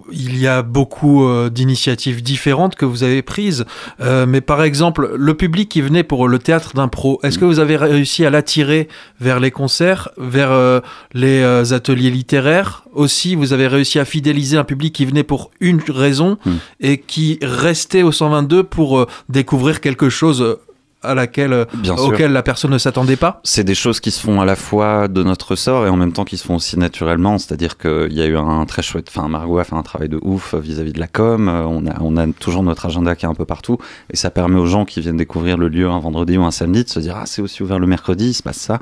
il 0.09 0.39
y 0.39 0.47
a 0.47 0.61
beaucoup 0.61 1.27
euh, 1.27 1.49
d'initiatives 1.49 2.23
différentes 2.23 2.75
que 2.75 2.85
vous 2.85 3.03
avez 3.03 3.21
prises, 3.21 3.65
euh, 3.99 4.25
mais 4.25 4.39
par 4.39 4.63
exemple, 4.63 5.11
le 5.17 5.33
public 5.33 5.67
qui 5.67 5.81
venait 5.81 6.03
pour 6.03 6.29
le 6.29 6.39
théâtre 6.39 6.73
d'impro, 6.73 7.19
est-ce 7.23 7.37
que 7.37 7.43
vous 7.43 7.59
avez 7.59 7.75
réussi 7.75 8.25
à 8.25 8.29
l'attirer 8.29 8.87
vers 9.19 9.41
les 9.41 9.51
concerts, 9.51 10.09
vers 10.17 10.81
les 11.13 11.73
ateliers 11.73 12.11
littéraires? 12.11 12.83
Aussi 12.93 13.35
Vous 13.35 13.51
avez 13.51 13.67
réussi 13.67 13.99
à 13.99 14.05
fidéliser 14.05 14.57
un 14.57 14.63
public 14.63 14.93
qui 14.93 15.05
venait 15.05 15.23
pour 15.23 15.51
une 15.59 15.81
raison 15.89 16.37
hmm. 16.45 16.51
et 16.79 16.97
qui 16.97 17.39
restait 17.41 18.03
au 18.03 18.13
122 18.13 18.63
pour 18.63 19.05
découvrir 19.27 19.81
quelque 19.81 20.07
chose 20.07 20.57
à 21.05 21.15
laquelle, 21.15 21.53
euh, 21.53 21.65
auquel 21.97 22.31
la 22.31 22.43
personne 22.43 22.71
ne 22.71 22.77
s'attendait 22.77 23.15
pas? 23.15 23.39
C'est 23.43 23.63
des 23.63 23.75
choses 23.75 23.99
qui 23.99 24.11
se 24.11 24.19
font 24.19 24.41
à 24.41 24.45
la 24.45 24.55
fois 24.55 25.07
de 25.07 25.23
notre 25.23 25.55
sort 25.55 25.85
et 25.85 25.89
en 25.89 25.97
même 25.97 26.11
temps 26.11 26.25
qui 26.25 26.37
se 26.37 26.45
font 26.45 26.55
aussi 26.55 26.77
naturellement. 26.77 27.37
C'est-à-dire 27.37 27.77
qu'il 27.77 28.13
y 28.13 28.21
a 28.21 28.25
eu 28.25 28.37
un 28.37 28.65
très 28.65 28.81
chouette. 28.81 29.07
Enfin, 29.09 29.27
Margot 29.27 29.59
a 29.59 29.63
fait 29.63 29.75
un 29.75 29.83
travail 29.83 30.09
de 30.09 30.19
ouf 30.21 30.55
vis-à-vis 30.55 30.93
de 30.93 30.99
la 30.99 31.07
com. 31.07 31.47
Euh, 31.47 31.63
on 31.63 31.85
a, 31.87 31.93
on 32.01 32.17
a 32.17 32.27
toujours 32.27 32.63
notre 32.63 32.85
agenda 32.85 33.15
qui 33.15 33.25
est 33.25 33.29
un 33.29 33.33
peu 33.33 33.45
partout. 33.45 33.77
Et 34.11 34.15
ça 34.15 34.29
permet 34.29 34.59
aux 34.59 34.65
gens 34.65 34.85
qui 34.85 35.01
viennent 35.01 35.17
découvrir 35.17 35.57
le 35.57 35.67
lieu 35.67 35.89
un 35.89 35.99
vendredi 35.99 36.37
ou 36.37 36.43
un 36.43 36.51
samedi 36.51 36.83
de 36.83 36.89
se 36.89 36.99
dire 36.99 37.15
Ah, 37.17 37.25
c'est 37.25 37.41
aussi 37.41 37.63
ouvert 37.63 37.79
le 37.79 37.87
mercredi, 37.87 38.29
il 38.29 38.33
se 38.33 38.43
passe 38.43 38.57
ça. 38.57 38.79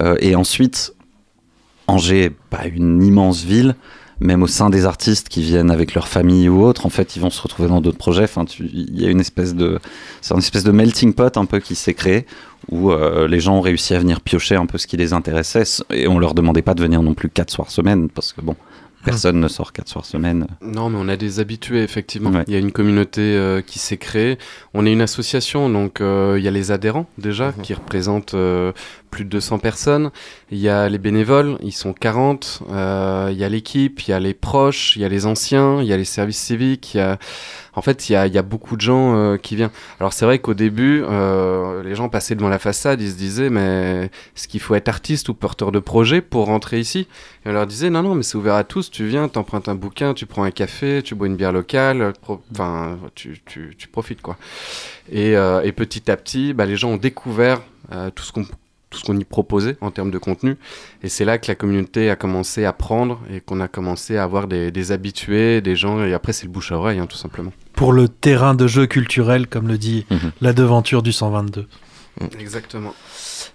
Euh, 0.00 0.16
et 0.20 0.34
ensuite, 0.34 0.94
Angers 1.86 2.30
pas 2.50 2.66
une 2.66 3.02
immense 3.02 3.42
ville 3.42 3.74
même 4.22 4.42
au 4.42 4.46
sein 4.46 4.70
des 4.70 4.86
artistes 4.86 5.28
qui 5.28 5.42
viennent 5.42 5.70
avec 5.70 5.94
leur 5.94 6.08
famille 6.08 6.48
ou 6.48 6.62
autres, 6.62 6.86
en 6.86 6.90
fait, 6.90 7.16
ils 7.16 7.20
vont 7.20 7.30
se 7.30 7.42
retrouver 7.42 7.68
dans 7.68 7.80
d'autres 7.80 7.98
projets. 7.98 8.24
Enfin, 8.24 8.44
il 8.58 9.00
y 9.00 9.06
a 9.06 9.10
une 9.10 9.20
espèce 9.20 9.54
de, 9.54 9.78
c'est 10.20 10.34
une 10.34 10.40
espèce 10.40 10.64
de 10.64 10.72
melting 10.72 11.12
pot 11.12 11.36
un 11.36 11.44
peu 11.44 11.60
qui 11.60 11.74
s'est 11.74 11.94
créé 11.94 12.26
où 12.70 12.92
euh, 12.92 13.26
les 13.26 13.40
gens 13.40 13.56
ont 13.56 13.60
réussi 13.60 13.94
à 13.94 13.98
venir 13.98 14.20
piocher 14.20 14.54
un 14.54 14.66
peu 14.66 14.78
ce 14.78 14.86
qui 14.86 14.96
les 14.96 15.12
intéressait 15.12 15.64
et 15.90 16.06
on 16.06 16.18
leur 16.18 16.34
demandait 16.34 16.62
pas 16.62 16.74
de 16.74 16.82
venir 16.82 17.02
non 17.02 17.14
plus 17.14 17.28
quatre 17.28 17.50
soirs 17.50 17.70
semaine 17.70 18.08
parce 18.08 18.32
que 18.32 18.40
bon, 18.40 18.54
Personne 19.04 19.40
ne 19.40 19.48
sort 19.48 19.72
quatre 19.72 19.88
soirs 19.88 20.04
semaine. 20.04 20.46
Non, 20.60 20.88
mais 20.88 20.98
on 21.00 21.08
a 21.08 21.16
des 21.16 21.40
habitués, 21.40 21.82
effectivement. 21.82 22.30
Il 22.46 22.52
y 22.52 22.56
a 22.56 22.60
une 22.60 22.72
communauté 22.72 23.20
euh, 23.20 23.60
qui 23.60 23.78
s'est 23.78 23.96
créée. 23.96 24.38
On 24.74 24.86
est 24.86 24.92
une 24.92 25.00
association, 25.00 25.68
donc 25.68 26.00
euh, 26.00 26.36
il 26.38 26.44
y 26.44 26.48
a 26.48 26.52
les 26.52 26.70
adhérents 26.70 27.06
déjà, 27.18 27.48
mhm. 27.48 27.62
qui 27.62 27.74
représentent 27.74 28.36
plus 29.12 29.24
de 29.24 29.30
200 29.30 29.58
personnes. 29.60 30.10
Il 30.50 30.58
y 30.58 30.68
a 30.68 30.88
les 30.88 30.98
bénévoles, 30.98 31.58
ils 31.62 31.70
sont 31.72 31.92
40. 31.92 32.62
Euh, 32.70 33.28
il 33.30 33.38
y 33.38 33.44
a 33.44 33.48
l'équipe, 33.48 34.00
il 34.00 34.10
y 34.10 34.14
a 34.14 34.18
les 34.18 34.34
proches, 34.34 34.96
il 34.96 35.02
y 35.02 35.04
a 35.04 35.08
les 35.08 35.26
anciens, 35.26 35.80
il 35.80 35.86
y 35.86 35.92
a 35.92 35.96
les 35.96 36.04
services 36.04 36.40
civiques. 36.40 36.98
En 37.74 37.82
fait, 37.82 38.08
il 38.08 38.12
y 38.12 38.16
a, 38.16 38.42
beaucoup 38.42 38.76
de 38.76 38.80
gens 38.80 39.14
euh, 39.14 39.36
qui 39.36 39.54
viennent. 39.54 39.70
Alors 40.00 40.12
c'est 40.12 40.24
vrai 40.24 40.38
qu'au 40.38 40.54
début, 40.54 41.02
euh, 41.04 41.82
les 41.82 41.94
gens 41.94 42.08
passaient 42.08 42.34
devant 42.34 42.48
la 42.48 42.58
façade, 42.58 43.00
ils 43.00 43.10
se 43.10 43.16
disaient, 43.16 43.50
mais 43.50 44.10
est-ce 44.36 44.48
qu'il 44.48 44.60
faut 44.60 44.74
être 44.74 44.88
artiste 44.88 45.28
ou 45.28 45.34
porteur 45.34 45.72
de 45.72 45.78
projet 45.78 46.20
pour 46.20 46.46
rentrer 46.46 46.80
ici? 46.80 47.06
Et 47.44 47.48
on 47.48 47.52
leur 47.52 47.66
disait, 47.66 47.90
non, 47.90 48.02
non, 48.02 48.14
mais 48.14 48.22
c'est 48.22 48.36
ouvert 48.36 48.54
à 48.54 48.64
tous. 48.64 48.90
Tu 48.90 49.06
viens, 49.06 49.28
t'empruntes 49.28 49.68
un 49.68 49.74
bouquin, 49.74 50.14
tu 50.14 50.26
prends 50.26 50.42
un 50.42 50.50
café, 50.50 51.02
tu 51.02 51.14
bois 51.14 51.26
une 51.26 51.36
bière 51.36 51.52
locale, 51.52 52.12
enfin, 52.52 52.98
tu, 53.14 53.40
profites 53.90 54.22
quoi. 54.22 54.36
Et, 55.10 55.32
et, 55.32 55.72
petit 55.72 56.10
à 56.10 56.16
petit, 56.16 56.54
bah, 56.54 56.66
les 56.66 56.76
gens 56.76 56.90
ont 56.90 56.96
découvert 56.96 57.60
tout 58.14 58.22
ce 58.22 58.32
qu'on 58.32 58.44
tout 58.92 58.98
ce 58.98 59.04
qu'on 59.04 59.18
y 59.18 59.24
proposait 59.24 59.76
en 59.80 59.90
termes 59.90 60.10
de 60.10 60.18
contenu. 60.18 60.56
Et 61.02 61.08
c'est 61.08 61.24
là 61.24 61.38
que 61.38 61.48
la 61.48 61.54
communauté 61.54 62.10
a 62.10 62.16
commencé 62.16 62.64
à 62.64 62.72
prendre 62.72 63.20
et 63.32 63.40
qu'on 63.40 63.60
a 63.60 63.68
commencé 63.68 64.16
à 64.16 64.22
avoir 64.22 64.46
des, 64.46 64.92
habitués, 64.92 65.60
des 65.60 65.74
gens. 65.74 66.04
Et 66.04 66.14
après, 66.14 66.32
c'est 66.32 66.46
le 66.46 66.52
bouche 66.52 66.70
à 66.72 66.76
oreille, 66.76 66.98
hein, 66.98 67.06
tout 67.06 67.16
simplement. 67.16 67.52
Pour 67.72 67.92
le 67.92 68.08
terrain 68.08 68.54
de 68.54 68.66
jeu 68.66 68.86
culturel, 68.86 69.46
comme 69.46 69.66
le 69.66 69.78
dit 69.78 70.06
mhm. 70.10 70.32
la 70.40 70.52
devanture 70.52 71.02
du 71.02 71.12
122. 71.12 71.66
Exactement. 72.38 72.94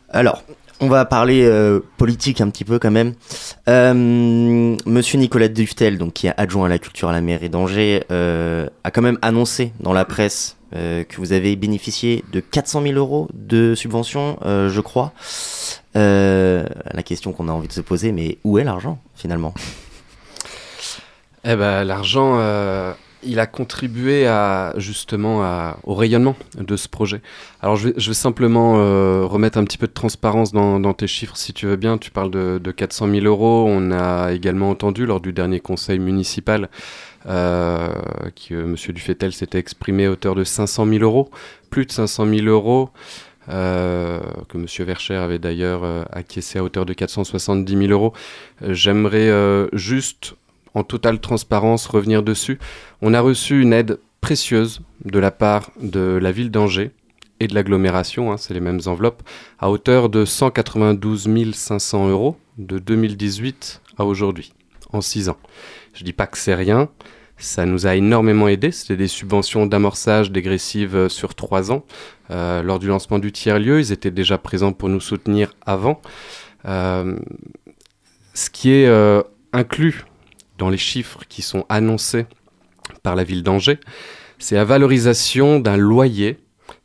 Alors, 0.09 0.43
on 0.79 0.87
va 0.87 1.05
parler 1.05 1.45
euh, 1.45 1.79
politique 1.97 2.41
un 2.41 2.49
petit 2.49 2.65
peu 2.65 2.79
quand 2.79 2.91
même. 2.91 3.13
Euh, 3.67 4.75
Monsieur 4.85 5.19
Nicolas 5.19 5.47
Duftel, 5.47 5.97
donc 5.97 6.13
qui 6.13 6.27
est 6.27 6.33
adjoint 6.37 6.65
à 6.65 6.69
la 6.69 6.79
culture 6.79 7.09
à 7.09 7.13
la 7.13 7.21
mairie 7.21 7.49
d'Angers, 7.49 8.03
euh, 8.11 8.67
a 8.83 8.91
quand 8.91 9.01
même 9.01 9.19
annoncé 9.21 9.71
dans 9.79 9.93
la 9.93 10.05
presse 10.05 10.56
que 10.71 11.15
vous 11.17 11.33
avez 11.33 11.55
bénéficié 11.55 12.23
de 12.31 12.39
400 12.39 12.81
000 12.83 12.95
euros 12.95 13.27
de 13.33 13.75
subventions, 13.75 14.37
je 14.43 14.81
crois. 14.81 15.13
la 15.95 17.03
question 17.03 17.33
qu'on 17.33 17.47
a 17.47 17.51
envie 17.51 17.67
de 17.67 17.73
se 17.73 17.81
poser, 17.81 18.11
mais 18.11 18.37
où 18.43 18.57
est 18.57 18.63
l'argent 18.63 18.99
finalement? 19.15 19.53
Eh 21.43 21.55
ben, 21.55 21.83
l'argent 21.83 22.39
il 23.23 23.39
a 23.39 23.47
contribué 23.47 24.29
justement 24.77 25.73
au 25.83 25.95
rayonnement 25.95 26.35
de 26.57 26.75
ce 26.75 26.87
projet. 26.87 27.21
Alors 27.61 27.75
je 27.75 27.89
vais, 27.89 28.13
simplement 28.13 28.75
euh, 28.77 29.25
remettre 29.25 29.57
un 29.57 29.63
petit 29.63 29.77
peu 29.77 29.87
de 29.87 29.93
transparence 29.93 30.51
dans, 30.51 30.93
tes 30.93 31.07
chiffres 31.07 31.35
si 31.35 31.53
tu 31.53 31.65
veux 31.65 31.75
bien. 31.75 31.97
Tu 31.97 32.11
parles 32.11 32.31
de, 32.31 32.71
400 32.71 33.09
000 33.09 33.25
euros. 33.25 33.65
On 33.67 33.91
a 33.91 34.31
également 34.33 34.69
entendu 34.69 35.05
lors 35.05 35.19
du 35.21 35.33
dernier 35.33 35.59
conseil 35.59 35.99
municipal 35.99 36.69
euh, 37.27 37.89
que 38.47 38.53
M. 38.53 38.75
Dufetel 38.93 39.33
s'était 39.33 39.59
exprimé 39.59 40.05
à 40.05 40.11
hauteur 40.11 40.35
de 40.35 40.43
500 40.43 40.85
000 40.85 41.03
euros, 41.03 41.29
plus 41.69 41.85
de 41.85 41.91
500 41.91 42.27
000 42.27 42.47
euros. 42.47 42.89
Euh, 43.49 44.19
que 44.49 44.57
M. 44.57 44.65
Vercher 44.85 45.15
avait 45.15 45.39
d'ailleurs 45.39 46.05
acquiescé 46.11 46.59
à 46.59 46.63
hauteur 46.63 46.85
de 46.85 46.93
470 46.93 47.77
000 47.77 47.91
euros. 47.91 48.13
J'aimerais 48.61 49.31
juste 49.73 50.35
en 50.77 50.83
totale 50.83 51.19
transparence 51.19 51.87
revenir 51.87 52.21
dessus. 52.21 52.59
On 53.01 53.15
a 53.15 53.19
reçu 53.19 53.61
une 53.61 53.73
aide 53.73 53.99
précieuse 54.21 54.81
de 55.03 55.17
la 55.17 55.31
part 55.31 55.71
de 55.81 56.19
la 56.21 56.31
ville 56.31 56.51
d'Angers 56.51 56.91
et 57.39 57.47
de 57.47 57.55
l'agglomération, 57.55 58.31
hein, 58.31 58.37
c'est 58.37 58.53
les 58.53 58.59
mêmes 58.59 58.81
enveloppes, 58.85 59.23
à 59.59 59.69
hauteur 59.71 60.09
de 60.09 60.23
192 60.23 61.53
500 61.53 62.09
euros 62.09 62.37
de 62.57 62.77
2018 62.77 63.81
à 63.97 64.05
aujourd'hui, 64.05 64.53
en 64.93 65.01
6 65.01 65.29
ans. 65.29 65.37
Je 65.93 66.03
dis 66.03 66.13
pas 66.13 66.27
que 66.27 66.37
c'est 66.37 66.55
rien, 66.55 66.89
ça 67.37 67.65
nous 67.65 67.87
a 67.87 67.95
énormément 67.95 68.47
aidé. 68.47 68.71
C'était 68.71 68.97
des 68.97 69.07
subventions 69.07 69.65
d'amorçage 69.65 70.31
dégressives 70.31 70.95
euh, 70.95 71.09
sur 71.09 71.35
3 71.35 71.71
ans. 71.71 71.83
Euh, 72.29 72.61
lors 72.61 72.79
du 72.79 72.87
lancement 72.87 73.19
du 73.19 73.31
tiers-lieu, 73.31 73.79
ils 73.79 73.91
étaient 73.91 74.11
déjà 74.11 74.37
présents 74.37 74.73
pour 74.73 74.89
nous 74.89 74.99
soutenir 74.99 75.53
avant. 75.65 76.01
Euh, 76.65 77.17
ce 78.33 78.49
qui 78.51 78.71
est 78.71 78.87
inclus 79.51 80.05
dans 80.57 80.69
les 80.69 80.77
chiffres 80.77 81.19
qui 81.29 81.41
sont 81.41 81.65
annoncés 81.69 82.25
par 83.03 83.15
la 83.15 83.23
ville 83.23 83.43
d'Angers, 83.43 83.79
c'est 84.39 84.55
la 84.55 84.65
valorisation 84.65 85.59
d'un 85.59 85.77
loyer 85.77 86.37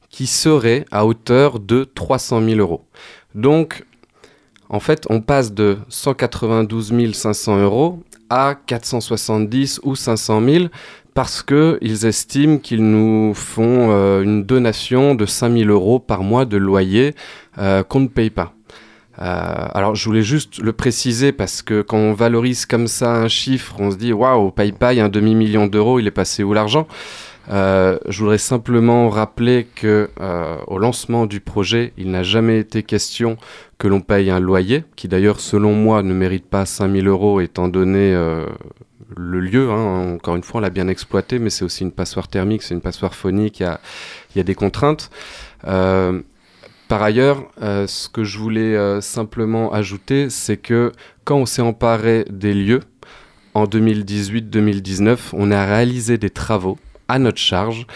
qui 0.08 0.26
serait 0.26 0.84
à 0.90 1.06
hauteur 1.06 1.58
de 1.58 1.84
300 1.84 2.42
000 2.42 2.60
euros. 2.60 2.84
Donc, 3.34 3.84
en 4.68 4.80
fait, 4.80 5.06
on 5.10 5.20
passe 5.20 5.52
de 5.52 5.78
192 5.88 7.12
500 7.12 7.58
euros 7.58 8.02
à 8.30 8.54
470 8.66 9.80
ou 9.82 9.96
500 9.96 10.42
000 10.42 10.64
parce 11.14 11.42
qu'ils 11.42 12.06
estiment 12.06 12.58
qu'ils 12.58 12.82
nous 12.82 13.34
font 13.34 13.90
euh, 13.90 14.22
une 14.22 14.44
donation 14.44 15.14
de 15.14 15.26
5 15.26 15.52
000 15.58 15.70
euros 15.70 15.98
par 15.98 16.22
mois 16.22 16.46
de 16.46 16.56
loyer 16.56 17.14
euh, 17.58 17.82
qu'on 17.82 18.00
ne 18.00 18.08
paye 18.08 18.30
pas. 18.30 18.54
Euh, 19.18 19.66
alors 19.74 19.94
je 19.94 20.04
voulais 20.06 20.22
juste 20.22 20.58
le 20.58 20.72
préciser 20.72 21.32
parce 21.32 21.60
que 21.60 21.82
quand 21.82 21.98
on 21.98 22.14
valorise 22.14 22.64
comme 22.64 22.86
ça 22.86 23.14
un 23.14 23.28
chiffre, 23.28 23.76
on 23.78 23.90
se 23.90 23.96
dit 23.96 24.12
waouh, 24.12 24.50
PayPal, 24.50 24.98
un 24.98 25.08
demi-million 25.08 25.66
d'euros, 25.66 25.98
il 25.98 26.06
est 26.06 26.12
passé 26.12 26.42
où 26.42 26.52
l'argent? 26.52 26.86
Euh, 27.50 27.98
je 28.08 28.20
voudrais 28.20 28.38
simplement 28.38 29.10
rappeler 29.10 29.66
que 29.74 30.10
euh, 30.20 30.56
au 30.68 30.78
lancement 30.78 31.26
du 31.26 31.40
projet, 31.40 31.92
il 31.98 32.10
n'a 32.10 32.22
jamais 32.22 32.60
été 32.60 32.84
question 32.84 33.36
que 33.78 33.88
l'on 33.88 34.00
paye 34.00 34.30
un 34.30 34.38
loyer, 34.38 34.84
qui 34.94 35.08
d'ailleurs, 35.08 35.40
selon 35.40 35.74
moi, 35.74 36.02
ne 36.02 36.14
mérite 36.14 36.46
pas 36.46 36.64
5000 36.64 37.08
euros 37.08 37.40
étant 37.40 37.66
donné 37.66 38.14
le 39.16 39.40
lieu. 39.40 39.70
Hein. 39.72 40.14
Encore 40.14 40.36
une 40.36 40.44
fois, 40.44 40.58
on 40.58 40.62
l'a 40.62 40.70
bien 40.70 40.86
exploité, 40.86 41.40
mais 41.40 41.50
c'est 41.50 41.64
aussi 41.64 41.82
une 41.82 41.90
passoire 41.90 42.28
thermique, 42.28 42.62
c'est 42.62 42.74
une 42.74 42.80
passoire 42.80 43.12
phonique, 43.12 43.58
il 43.58 43.64
y 43.64 43.66
a, 43.66 43.80
il 44.34 44.38
y 44.38 44.40
a 44.40 44.44
des 44.44 44.54
contraintes. 44.54 45.10
Par 46.92 47.02
ailleurs, 47.02 47.44
euh, 47.62 47.86
ce 47.86 48.10
que 48.10 48.22
je 48.22 48.36
voulais 48.36 48.76
euh, 48.76 49.00
simplement 49.00 49.72
ajouter, 49.72 50.28
c'est 50.28 50.58
que 50.58 50.92
quand 51.24 51.36
on 51.36 51.46
s'est 51.46 51.62
emparé 51.62 52.26
des 52.28 52.52
lieux, 52.52 52.80
en 53.54 53.64
2018-2019, 53.64 55.30
on 55.32 55.50
a 55.50 55.64
réalisé 55.64 56.18
des 56.18 56.28
travaux 56.28 56.76
à 57.08 57.18
notre 57.18 57.38
charge 57.38 57.86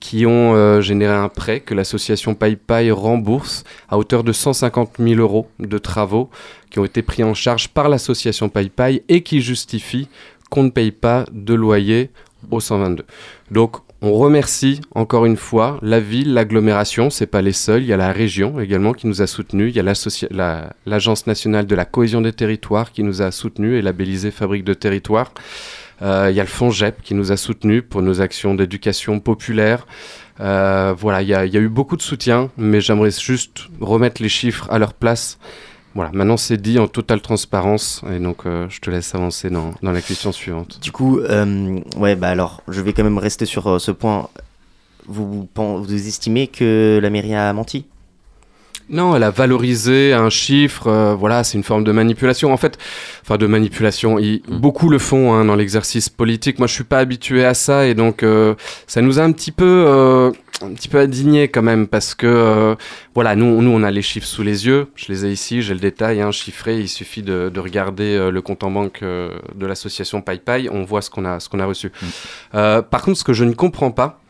qui 0.00 0.26
ont 0.26 0.54
euh, 0.54 0.82
généré 0.82 1.14
un 1.14 1.30
prêt 1.30 1.60
que 1.60 1.72
l'association 1.72 2.34
PayPay 2.34 2.90
rembourse 2.90 3.64
à 3.88 3.96
hauteur 3.96 4.22
de 4.22 4.32
150 4.32 4.96
000 4.98 5.18
euros 5.18 5.48
de 5.58 5.78
travaux 5.78 6.28
qui 6.68 6.78
ont 6.78 6.84
été 6.84 7.00
pris 7.00 7.24
en 7.24 7.32
charge 7.32 7.68
par 7.68 7.88
l'association 7.88 8.50
PayPay 8.50 9.02
et 9.08 9.22
qui 9.22 9.40
justifient 9.40 10.10
qu'on 10.50 10.64
ne 10.64 10.70
paye 10.70 10.92
pas 10.92 11.24
de 11.32 11.54
loyer 11.54 12.10
au 12.50 12.60
122. 12.60 13.06
Donc 13.50 13.78
on 14.02 14.14
remercie 14.14 14.80
encore 14.96 15.26
une 15.26 15.36
fois 15.36 15.78
la 15.80 16.00
ville, 16.00 16.34
l'agglomération, 16.34 17.08
c'est 17.08 17.26
pas 17.26 17.40
les 17.40 17.52
seuls, 17.52 17.82
il 17.82 17.88
y 17.88 17.92
a 17.92 17.96
la 17.96 18.10
région 18.10 18.58
également 18.58 18.92
qui 18.92 19.06
nous 19.06 19.22
a 19.22 19.28
soutenus, 19.28 19.72
il 19.72 19.76
y 19.76 19.80
a 19.80 20.68
l'Agence 20.86 21.26
nationale 21.28 21.66
de 21.66 21.74
la 21.76 21.84
cohésion 21.84 22.20
des 22.20 22.32
territoires 22.32 22.90
qui 22.90 23.04
nous 23.04 23.22
a 23.22 23.30
soutenus 23.30 23.78
et 23.78 23.82
labellisé 23.82 24.32
Fabrique 24.32 24.64
de 24.64 24.74
territoire. 24.74 25.32
Euh, 26.02 26.28
il 26.30 26.36
y 26.36 26.40
a 26.40 26.42
le 26.42 26.48
FONGEP 26.48 27.00
qui 27.00 27.14
nous 27.14 27.30
a 27.30 27.36
soutenus 27.36 27.84
pour 27.88 28.02
nos 28.02 28.20
actions 28.20 28.54
d'éducation 28.54 29.20
populaire. 29.20 29.86
Euh, 30.40 30.92
voilà, 30.98 31.22
il 31.22 31.28
y, 31.28 31.34
a, 31.34 31.46
eu 31.46 31.68
beaucoup 31.68 31.96
de 31.96 32.02
soutien, 32.02 32.50
mais 32.56 32.80
j'aimerais 32.80 33.12
juste 33.12 33.68
remettre 33.80 34.20
les 34.20 34.28
chiffres 34.28 34.66
à 34.70 34.80
leur 34.80 34.94
place 34.94 35.38
Voilà, 35.94 36.10
maintenant 36.12 36.38
c'est 36.38 36.56
dit 36.56 36.78
en 36.78 36.88
totale 36.88 37.20
transparence 37.20 38.02
et 38.10 38.18
donc 38.18 38.46
euh, 38.46 38.66
je 38.70 38.80
te 38.80 38.88
laisse 38.88 39.14
avancer 39.14 39.50
dans, 39.50 39.72
dans, 39.82 39.92
la 39.92 40.00
question 40.00 40.32
suivante. 40.32 40.78
Du 40.80 40.90
coup, 40.90 41.18
euh, 41.18 41.80
ouais, 41.96 42.16
bah 42.16 42.28
alors 42.28 42.62
je 42.68 42.80
vais 42.80 42.92
quand 42.94 43.04
même 43.04 43.18
rester 43.18 43.44
sur 43.44 43.66
euh, 43.66 43.78
ce 43.78 43.90
point. 43.90 44.28
Vous, 45.06 45.48
vous 45.54 45.92
estimez 45.92 46.46
que 46.46 46.98
la 47.02 47.10
mairie 47.10 47.34
a 47.34 47.52
menti? 47.52 47.84
Non, 48.92 49.16
elle 49.16 49.22
a 49.22 49.30
valorisé 49.30 50.12
un 50.12 50.28
chiffre. 50.28 50.86
Euh, 50.88 51.14
voilà, 51.14 51.44
c'est 51.44 51.56
une 51.56 51.64
forme 51.64 51.84
de 51.84 51.92
manipulation. 51.92 52.52
En 52.52 52.56
fait, 52.56 52.78
enfin 53.22 53.38
de 53.38 53.46
manipulation. 53.46 54.18
Mm. 54.18 54.40
Beaucoup 54.48 54.88
le 54.88 54.98
font 54.98 55.32
hein, 55.32 55.44
dans 55.44 55.54
l'exercice 55.54 56.08
politique. 56.08 56.58
Moi, 56.58 56.68
je 56.68 56.74
suis 56.74 56.84
pas 56.84 56.98
habitué 56.98 57.44
à 57.44 57.54
ça 57.54 57.86
et 57.86 57.94
donc 57.94 58.22
euh, 58.22 58.54
ça 58.86 59.00
nous 59.00 59.18
a 59.18 59.22
un 59.22 59.32
petit 59.32 59.52
peu, 59.52 59.84
euh, 59.86 60.30
un 60.64 60.74
petit 60.74 60.88
peu 60.88 60.98
indigné 60.98 61.48
quand 61.48 61.62
même 61.62 61.86
parce 61.86 62.14
que 62.14 62.76
voilà, 63.14 63.36
nous, 63.36 63.60
nous, 63.62 63.70
on 63.70 63.82
a 63.82 63.90
les 63.90 64.02
chiffres 64.02 64.26
sous 64.26 64.42
les 64.42 64.66
yeux. 64.66 64.88
Je 64.94 65.06
les 65.08 65.26
ai 65.26 65.32
ici, 65.32 65.62
j'ai 65.62 65.74
le 65.74 65.80
détail 65.80 66.20
hein, 66.20 66.30
chiffré. 66.30 66.78
Il 66.78 66.88
suffit 66.88 67.22
de, 67.22 67.50
de 67.52 67.60
regarder 67.60 68.30
le 68.30 68.42
compte 68.42 68.62
en 68.64 68.70
banque 68.70 69.02
de 69.02 69.66
l'association 69.66 70.22
PayPay. 70.22 70.68
On 70.70 70.84
voit 70.84 71.02
ce 71.02 71.10
qu'on 71.10 71.24
a, 71.24 71.40
ce 71.40 71.48
qu'on 71.48 71.60
a 71.60 71.66
reçu. 71.66 71.92
Mm. 72.02 72.82
par 72.90 73.02
contre, 73.02 73.18
ce 73.18 73.24
que 73.24 73.32
je 73.32 73.44
ne 73.44 73.52
comprends 73.52 73.90
pas, 73.90 74.20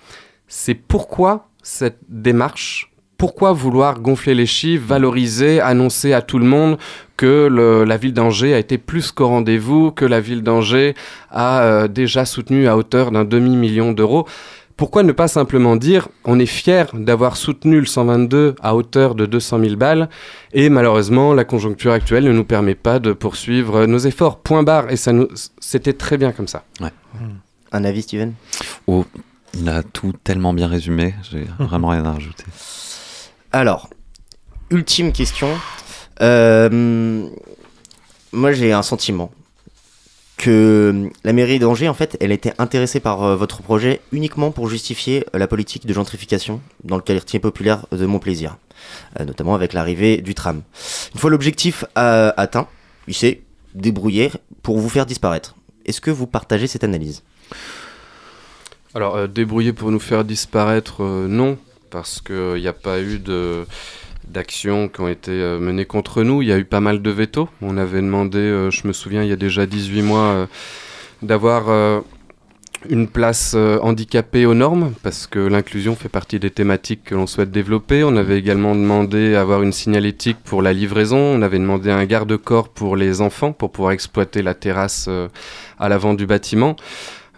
c'est 0.48 0.74
pourquoi 0.74 1.48
cette 1.62 1.98
démarche 2.08 2.92
pourquoi 3.22 3.52
vouloir 3.52 4.00
gonfler 4.00 4.34
les 4.34 4.46
chiffres, 4.46 4.84
valoriser, 4.84 5.60
annoncer 5.60 6.12
à 6.12 6.22
tout 6.22 6.40
le 6.40 6.44
monde 6.44 6.76
que 7.16 7.46
la 7.86 7.96
ville 7.96 8.12
d'Angers 8.12 8.52
a 8.52 8.58
été 8.58 8.78
plus 8.78 9.12
qu'au 9.12 9.28
rendez-vous, 9.28 9.92
que 9.92 10.04
la 10.04 10.20
ville 10.20 10.42
d'Angers 10.42 10.94
a 11.30 11.62
euh, 11.62 11.86
déjà 11.86 12.24
soutenu 12.24 12.66
à 12.66 12.76
hauteur 12.76 13.12
d'un 13.12 13.24
demi-million 13.24 13.92
d'euros? 13.92 14.26
Pourquoi 14.76 15.02
ne 15.02 15.12
pas 15.12 15.28
simplement 15.28 15.76
dire 15.76 16.08
on 16.24 16.38
est 16.38 16.46
fier 16.46 16.90
d'avoir 16.94 17.36
soutenu 17.36 17.80
le 17.80 17.86
122 17.86 18.54
à 18.60 18.74
hauteur 18.74 19.14
de 19.14 19.26
200 19.26 19.60
000 19.60 19.76
balles 19.76 20.08
et 20.52 20.68
malheureusement 20.68 21.34
la 21.34 21.44
conjoncture 21.44 21.92
actuelle 21.92 22.24
ne 22.24 22.32
nous 22.32 22.44
permet 22.44 22.74
pas 22.74 22.98
de 22.98 23.12
poursuivre 23.12 23.86
nos 23.86 23.98
efforts. 23.98 24.40
Point 24.40 24.62
barre 24.62 24.90
et 24.90 24.96
ça 24.96 25.12
nous 25.12 25.28
c'était 25.60 25.92
très 25.92 26.18
bien 26.18 26.32
comme 26.32 26.48
ça. 26.48 26.64
Un 27.72 27.84
avis 27.84 28.02
Steven? 28.02 28.34
Oh, 28.86 29.04
il 29.54 29.68
a 29.68 29.82
tout 29.82 30.12
tellement 30.24 30.52
bien 30.52 30.68
résumé, 30.68 31.14
j'ai 31.30 31.46
vraiment 31.58 31.88
rien 31.88 32.04
à 32.04 32.12
rajouter. 32.12 32.44
Alors, 33.52 33.90
ultime 34.70 35.12
question. 35.12 35.48
Euh, 36.20 37.28
moi, 38.32 38.52
j'ai 38.52 38.72
un 38.72 38.82
sentiment 38.82 39.30
que 40.42 41.08
la 41.22 41.32
mairie 41.32 41.60
d'Angers, 41.60 41.88
en 41.88 41.94
fait, 41.94 42.16
elle 42.20 42.32
était 42.32 42.52
intéressée 42.58 42.98
par 42.98 43.22
euh, 43.22 43.36
votre 43.36 43.62
projet 43.62 44.00
uniquement 44.10 44.50
pour 44.50 44.68
justifier 44.68 45.24
la 45.32 45.46
politique 45.46 45.86
de 45.86 45.92
gentrification 45.92 46.60
dans 46.82 46.96
le 46.96 47.02
quartier 47.02 47.38
populaire 47.38 47.86
de 47.92 48.04
Montplaisir, 48.06 48.56
euh, 49.20 49.24
notamment 49.24 49.54
avec 49.54 49.72
l'arrivée 49.72 50.16
du 50.16 50.34
tram. 50.34 50.62
Une 51.14 51.20
fois 51.20 51.30
l'objectif 51.30 51.84
atteint, 51.94 52.66
il 53.06 53.14
s'est 53.14 53.42
débrouillé 53.74 54.32
pour 54.64 54.80
vous 54.80 54.88
faire 54.88 55.06
disparaître. 55.06 55.54
Est-ce 55.86 56.00
que 56.00 56.10
vous 56.10 56.26
partagez 56.26 56.66
cette 56.66 56.82
analyse? 56.82 57.22
Alors, 58.96 59.28
débrouiller 59.28 59.72
pour 59.72 59.92
nous 59.92 60.00
faire 60.00 60.24
disparaître, 60.24 61.04
non 61.04 61.56
parce 61.90 62.20
qu'il 62.20 62.54
n'y 62.54 62.66
a 62.66 62.72
pas 62.72 63.00
eu 63.00 63.20
de 63.20 63.64
d'actions 64.32 64.88
qui 64.88 65.00
ont 65.00 65.08
été 65.08 65.30
euh, 65.30 65.60
menées 65.60 65.84
contre 65.84 66.22
nous. 66.22 66.42
Il 66.42 66.48
y 66.48 66.52
a 66.52 66.58
eu 66.58 66.64
pas 66.64 66.80
mal 66.80 67.02
de 67.02 67.10
veto. 67.10 67.48
On 67.60 67.76
avait 67.76 68.00
demandé, 68.00 68.38
euh, 68.38 68.70
je 68.70 68.88
me 68.88 68.92
souviens, 68.92 69.22
il 69.22 69.28
y 69.28 69.32
a 69.32 69.36
déjà 69.36 69.66
18 69.66 70.02
mois, 70.02 70.18
euh, 70.18 70.46
d'avoir 71.22 72.02
une 72.90 73.06
place 73.06 73.54
handicapée 73.54 74.44
aux 74.44 74.54
normes, 74.54 74.92
parce 75.04 75.28
que 75.28 75.38
l'inclusion 75.38 75.94
fait 75.94 76.08
partie 76.08 76.40
des 76.40 76.50
thématiques 76.50 77.04
que 77.04 77.14
l'on 77.14 77.28
souhaite 77.28 77.52
développer. 77.52 78.02
On 78.02 78.16
avait 78.16 78.36
également 78.36 78.74
demandé 78.74 79.36
avoir 79.36 79.62
une 79.62 79.70
signalétique 79.70 80.38
pour 80.42 80.62
la 80.62 80.72
livraison. 80.72 81.18
On 81.18 81.42
avait 81.42 81.60
demandé 81.60 81.92
un 81.92 82.04
garde-corps 82.06 82.70
pour 82.70 82.96
les 82.96 83.20
enfants, 83.20 83.52
pour 83.52 83.70
pouvoir 83.70 83.92
exploiter 83.92 84.42
la 84.42 84.54
terrasse 84.54 85.08
à 85.78 85.88
l'avant 85.88 86.14
du 86.14 86.26
bâtiment. 86.26 86.74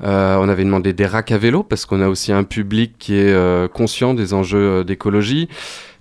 On 0.00 0.48
avait 0.48 0.64
demandé 0.64 0.94
des 0.94 1.04
racks 1.04 1.30
à 1.30 1.36
vélo 1.36 1.62
parce 1.62 1.84
qu'on 1.84 2.00
a 2.00 2.08
aussi 2.08 2.32
un 2.32 2.44
public 2.44 2.94
qui 2.98 3.16
est 3.16 3.68
conscient 3.70 4.14
des 4.14 4.32
enjeux 4.32 4.82
d'écologie. 4.82 5.50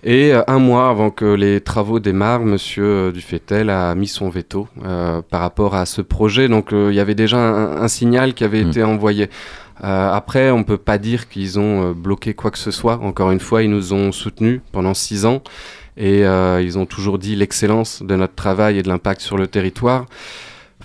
Et 0.06 0.32
un 0.46 0.58
mois 0.58 0.90
avant 0.90 1.10
que 1.10 1.24
les 1.24 1.62
travaux 1.62 1.98
démarrent, 1.98 2.44
Monsieur 2.44 3.10
Dufetel 3.10 3.70
a 3.70 3.94
mis 3.94 4.06
son 4.06 4.28
veto 4.28 4.68
par 5.30 5.40
rapport 5.40 5.74
à 5.74 5.86
ce 5.86 6.02
projet. 6.02 6.46
Donc 6.46 6.68
il 6.72 6.92
y 6.92 7.00
avait 7.00 7.14
déjà 7.14 7.38
un, 7.38 7.88
signal 7.88 8.34
qui 8.34 8.44
avait 8.44 8.62
mmh. 8.62 8.68
été 8.68 8.82
envoyé. 8.82 9.30
après, 9.80 10.50
on 10.50 10.58
ne 10.58 10.64
peut 10.64 10.76
pas 10.76 10.98
dire 10.98 11.28
qu'ils 11.28 11.58
ont 11.58 11.92
bloqué 11.92 12.34
quoi 12.34 12.50
que 12.50 12.58
ce 12.58 12.70
soit. 12.70 12.98
Encore 13.02 13.30
une 13.30 13.40
fois, 13.40 13.62
ils 13.62 13.70
nous 13.70 13.94
ont 13.94 14.12
soutenus 14.12 14.60
pendant 14.72 14.92
six 14.92 15.24
ans 15.24 15.42
et 15.96 16.20
ils 16.20 16.78
ont 16.78 16.84
toujours 16.84 17.18
dit 17.18 17.34
l'excellence 17.34 18.02
de 18.02 18.14
notre 18.14 18.34
travail 18.34 18.76
et 18.76 18.82
de 18.82 18.88
l'impact 18.88 19.22
sur 19.22 19.38
le 19.38 19.46
territoire. 19.46 20.04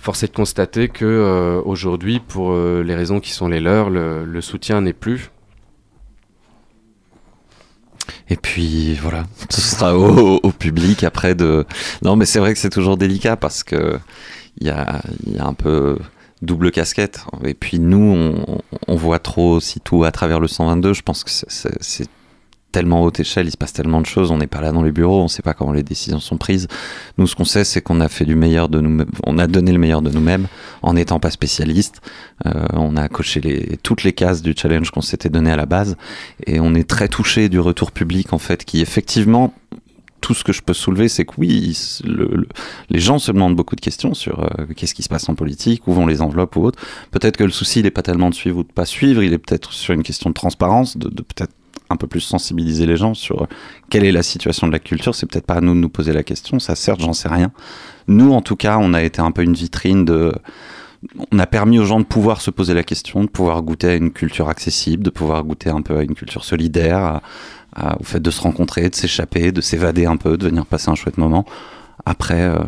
Force 0.00 0.22
est 0.22 0.28
de 0.28 0.32
constater 0.32 0.88
que 0.88 1.04
euh, 1.04 1.60
aujourd'hui, 1.62 2.20
pour 2.20 2.52
euh, 2.52 2.82
les 2.82 2.94
raisons 2.94 3.20
qui 3.20 3.32
sont 3.32 3.48
les 3.48 3.60
leurs, 3.60 3.90
le, 3.90 4.40
soutien 4.40 4.80
n'est 4.80 4.94
plus. 4.94 5.30
Et 8.28 8.36
puis 8.36 8.94
voilà, 8.94 9.24
ce 9.48 9.60
sera 9.60 9.96
au, 9.96 10.52
public 10.52 11.04
après 11.04 11.34
de. 11.34 11.66
Non, 12.02 12.16
mais 12.16 12.26
c'est 12.26 12.38
vrai 12.38 12.52
que 12.52 12.58
c'est 12.58 12.70
toujours 12.70 12.96
délicat 12.96 13.36
parce 13.36 13.62
que 13.62 13.98
il 14.60 14.66
y 14.66 14.70
a, 14.70 15.00
un 15.38 15.54
peu 15.54 15.98
double 16.42 16.70
casquette. 16.70 17.24
Et 17.44 17.54
puis 17.54 17.78
nous, 17.78 17.98
on, 18.46 18.60
on, 18.88 18.96
voit 18.96 19.18
trop 19.18 19.54
aussi 19.54 19.80
tout 19.80 20.04
à 20.04 20.10
travers 20.10 20.40
le 20.40 20.48
122. 20.48 20.92
Je 20.92 21.02
pense 21.02 21.24
que 21.24 21.30
c'est 21.30 22.08
tellement 22.72 23.02
haute 23.02 23.20
échelle, 23.20 23.46
il 23.46 23.50
se 23.50 23.56
passe 23.56 23.72
tellement 23.72 24.00
de 24.00 24.06
choses, 24.06 24.30
on 24.30 24.38
n'est 24.38 24.46
pas 24.46 24.60
là 24.60 24.72
dans 24.72 24.82
les 24.82 24.92
bureaux, 24.92 25.20
on 25.20 25.24
ne 25.24 25.28
sait 25.28 25.42
pas 25.42 25.54
comment 25.54 25.72
les 25.72 25.82
décisions 25.82 26.20
sont 26.20 26.36
prises. 26.36 26.68
Nous, 27.18 27.26
ce 27.26 27.34
qu'on 27.34 27.44
sait, 27.44 27.64
c'est 27.64 27.80
qu'on 27.80 28.00
a 28.00 28.08
fait 28.08 28.24
du 28.24 28.34
meilleur 28.34 28.68
de 28.68 28.80
nous 28.80 29.04
on 29.24 29.38
a 29.38 29.46
donné 29.46 29.72
le 29.72 29.78
meilleur 29.78 30.02
de 30.02 30.10
nous-mêmes 30.10 30.46
en 30.82 30.94
n'étant 30.94 31.20
pas 31.20 31.30
spécialiste. 31.30 32.00
Euh, 32.46 32.66
on 32.72 32.96
a 32.96 33.08
coché 33.08 33.40
les, 33.40 33.78
toutes 33.82 34.02
les 34.02 34.12
cases 34.12 34.42
du 34.42 34.54
challenge 34.56 34.90
qu'on 34.90 35.00
s'était 35.00 35.28
donné 35.28 35.50
à 35.50 35.56
la 35.56 35.66
base 35.66 35.96
et 36.46 36.60
on 36.60 36.74
est 36.74 36.88
très 36.88 37.08
touché 37.08 37.48
du 37.48 37.60
retour 37.60 37.92
public 37.92 38.32
en 38.32 38.38
fait, 38.38 38.64
qui 38.64 38.80
effectivement 38.80 39.54
tout 40.20 40.34
ce 40.34 40.44
que 40.44 40.52
je 40.52 40.62
peux 40.62 40.74
soulever, 40.74 41.08
c'est 41.08 41.24
que 41.24 41.32
oui, 41.38 41.76
les 42.90 43.00
gens 43.00 43.18
se 43.18 43.32
demandent 43.32 43.56
beaucoup 43.56 43.76
de 43.76 43.80
questions 43.80 44.14
sur 44.14 44.40
euh, 44.40 44.66
qu'est-ce 44.76 44.94
qui 44.94 45.02
se 45.02 45.08
passe 45.08 45.28
en 45.28 45.34
politique, 45.34 45.88
où 45.88 45.94
vont 45.94 46.06
les 46.06 46.20
enveloppes 46.20 46.56
ou 46.56 46.64
autre. 46.64 46.78
Peut-être 47.10 47.38
que 47.38 47.44
le 47.44 47.50
souci, 47.50 47.80
il 47.80 47.84
n'est 47.84 47.90
pas 47.90 48.02
tellement 48.02 48.28
de 48.28 48.34
suivre 48.34 48.58
ou 48.58 48.62
de 48.62 48.72
pas 48.72 48.84
suivre, 48.84 49.22
il 49.22 49.32
est 49.32 49.38
peut-être 49.38 49.72
sur 49.72 49.94
une 49.94 50.02
question 50.02 50.28
de 50.28 50.34
transparence, 50.34 50.98
de, 50.98 51.08
de 51.08 51.22
peut-être 51.22 51.54
un 51.90 51.96
peu 51.96 52.06
plus 52.06 52.20
sensibiliser 52.20 52.86
les 52.86 52.96
gens 52.96 53.14
sur 53.14 53.46
quelle 53.90 54.04
est 54.04 54.12
la 54.12 54.22
situation 54.22 54.66
de 54.66 54.72
la 54.72 54.78
culture. 54.78 55.14
C'est 55.14 55.26
peut-être 55.26 55.46
pas 55.46 55.54
à 55.54 55.60
nous 55.60 55.74
de 55.74 55.80
nous 55.80 55.88
poser 55.88 56.12
la 56.12 56.22
question, 56.22 56.58
ça 56.58 56.74
certes, 56.74 57.00
j'en 57.00 57.12
sais 57.12 57.28
rien. 57.28 57.50
Nous, 58.08 58.32
en 58.32 58.40
tout 58.40 58.56
cas, 58.56 58.78
on 58.80 58.94
a 58.94 59.02
été 59.02 59.20
un 59.20 59.30
peu 59.30 59.42
une 59.42 59.54
vitrine 59.54 60.04
de. 60.04 60.32
On 61.32 61.38
a 61.38 61.46
permis 61.46 61.78
aux 61.78 61.84
gens 61.84 61.98
de 61.98 62.04
pouvoir 62.04 62.40
se 62.40 62.50
poser 62.50 62.74
la 62.74 62.82
question, 62.82 63.24
de 63.24 63.28
pouvoir 63.28 63.62
goûter 63.62 63.88
à 63.88 63.94
une 63.94 64.10
culture 64.10 64.48
accessible, 64.48 65.02
de 65.02 65.10
pouvoir 65.10 65.42
goûter 65.44 65.70
un 65.70 65.80
peu 65.80 65.96
à 65.96 66.02
une 66.02 66.14
culture 66.14 66.44
solidaire, 66.44 67.20
au 67.98 68.04
fait 68.04 68.20
de 68.20 68.30
se 68.30 68.42
rencontrer, 68.42 68.90
de 68.90 68.94
s'échapper, 68.94 69.50
de 69.50 69.62
s'évader 69.62 70.04
un 70.04 70.16
peu, 70.16 70.36
de 70.36 70.46
venir 70.46 70.66
passer 70.66 70.90
un 70.90 70.94
chouette 70.94 71.16
moment. 71.16 71.46
Après, 72.04 72.42
euh, 72.42 72.58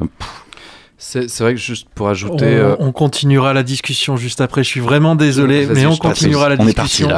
c'est 1.02 1.40
vrai 1.40 1.54
que 1.54 1.60
juste 1.60 1.88
pour 1.94 2.08
ajouter. 2.08 2.44
Euh, 2.44 2.76
on, 2.78 2.92
continuera 2.92 3.52
la 3.52 3.64
discussion 3.64 4.16
juste 4.16 4.40
après. 4.40 4.62
Je 4.62 4.68
suis 4.68 4.80
vraiment 4.80 5.16
désolé, 5.16 5.66
mais 5.66 5.84
on 5.84 5.96
continuera 5.96 6.48
la 6.48 6.56
discussion. 6.56 7.08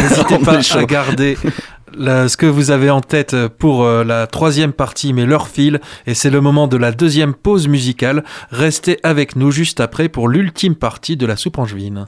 N'hésitez 0.00 0.38
pas 0.44 0.58
à 0.78 0.84
garder 0.84 1.36
ce 1.96 2.36
que 2.36 2.46
vous 2.46 2.70
avez 2.70 2.90
en 2.90 3.00
tête 3.00 3.34
pour 3.58 3.84
euh, 3.84 4.04
la 4.04 4.28
troisième 4.28 4.72
partie, 4.72 5.12
mais 5.12 5.26
leur 5.26 5.48
file. 5.48 5.80
Et 6.06 6.14
c'est 6.14 6.30
le 6.30 6.40
moment 6.40 6.68
de 6.68 6.76
la 6.76 6.92
deuxième 6.92 7.34
pause 7.34 7.66
musicale. 7.66 8.22
Restez 8.50 8.98
avec 9.02 9.34
nous 9.34 9.50
juste 9.50 9.80
après 9.80 10.08
pour 10.08 10.28
l'ultime 10.28 10.76
partie 10.76 11.16
de 11.16 11.26
la 11.26 11.36
soupe 11.36 11.58
angevine. 11.58 12.06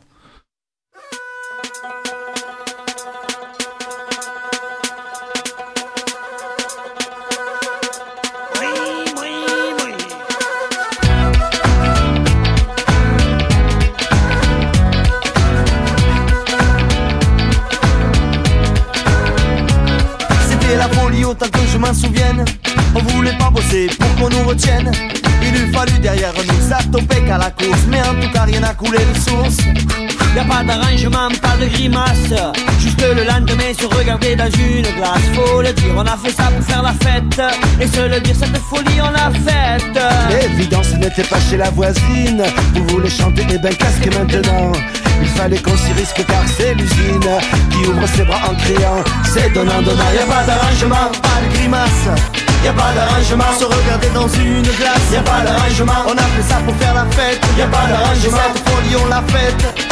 Pour 23.99 24.14
qu'on 24.16 24.28
nous 24.30 24.49
retienne. 24.49 24.91
Il 25.43 25.55
eût 25.55 25.72
fallu 25.72 25.99
derrière 25.99 26.32
nous 26.34 26.91
topait 26.93 27.22
qu'à 27.22 27.38
la 27.38 27.51
course, 27.51 27.84
mais 27.88 28.01
en 28.01 28.14
tout 28.20 28.30
cas 28.32 28.43
rien 28.43 28.61
n'a 28.61 28.74
coulé 28.74 28.99
de 28.99 29.18
source. 29.18 29.59
Y 30.34 30.38
a 30.38 30.45
pas 30.45 30.62
d'arrangement, 30.62 31.28
pas 31.43 31.57
de 31.61 31.66
grimace. 31.66 32.34
Juste 32.78 33.03
le 33.03 33.24
lendemain 33.24 33.49
se 33.75 33.87
regarder 33.87 34.37
dans 34.37 34.51
une 34.51 34.83
glace. 34.83 35.23
Faut 35.35 35.62
le 35.62 35.73
dire, 35.73 35.95
on 35.97 36.01
a 36.01 36.16
fait 36.16 36.33
ça 36.33 36.45
pour 36.45 36.64
faire 36.64 36.83
la 36.83 36.93
fête. 36.93 37.41
Et 37.81 37.87
se 37.87 38.09
le 38.09 38.21
dire, 38.21 38.35
cette 38.39 38.57
folie, 38.59 39.01
on 39.01 39.11
l'a 39.11 39.31
faite. 39.31 39.99
L'évidence 40.31 40.93
n'était 40.95 41.25
pas 41.25 41.41
chez 41.41 41.57
la 41.57 41.71
voisine. 41.71 42.43
Vous 42.75 42.87
voulez 42.89 43.11
chanter, 43.11 43.43
et 43.51 43.59
ben 43.59 43.75
casque 43.75 44.07
maintenant. 44.18 44.73
Il 45.23 45.29
fallait 45.29 45.59
qu'on 45.59 45.77
s'y 45.77 45.93
risque 45.93 46.25
car 46.27 46.43
c'est 46.57 46.75
l'usine 46.75 47.31
qui 47.71 47.89
ouvre 47.89 48.07
ses 48.09 48.25
bras 48.25 48.41
en 48.51 48.55
criant 48.55 49.05
C'est 49.25 49.53
donnant, 49.53 49.83
donnant, 49.83 50.11
y 50.14 50.18
a 50.18 50.27
pas 50.27 50.45
d'arrangement, 50.45 51.11
pas 51.23 51.41
de 51.47 51.55
grimace 51.55 52.07
y 52.64 52.68
a 52.68 52.73
pas 52.73 52.93
d'arrangement. 52.95 53.53
Se 53.59 53.64
regarder 53.64 54.09
dans 54.14 54.29
une 54.29 54.62
glace, 54.62 55.11
y 55.12 55.16
a 55.16 55.23
pas 55.23 55.41
d'arrangement. 55.41 56.05
On 56.07 56.12
a 56.12 56.23
fait 56.23 56.43
ça 56.43 56.57
pour 56.64 56.75
faire 56.77 56.95
la 56.95 57.07
fête, 57.07 57.41
y 57.57 57.62
a 57.62 57.66
pas 57.66 57.87
d'arrangement. 57.87 58.39
Cette 58.55 58.68
folie 58.68 58.97
on 59.03 59.09
l'a 59.09 59.23
faite. 59.29 59.89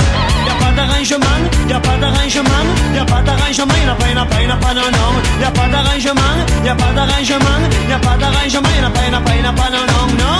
D'arrangement, 0.79 1.26
y 1.68 1.72
a 1.72 1.81
pas 1.81 1.97
d'arrangement, 1.97 2.66
y 2.95 2.99
a 2.99 3.05
pas 3.05 3.20
d'arrangement, 3.22 3.74
y 3.85 3.89
a 3.89 3.95
pas, 3.97 4.05
pas, 4.26 4.43
y 4.43 4.49
a 4.49 4.57
pas, 4.57 4.74
non, 4.74 4.83
non. 4.93 5.51
Pas 5.53 5.66
d'arrangement, 5.66 6.22
y 6.64 6.68
a 6.68 6.74
pas 6.76 6.93
d'arrangement, 6.95 7.59
y 7.89 7.93
a 7.93 7.99
pas 7.99 8.16
d'arrangement, 8.16 8.68
y 8.79 8.85
a 8.85 8.89
pas, 8.89 9.01
pas, 9.11 9.53
pas, 9.57 9.70
non, 9.72 9.83
non, 9.91 10.07
non. 10.18 10.39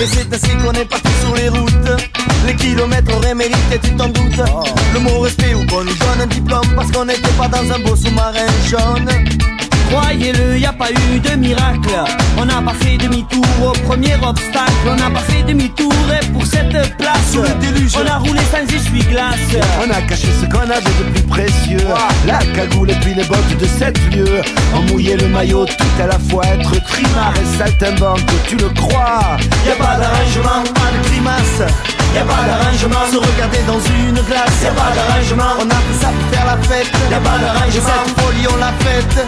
Et 0.00 0.06
c'est 0.06 0.34
ainsi 0.34 0.56
qu'on 0.56 0.72
est 0.72 0.84
parti 0.84 1.10
sur 1.24 1.36
les 1.36 1.48
routes 1.48 2.02
Les 2.44 2.56
kilomètres 2.56 3.16
auraient 3.16 3.36
mérité, 3.36 3.78
tu 3.80 3.90
t'en 3.94 4.08
doutes 4.08 4.42
Le 4.94 4.98
mot 4.98 5.20
respect 5.20 5.54
ou 5.54 5.64
qu'on 5.66 5.84
nous 5.84 5.94
donne 5.94 6.22
un 6.22 6.26
diplôme 6.26 6.74
Parce 6.74 6.90
qu'on 6.90 7.04
n'était 7.04 7.30
pas 7.38 7.46
dans 7.46 7.72
un 7.72 7.78
beau 7.78 7.94
sous-marin 7.94 8.46
jaune 8.68 9.08
Croyez-le, 9.92 10.58
y 10.58 10.64
a 10.64 10.72
pas 10.72 10.90
eu 10.90 11.20
de 11.20 11.36
miracle. 11.36 11.90
On 12.38 12.46
n'a 12.46 12.62
pas 12.62 12.72
fait 12.72 12.96
demi-tour 12.96 13.44
au 13.62 13.72
premier 13.86 14.14
obstacle. 14.26 14.72
On 14.86 14.96
n'a 14.96 15.10
pas 15.10 15.20
fait 15.20 15.42
demi-tour 15.42 15.92
et 16.10 16.24
pour 16.32 16.46
cette 16.46 16.96
place, 16.96 17.32
Sous 17.32 17.42
le 17.42 17.48
déluge. 17.60 17.92
on 18.02 18.10
a 18.10 18.16
roulé 18.16 18.40
sans 18.50 18.74
essuie-glace. 18.74 19.36
On 19.84 19.90
a 19.90 20.00
caché 20.08 20.28
ce 20.40 20.46
qu'on 20.46 20.62
avait 20.62 20.80
de 20.80 21.10
plus 21.12 21.22
précieux 21.24 21.86
La 22.26 22.38
cagoule 22.54 22.90
et 22.90 22.94
puis 22.94 23.14
les 23.14 23.24
bottes 23.24 23.58
de 23.60 23.66
sept 23.66 23.98
lieux 24.14 24.40
On 24.74 24.80
mouillait 24.90 25.16
le 25.16 25.28
maillot 25.28 25.66
tout 25.66 26.02
à 26.02 26.06
la 26.06 26.18
fois 26.18 26.44
Être 26.46 26.82
trimard 26.84 27.34
et 27.36 27.58
saltimbanque, 27.58 28.20
tu 28.48 28.56
le 28.56 28.70
crois 28.70 29.36
Y 29.66 29.70
a 29.72 29.74
pas 29.76 29.98
d'arrangement, 29.98 30.62
pas 30.72 30.90
de 30.90 31.11
grimace. 31.22 31.64
Y 32.14 32.18
a 32.18 32.24
pas 32.24 32.42
d'arrangement, 32.46 33.06
se 33.10 33.16
regarder 33.16 33.62
dans 33.66 33.80
une 33.80 34.20
glace. 34.26 34.62
Y 34.62 34.66
a 34.66 34.72
pas 34.72 34.92
d'arrangement, 34.94 35.52
on 35.60 35.70
a 35.70 35.74
fait 35.74 35.98
ça 36.00 36.08
pour 36.08 36.28
faire 36.30 36.46
la 36.46 36.56
fête. 36.68 36.90
Y 37.10 37.14
a 37.14 37.20
pas 37.20 37.38
d'arrangement, 37.38 38.02
cette 38.06 38.20
folie 38.20 38.46
on 38.52 38.56
l'a 38.56 38.72
faite. 38.80 39.26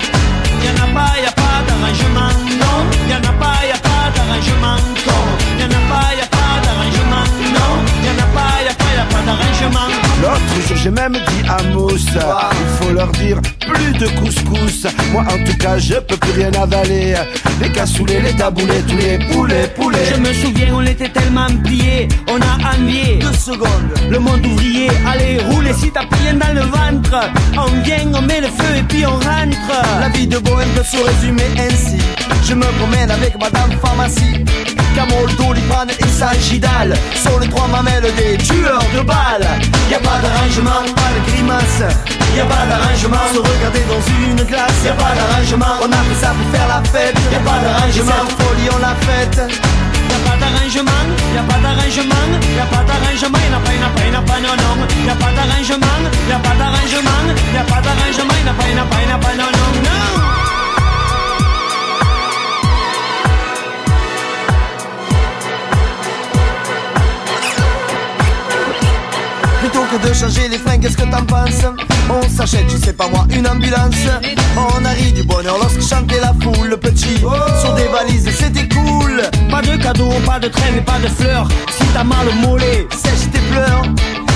Y 0.63 0.69
en 0.69 0.83
a 0.83 0.89
pas, 0.93 1.13
y 1.21 1.27
a 1.27 1.33
pas 1.33 1.59
d'arrangement, 1.67 2.33
non. 2.61 2.79
Y 3.09 3.13
en 3.15 3.25
a 3.25 3.33
pas, 3.41 3.61
y 3.67 3.73
a 3.73 3.79
pas 3.79 4.07
d'arrangement, 4.15 4.79
con. 5.05 5.25
Y 5.59 5.63
en 5.63 5.71
a 5.71 5.83
pas, 5.91 6.15
y 6.15 6.21
a 6.21 6.29
pas 6.37 6.57
d'arrangement, 6.65 7.27
non. 7.57 7.73
Y 8.03 8.09
en 8.11 8.23
a 8.23 8.29
pas, 8.37 8.63
y 8.65 8.69
a 8.69 8.75
pas, 8.75 8.93
y 8.95 9.01
a 9.01 9.07
pas 9.13 9.23
d'arrangement. 9.27 10.04
L'autre. 10.25 10.41
Jour 10.69 10.77
j'ai 10.83 10.91
même 10.91 11.13
dit 11.13 11.49
à 11.49 11.63
Mousse 11.75 12.07
Il 12.07 12.85
faut 12.87 12.93
leur 12.93 13.09
dire 13.13 13.41
plus 13.61 13.93
de 13.93 14.07
couscous. 14.19 14.87
Moi 15.13 15.23
en 15.23 15.45
tout 15.45 15.57
cas 15.59 15.79
je 15.79 15.95
peux 15.95 16.17
plus 16.17 16.33
rien 16.33 16.51
avaler. 16.53 17.15
Les 17.61 17.71
cassoulets, 17.71 18.21
les 18.21 18.33
taboulets, 18.33 18.83
tous 18.89 18.97
les 18.97 19.19
poulets, 19.19 19.69
poulets. 19.77 20.05
Je 20.15 20.21
me 20.21 20.33
souviens, 20.33 20.75
on 20.75 20.83
était 20.83 21.09
tellement 21.09 21.47
pliés, 21.63 22.09
on 22.29 22.41
a 22.41 22.75
envié 22.75 23.19
Deux 23.21 23.33
secondes. 23.33 23.93
le 24.11 24.19
monde 24.19 24.45
ouvrier. 24.47 24.89
Allez, 25.07 25.39
roulez 25.51 25.75
si 25.75 25.91
t'as 25.91 26.07
plus 26.07 26.21
rien 26.23 26.35
dans 26.35 26.55
le 26.55 26.63
ventre. 26.63 27.31
On 27.57 27.83
vient, 27.83 28.11
on 28.15 28.23
met 28.23 28.41
le 28.41 28.49
feu 28.49 28.77
et 28.79 28.83
puis 28.83 29.05
on 29.07 29.15
rentre. 29.15 29.83
La 30.01 30.09
vie 30.09 30.27
de 30.27 30.39
bohème 30.39 30.71
peut 30.71 30.85
se 30.85 30.97
résumer 30.97 31.51
ainsi. 31.59 31.99
Je 32.45 32.55
me 32.55 32.67
promène 32.79 33.11
avec 33.11 33.39
madame 33.39 33.71
pharmacie. 33.81 34.45
Camol, 34.95 35.29
Doliprane 35.37 35.91
et 35.99 36.07
Sagidal 36.07 36.95
Sur 37.21 37.41
les 37.41 37.49
trois 37.49 37.67
mamelles 37.67 38.15
des 38.17 38.37
tueurs 38.39 38.85
de 38.95 39.01
balles. 39.01 39.49
Y 39.91 39.95
a 39.95 39.99
pas 39.99 40.14
d'arrangement, 40.23 40.83
pas 40.95 41.11
de 41.15 41.21
grimace 41.31 41.83
Y 42.37 42.41
a 42.41 42.45
pas 42.45 42.67
d'arrangement, 42.69 43.27
se 43.33 43.39
regarder 43.39 43.85
dans 43.89 44.03
une 44.25 44.43
glace 44.45 44.79
Y 44.85 44.89
a 44.89 44.93
pas 44.95 45.15
d'arrangement, 45.15 45.75
on 45.83 45.91
a 45.91 46.03
fait 46.09 46.21
ça 46.21 46.33
pour 46.35 46.49
faire 46.53 46.69
la 46.69 46.81
fête 46.91 47.17
Y 47.33 47.37
a 47.37 47.41
pas 47.41 47.59
d'arrangement, 47.63 48.21
cette 48.29 48.43
folie 48.43 48.69
on 48.75 48.79
l'a 48.79 48.95
faite 49.07 49.39
Y 49.39 50.15
a 50.15 50.21
pas 50.31 50.37
d'arrangement, 50.41 51.05
y 51.35 51.39
a 51.39 51.43
pas 51.43 51.61
d'arrangement, 51.61 52.27
y 52.43 52.61
a 52.61 52.67
pas 52.67 52.85
d'arrangement, 52.85 53.39
y 53.39 53.55
a 53.55 53.61
pas, 53.61 53.73
y 53.73 53.83
a 53.83 53.91
pas, 53.91 54.05
y 54.05 54.15
a 54.15 54.23
pas, 54.23 54.41
non, 54.41 54.55
non. 54.55 54.75
Y 55.05 55.11
a 55.11 55.15
pas 55.15 55.33
d'arrangement, 55.33 56.03
y 56.29 56.33
a 56.33 56.39
pas 56.39 56.55
d'arrangement, 56.55 57.25
y 57.53 57.57
a 57.57 57.65
pas 57.65 57.81
d'arrangement, 57.81 58.35
y 58.45 58.49
a 58.49 58.55
pas, 58.55 58.69
y 58.69 58.79
a 58.79 58.85
pas, 58.85 59.01
y 59.01 59.13
a 59.13 59.19
pas, 59.19 59.35
non, 59.35 59.51
non, 59.51 59.69
non. 59.83 60.44
Plutôt 69.75 69.99
que 69.99 70.09
de 70.09 70.15
changer 70.15 70.47
les 70.49 70.59
freins, 70.59 70.79
qu'est-ce 70.79 70.97
que 70.97 71.03
t'en 71.03 71.25
penses 71.25 71.65
On 72.09 72.23
s'achète, 72.29 72.71
je 72.71 72.77
sais 72.77 72.93
pas 72.93 73.09
moi, 73.09 73.27
une 73.31 73.49
ambulance. 73.49 74.07
On 74.57 74.85
arrive 74.85 75.15
du 75.15 75.25
bonheur 75.25 75.57
lorsque 75.59 75.83
chantait 75.83 76.21
la 76.21 76.33
foule 76.41 76.69
Le 76.69 76.77
petit, 76.77 77.19
sur 77.61 77.75
des 77.75 77.89
valises, 77.89 78.31
c'était 78.39 78.69
cool. 78.69 79.23
Pas 79.51 79.63
de 79.63 79.77
cadeaux, 79.77 80.13
pas 80.25 80.39
de 80.39 80.47
et 80.47 80.81
pas 80.81 81.01
de 81.01 81.09
fleurs. 81.09 81.49
Si 81.73 81.85
t'as 81.93 82.05
mal 82.05 82.29
au 82.29 82.47
mollet, 82.47 82.87
Sèche 82.93 83.33
tes 83.33 83.41
pleurs 83.51 83.83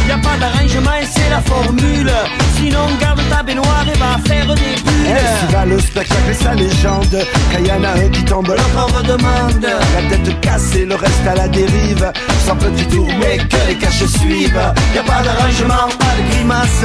y 0.09 0.13
a 0.13 0.19
pas 0.19 0.37
d'arrangement 0.41 0.97
et 1.01 1.07
c'est 1.07 1.31
la 1.31 1.41
formule. 1.43 2.13
Sinon, 2.57 2.87
garde 3.01 3.21
ta 3.31 3.43
baignoire 3.43 3.85
et 3.93 3.99
va 3.99 4.19
faire 4.27 4.47
des 4.55 4.75
bulles. 4.83 5.13
Ainsi 5.13 5.53
va 5.53 5.65
le 5.67 5.79
spectacle 5.79 6.31
et 6.31 6.35
sa 6.35 6.55
légende. 6.55 7.19
Quand 7.53 7.65
y 7.65 7.71
en 7.71 7.85
a 7.85 7.91
un 7.91 8.09
qui 8.09 8.25
tombe, 8.25 8.49
l'autre 8.49 8.79
en 8.79 8.87
redemande. 8.87 9.67
La 9.95 10.03
tête 10.09 10.41
cassée, 10.41 10.87
le 10.87 10.95
reste 10.95 11.27
à 11.27 11.35
la 11.35 11.49
dérive. 11.49 12.11
Sans 12.47 12.57
petit 12.57 12.87
tour, 12.87 13.07
mais 13.21 13.37
que 13.37 13.61
les 13.69 13.77
caches 13.77 14.07
suivent. 14.19 14.65
Y 14.95 14.99
a 14.99 15.03
pas 15.03 15.23
d'arrangement, 15.23 15.87
pas 15.99 16.15
de 16.17 16.31
grimace. 16.31 16.85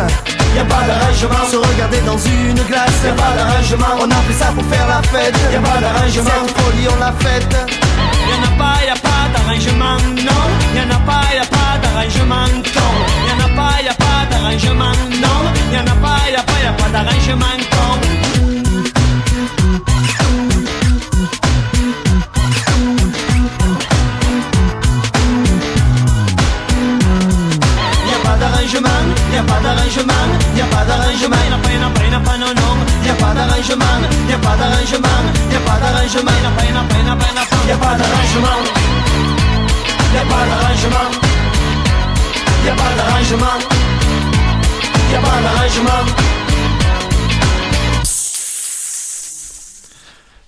Y 0.56 0.60
a 0.60 0.66
pas 0.66 0.84
d'arrangement, 0.86 1.46
se 1.50 1.56
regarder 1.56 2.02
dans 2.06 2.18
une 2.18 2.62
glace. 2.68 3.00
Y 3.06 3.10
a 3.10 3.14
pas 3.14 3.34
d'arrangement, 3.38 3.94
on 4.02 4.12
a 4.12 4.22
fait 4.28 4.38
ça 4.38 4.52
pour 4.52 4.66
faire 4.66 4.88
la 4.88 5.02
fête. 5.02 5.36
Y 5.52 5.56
a 5.56 5.62
pas 5.62 5.80
d'arrangement, 5.80 6.40
cette 6.46 6.58
folie 6.58 6.88
on 6.94 7.00
l'a 7.00 7.14
faite. 7.20 7.56
Y'en 8.30 8.44
a 8.44 8.52
pas, 8.58 8.86
y 8.86 8.90
a 8.90 8.96
pas 8.96 9.24
d'arrangement, 9.34 9.98
non. 10.18 10.44
Y'en 10.76 10.96
a 10.96 11.00
pas, 11.00 11.24
y 11.34 11.40
a 11.40 11.46
pas 11.46 11.63
d'arrangement, 11.94 12.64
con. 12.74 12.94
Y'en 13.28 13.40
a 13.46 13.50
pas, 13.56 13.82
y 13.82 13.88
a 13.88 13.94
pas 13.94 14.26
d'arrangement, 14.30 14.98
non. 15.22 15.40
Y'en 15.74 15.86
a 15.86 15.96
pas, 16.02 16.30
y 16.32 16.36
a 16.36 16.44
pas, 16.44 16.60
y 16.64 16.68
a 16.68 16.74
pas 16.74 16.90
d'arrangement, 16.90 17.62
con. 17.72 18.00
Y 28.08 28.14
a 28.14 28.20
pas 28.24 28.38
d'arrangement, 28.38 29.06
y 29.32 29.38
a 29.38 29.44
pas 29.44 29.60
d'arrangement, 29.62 30.30
y 30.56 30.62
a 30.62 30.66
pas 30.66 30.86
d'arrangement, 30.86 31.44
Y'en 31.46 31.56
a 31.56 31.60
pas, 31.62 31.72
y'en 31.74 31.84
a 31.84 31.90
pas, 31.90 32.04
y'en 32.06 32.18
a 32.18 32.20
pas, 32.20 32.38
non, 32.38 32.54
non. 32.56 32.74
y 33.06 33.10
a 33.10 33.14
pas 33.14 33.34
d'arrangement, 33.34 34.02
y 34.30 34.34
a 34.34 34.38
pas 34.38 34.56
d'arrangement, 34.58 35.24
y 35.52 35.56
a 35.56 35.60
pas 35.60 35.80
d'arrangement, 35.80 36.32
Y'en 36.42 36.50
a 36.50 36.54
pas, 36.58 36.66
y'en 36.66 36.80
a 36.80 36.84
pas, 36.84 36.98
y'en 36.98 37.12
a 37.12 37.16
pas, 37.16 37.28
y'en 37.28 37.42
a 37.42 37.46
pas. 37.46 37.68
y 37.68 37.72
a 37.72 37.78
pas 37.78 37.96
d'arrangement, 38.00 38.62
y 40.14 40.18
a 40.18 40.24
pas 40.24 40.46
d'arrangement, 40.50 41.33
y 42.64 42.68
pas 42.68 42.96
d'arrangement, 42.96 43.60
y 45.12 45.16
a 45.16 45.20
pas 45.20 45.42
d'arrangement. 45.42 46.14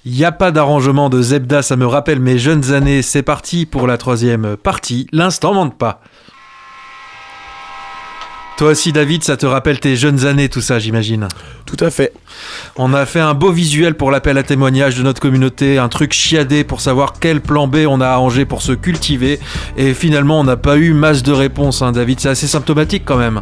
Il 0.06 0.14
n'y 0.14 0.24
a 0.24 0.32
pas 0.32 0.52
d'arrangement 0.52 1.10
de 1.10 1.22
Zebda, 1.22 1.62
ça 1.62 1.76
me 1.76 1.88
rappelle 1.88 2.20
mes 2.20 2.38
jeunes 2.38 2.72
années. 2.72 3.02
C'est 3.02 3.24
parti 3.24 3.66
pour 3.66 3.88
la 3.88 3.98
troisième 3.98 4.56
partie. 4.56 5.08
L'instant 5.12 5.56
mente 5.56 5.78
pas. 5.78 6.02
Toi 8.58 8.70
aussi, 8.70 8.94
David, 8.94 9.22
ça 9.26 9.36
te 9.36 9.46
rappelle 9.46 9.82
tes 9.82 9.98
jeunes 9.98 10.26
années, 10.26 10.48
tout 10.48 10.62
ça, 10.62 10.80
j'imagine. 10.80 11.28
Tout 11.66 11.76
à 11.84 11.90
fait. 11.90 12.14
On 12.78 12.94
a 12.94 13.06
fait 13.06 13.20
un 13.20 13.34
beau 13.34 13.52
visuel 13.52 13.96
pour 13.96 14.12
l'appel 14.12 14.38
à 14.38 14.44
témoignage 14.44 14.96
de 14.96 15.04
notre 15.04 15.20
communauté, 15.20 15.78
un 15.78 15.90
truc 15.90 16.14
chiadé 16.14 16.64
pour 16.64 16.80
savoir 16.80 17.16
quel 17.20 17.42
plan 17.42 17.68
B 17.68 17.80
on 17.88 18.00
a 18.00 18.08
arrangé 18.08 18.46
pour 18.46 18.62
se 18.62 18.72
cultiver. 18.72 19.42
Et 19.76 19.94
finalement, 19.94 20.40
on 20.40 20.46
n'a 20.46 20.56
pas 20.56 20.78
eu 20.78 20.94
masse 20.94 21.22
de 21.22 21.34
réponses, 21.34 21.82
hein, 21.82 21.92
David. 21.92 22.22
C'est 22.22 22.30
assez 22.30 22.48
symptomatique 22.48 23.04
quand 23.06 23.18
même. 23.18 23.42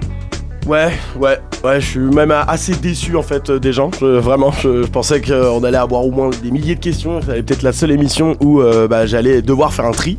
Ouais, 0.66 0.93
ouais, 1.18 1.38
ouais, 1.64 1.80
je 1.82 1.86
suis 1.86 1.99
même 1.99 2.32
assez 2.32 2.74
déçu 2.74 3.16
en 3.18 3.22
fait 3.22 3.49
euh, 3.49 3.59
des 3.59 3.74
gens. 3.74 3.91
Je- 3.99 4.05
vraiment, 4.05 4.51
je, 4.51 4.82
je 4.84 4.88
pensais 4.88 5.20
qu'on 5.22 5.61
allait 5.64 5.78
avoir 5.78 6.05
au 6.05 6.11
moins 6.11 6.30
des 6.41 6.49
milliers 6.51 6.76
de 6.76 6.80
questions. 6.80 7.20
C'était 7.22 7.43
peut-être 7.43 7.64
la 7.64 7.74
seule 7.74 7.91
émission 7.91 8.36
où 8.39 8.61
euh, 8.61 8.88
bah, 8.88 9.05
j'allais 9.05 9.41
devoir 9.43 9.74
faire 9.74 9.86
un 9.86 9.91
tri. 9.91 10.18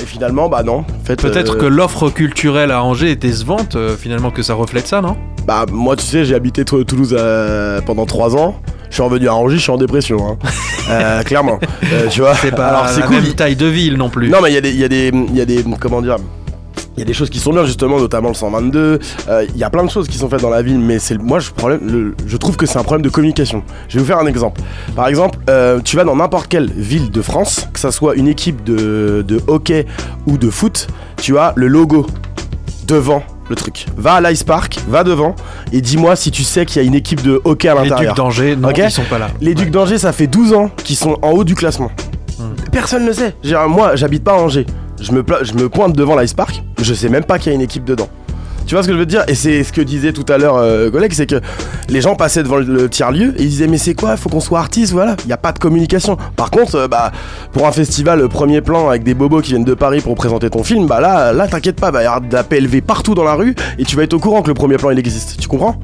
Et 0.00 0.06
finalement, 0.06 0.48
bah 0.48 0.62
non. 0.62 0.78
En 0.80 1.04
fait, 1.04 1.16
Peut-être 1.20 1.56
euh, 1.56 1.60
que 1.60 1.66
l'offre 1.66 2.10
culturelle 2.10 2.70
à 2.70 2.82
Angers 2.82 3.10
est 3.12 3.16
décevante, 3.16 3.76
euh, 3.76 3.96
finalement, 3.96 4.30
que 4.30 4.42
ça 4.42 4.54
reflète 4.54 4.86
ça, 4.86 5.00
non? 5.00 5.16
Bah 5.46 5.64
moi, 5.70 5.96
tu 5.96 6.04
sais, 6.04 6.24
j'ai 6.24 6.34
habité 6.34 6.64
Tou- 6.64 6.84
Toulouse 6.84 7.14
euh, 7.18 7.80
pendant 7.84 8.06
3 8.06 8.36
ans. 8.36 8.56
Je 8.90 8.94
suis 8.94 9.02
revenu 9.02 9.28
à 9.28 9.34
Angers, 9.34 9.56
je 9.56 9.62
suis 9.62 9.70
en 9.72 9.76
dépression. 9.76 10.18
Hein. 10.28 10.38
Euh, 10.90 11.22
clairement. 11.22 11.58
Tu 12.10 12.22
vois. 12.22 12.34
C'est 12.34 12.50
pas 12.50 12.68
Alors 12.68 12.88
c'est 12.88 13.00
la 13.00 13.06
cool. 13.08 13.16
même 13.16 13.34
taille 13.34 13.56
de 13.56 13.66
ville 13.66 13.98
non 13.98 14.08
plus. 14.08 14.30
Non 14.30 14.38
mais 14.42 14.50
il 14.50 14.54
y 14.54 14.56
a 14.56 14.62
des, 14.62 14.72
y 14.72 14.84
a 14.84 14.88
des, 14.88 15.08
il 15.12 15.36
y 15.36 15.40
a 15.42 15.44
des, 15.44 15.62
comment 15.78 16.00
dire. 16.00 16.16
Il 16.98 17.00
y 17.00 17.02
a 17.02 17.06
des 17.06 17.14
choses 17.14 17.30
qui 17.30 17.38
sont 17.38 17.52
bien 17.52 17.64
justement, 17.64 17.98
notamment 18.00 18.28
le 18.28 18.34
122. 18.34 18.98
Euh, 19.28 19.46
Il 19.54 19.56
y 19.56 19.64
a 19.64 19.70
plein 19.70 19.84
de 19.84 19.90
choses 19.90 20.08
qui 20.08 20.18
sont 20.18 20.28
faites 20.28 20.40
dans 20.42 20.50
la 20.50 20.62
ville, 20.62 20.78
mais 20.80 20.98
c'est 20.98 21.16
moi 21.16 21.38
je, 21.38 21.50
problème, 21.50 21.80
le- 21.84 22.14
je 22.26 22.36
trouve 22.36 22.56
que 22.56 22.66
c'est 22.66 22.78
un 22.78 22.82
problème 22.82 23.02
de 23.02 23.08
communication. 23.08 23.62
Je 23.88 23.94
vais 23.94 24.00
vous 24.00 24.06
faire 24.06 24.18
un 24.18 24.26
exemple. 24.26 24.60
Par 24.96 25.06
exemple, 25.08 25.38
euh, 25.48 25.80
tu 25.84 25.96
vas 25.96 26.04
dans 26.04 26.16
n'importe 26.16 26.48
quelle 26.48 26.70
ville 26.72 27.10
de 27.10 27.22
France, 27.22 27.68
que 27.72 27.78
ça 27.78 27.92
soit 27.92 28.16
une 28.16 28.26
équipe 28.28 28.64
de, 28.64 29.24
de 29.26 29.40
hockey 29.46 29.86
ou 30.26 30.38
de 30.38 30.50
foot, 30.50 30.88
tu 31.20 31.38
as 31.38 31.52
le 31.56 31.68
logo 31.68 32.04
devant 32.86 33.22
le 33.48 33.54
truc. 33.56 33.86
Va 33.96 34.14
à 34.14 34.20
l'Ice 34.20 34.44
Park, 34.44 34.78
va 34.88 35.04
devant 35.04 35.34
et 35.72 35.80
dis-moi 35.80 36.16
si 36.16 36.30
tu 36.30 36.42
sais 36.42 36.66
qu'il 36.66 36.82
y 36.82 36.84
a 36.84 36.88
une 36.88 36.94
équipe 36.94 37.22
de 37.22 37.40
hockey 37.44 37.68
à 37.68 37.74
Les 37.74 37.82
l'intérieur. 37.88 38.14
Ducs 38.14 38.16
d'Angers, 38.24 38.56
non, 38.56 38.70
ils 38.70 38.90
sont 38.90 39.02
pas 39.08 39.18
là. 39.18 39.28
Les 39.40 39.54
Ducs 39.54 39.70
d'Angers, 39.70 39.98
ça 39.98 40.12
fait 40.12 40.26
12 40.26 40.52
ans 40.52 40.70
qu'ils 40.84 40.96
sont 40.96 41.16
en 41.22 41.30
haut 41.30 41.44
du 41.44 41.54
classement. 41.54 41.90
Hmm. 42.38 42.54
Personne 42.70 43.02
ne 43.04 43.08
le 43.08 43.14
sait. 43.14 43.34
Moi, 43.68 43.96
j'habite 43.96 44.22
pas 44.24 44.32
à 44.32 44.36
Angers. 44.36 44.66
Je 45.00 45.12
me, 45.12 45.68
pointe 45.68 45.94
devant 45.94 46.18
l'Ice 46.18 46.34
Park, 46.34 46.62
je 46.80 46.94
sais 46.94 47.08
même 47.08 47.24
pas 47.24 47.38
qu'il 47.38 47.50
y 47.50 47.52
a 47.52 47.54
une 47.54 47.62
équipe 47.62 47.84
dedans. 47.84 48.08
Tu 48.66 48.74
vois 48.74 48.82
ce 48.82 48.88
que 48.88 48.92
je 48.92 48.98
veux 48.98 49.06
dire? 49.06 49.24
Et 49.28 49.34
c'est 49.34 49.64
ce 49.64 49.72
que 49.72 49.80
disait 49.80 50.12
tout 50.12 50.26
à 50.28 50.36
l'heure 50.36 50.56
euh, 50.58 50.90
collègue, 50.90 51.12
c'est 51.14 51.26
que 51.26 51.40
les 51.88 52.02
gens 52.02 52.16
passaient 52.16 52.42
devant 52.42 52.58
le, 52.58 52.90
tiers-lieu 52.90 53.32
et 53.38 53.44
ils 53.44 53.48
disaient 53.48 53.66
mais 53.66 53.78
c'est 53.78 53.94
quoi? 53.94 54.18
Faut 54.18 54.28
qu'on 54.28 54.40
soit 54.40 54.58
artiste, 54.58 54.92
voilà. 54.92 55.16
Il 55.24 55.28
n'y 55.28 55.32
a 55.32 55.38
pas 55.38 55.52
de 55.52 55.58
communication. 55.58 56.18
Par 56.36 56.50
contre, 56.50 56.74
euh, 56.74 56.86
bah 56.86 57.10
pour 57.52 57.66
un 57.66 57.72
festival 57.72 58.28
premier 58.28 58.60
plan 58.60 58.90
avec 58.90 59.04
des 59.04 59.14
bobos 59.14 59.40
qui 59.40 59.52
viennent 59.52 59.64
de 59.64 59.72
Paris 59.72 60.02
pour 60.02 60.14
présenter 60.16 60.50
ton 60.50 60.64
film, 60.64 60.86
bah 60.86 61.00
là, 61.00 61.32
là 61.32 61.48
t'inquiète 61.48 61.80
pas, 61.80 61.90
bah, 61.90 62.02
y 62.02 62.06
avoir 62.06 62.20
de 62.20 62.30
la 62.30 62.44
PLV 62.44 62.82
partout 62.82 63.14
dans 63.14 63.24
la 63.24 63.34
rue 63.34 63.54
et 63.78 63.84
tu 63.84 63.96
vas 63.96 64.02
être 64.02 64.12
au 64.12 64.18
courant 64.18 64.42
que 64.42 64.48
le 64.48 64.54
premier 64.54 64.76
plan 64.76 64.90
il 64.90 64.98
existe. 64.98 65.40
Tu 65.40 65.48
comprends? 65.48 65.80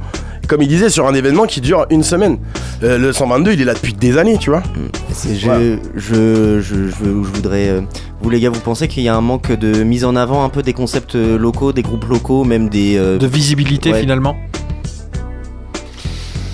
Comme 0.46 0.62
il 0.62 0.68
disait, 0.68 0.90
sur 0.90 1.06
un 1.06 1.14
événement 1.14 1.46
qui 1.46 1.60
dure 1.60 1.86
une 1.90 2.02
semaine. 2.02 2.38
Euh, 2.82 2.98
le 2.98 3.12
122, 3.12 3.52
il 3.52 3.60
est 3.60 3.64
là 3.64 3.74
depuis 3.74 3.94
des 3.94 4.18
années, 4.18 4.38
tu 4.38 4.50
vois. 4.50 4.62
Je, 5.12 5.78
je, 5.94 6.60
je, 6.60 6.60
je, 6.60 7.04
voudrais. 7.04 7.68
Euh, 7.68 7.80
vous, 8.20 8.30
les 8.30 8.40
gars, 8.40 8.50
vous 8.50 8.60
pensez 8.60 8.88
qu'il 8.88 9.02
y 9.02 9.08
a 9.08 9.16
un 9.16 9.20
manque 9.20 9.52
de 9.52 9.82
mise 9.82 10.04
en 10.04 10.16
avant 10.16 10.44
un 10.44 10.48
peu 10.48 10.62
des 10.62 10.72
concepts 10.72 11.14
euh, 11.14 11.38
locaux, 11.38 11.72
des 11.72 11.82
groupes 11.82 12.06
locaux, 12.06 12.44
même 12.44 12.68
des. 12.68 12.96
de 12.96 13.26
visibilité 13.26 13.92
finalement 13.94 14.36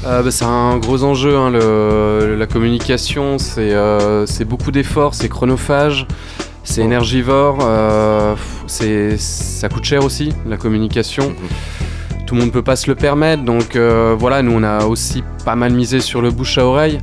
bah, 0.02 0.30
c'est 0.30 0.46
un 0.46 0.78
gros 0.78 1.04
enjeu, 1.04 1.36
hein, 1.36 1.50
le, 1.50 2.34
la 2.36 2.46
communication, 2.46 3.36
c'est 3.38 4.44
beaucoup 4.44 4.72
d'efforts, 4.72 5.14
c'est 5.14 5.28
chronophage, 5.28 6.06
c'est 6.64 6.80
énergivore, 6.80 7.58
ça 8.66 9.68
coûte 9.68 9.84
cher 9.84 10.02
aussi, 10.02 10.32
la 10.48 10.56
communication. 10.56 11.28
Mhm 11.28 11.89
tout 12.30 12.36
le 12.36 12.42
monde 12.42 12.52
peut 12.52 12.62
pas 12.62 12.76
se 12.76 12.88
le 12.88 12.94
permettre. 12.94 13.42
Donc 13.42 13.74
euh, 13.74 14.14
voilà, 14.16 14.40
nous 14.40 14.52
on 14.52 14.62
a 14.62 14.84
aussi 14.84 15.24
pas 15.44 15.56
mal 15.56 15.72
misé 15.72 15.98
sur 15.98 16.22
le 16.22 16.30
bouche 16.30 16.58
à 16.58 16.64
oreille. 16.64 16.98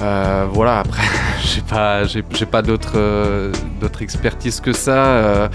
Euh, 0.00 0.46
voilà, 0.50 0.78
après, 0.78 1.02
j'ai 1.44 1.60
pas, 1.60 2.04
j'ai, 2.04 2.22
pas 2.46 2.62
d'autres, 2.62 2.94
euh, 2.96 3.52
d'autres 3.82 4.00
expertises 4.00 4.60
que 4.60 4.72
ça. 4.72 5.50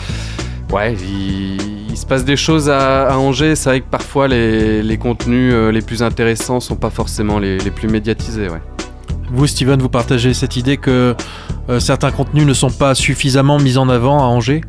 ouais, 0.71 0.93
il, 0.93 1.97
se 1.97 2.05
passe 2.05 2.23
des 2.23 2.37
choses 2.37 2.69
à, 2.69 3.17
Angers. 3.17 3.55
C'est 3.55 3.69
vrai 3.69 3.81
que 3.81 3.89
parfois 3.89 4.27
les, 4.27 4.97
contenus 5.01 5.55
les 5.73 5.81
plus 5.81 6.03
intéressants 6.03 6.59
sont 6.59 6.75
pas 6.75 6.91
forcément 6.91 7.39
les, 7.39 7.57
les 7.57 7.71
plus 7.71 7.87
médiatisés. 7.87 8.47
Ouais. 8.47 8.61
Vous, 9.31 9.47
Steven, 9.47 9.79
vous 9.79 9.89
partagez 9.89 10.35
cette 10.35 10.55
idée 10.55 10.77
que 10.77 11.15
certains 11.79 12.11
contenus 12.11 12.45
ne 12.45 12.53
sont 12.53 12.69
pas 12.69 12.93
suffisamment 12.93 13.57
mis 13.57 13.79
en 13.79 13.89
avant 13.89 14.19
à 14.19 14.27
Angers? 14.27 14.61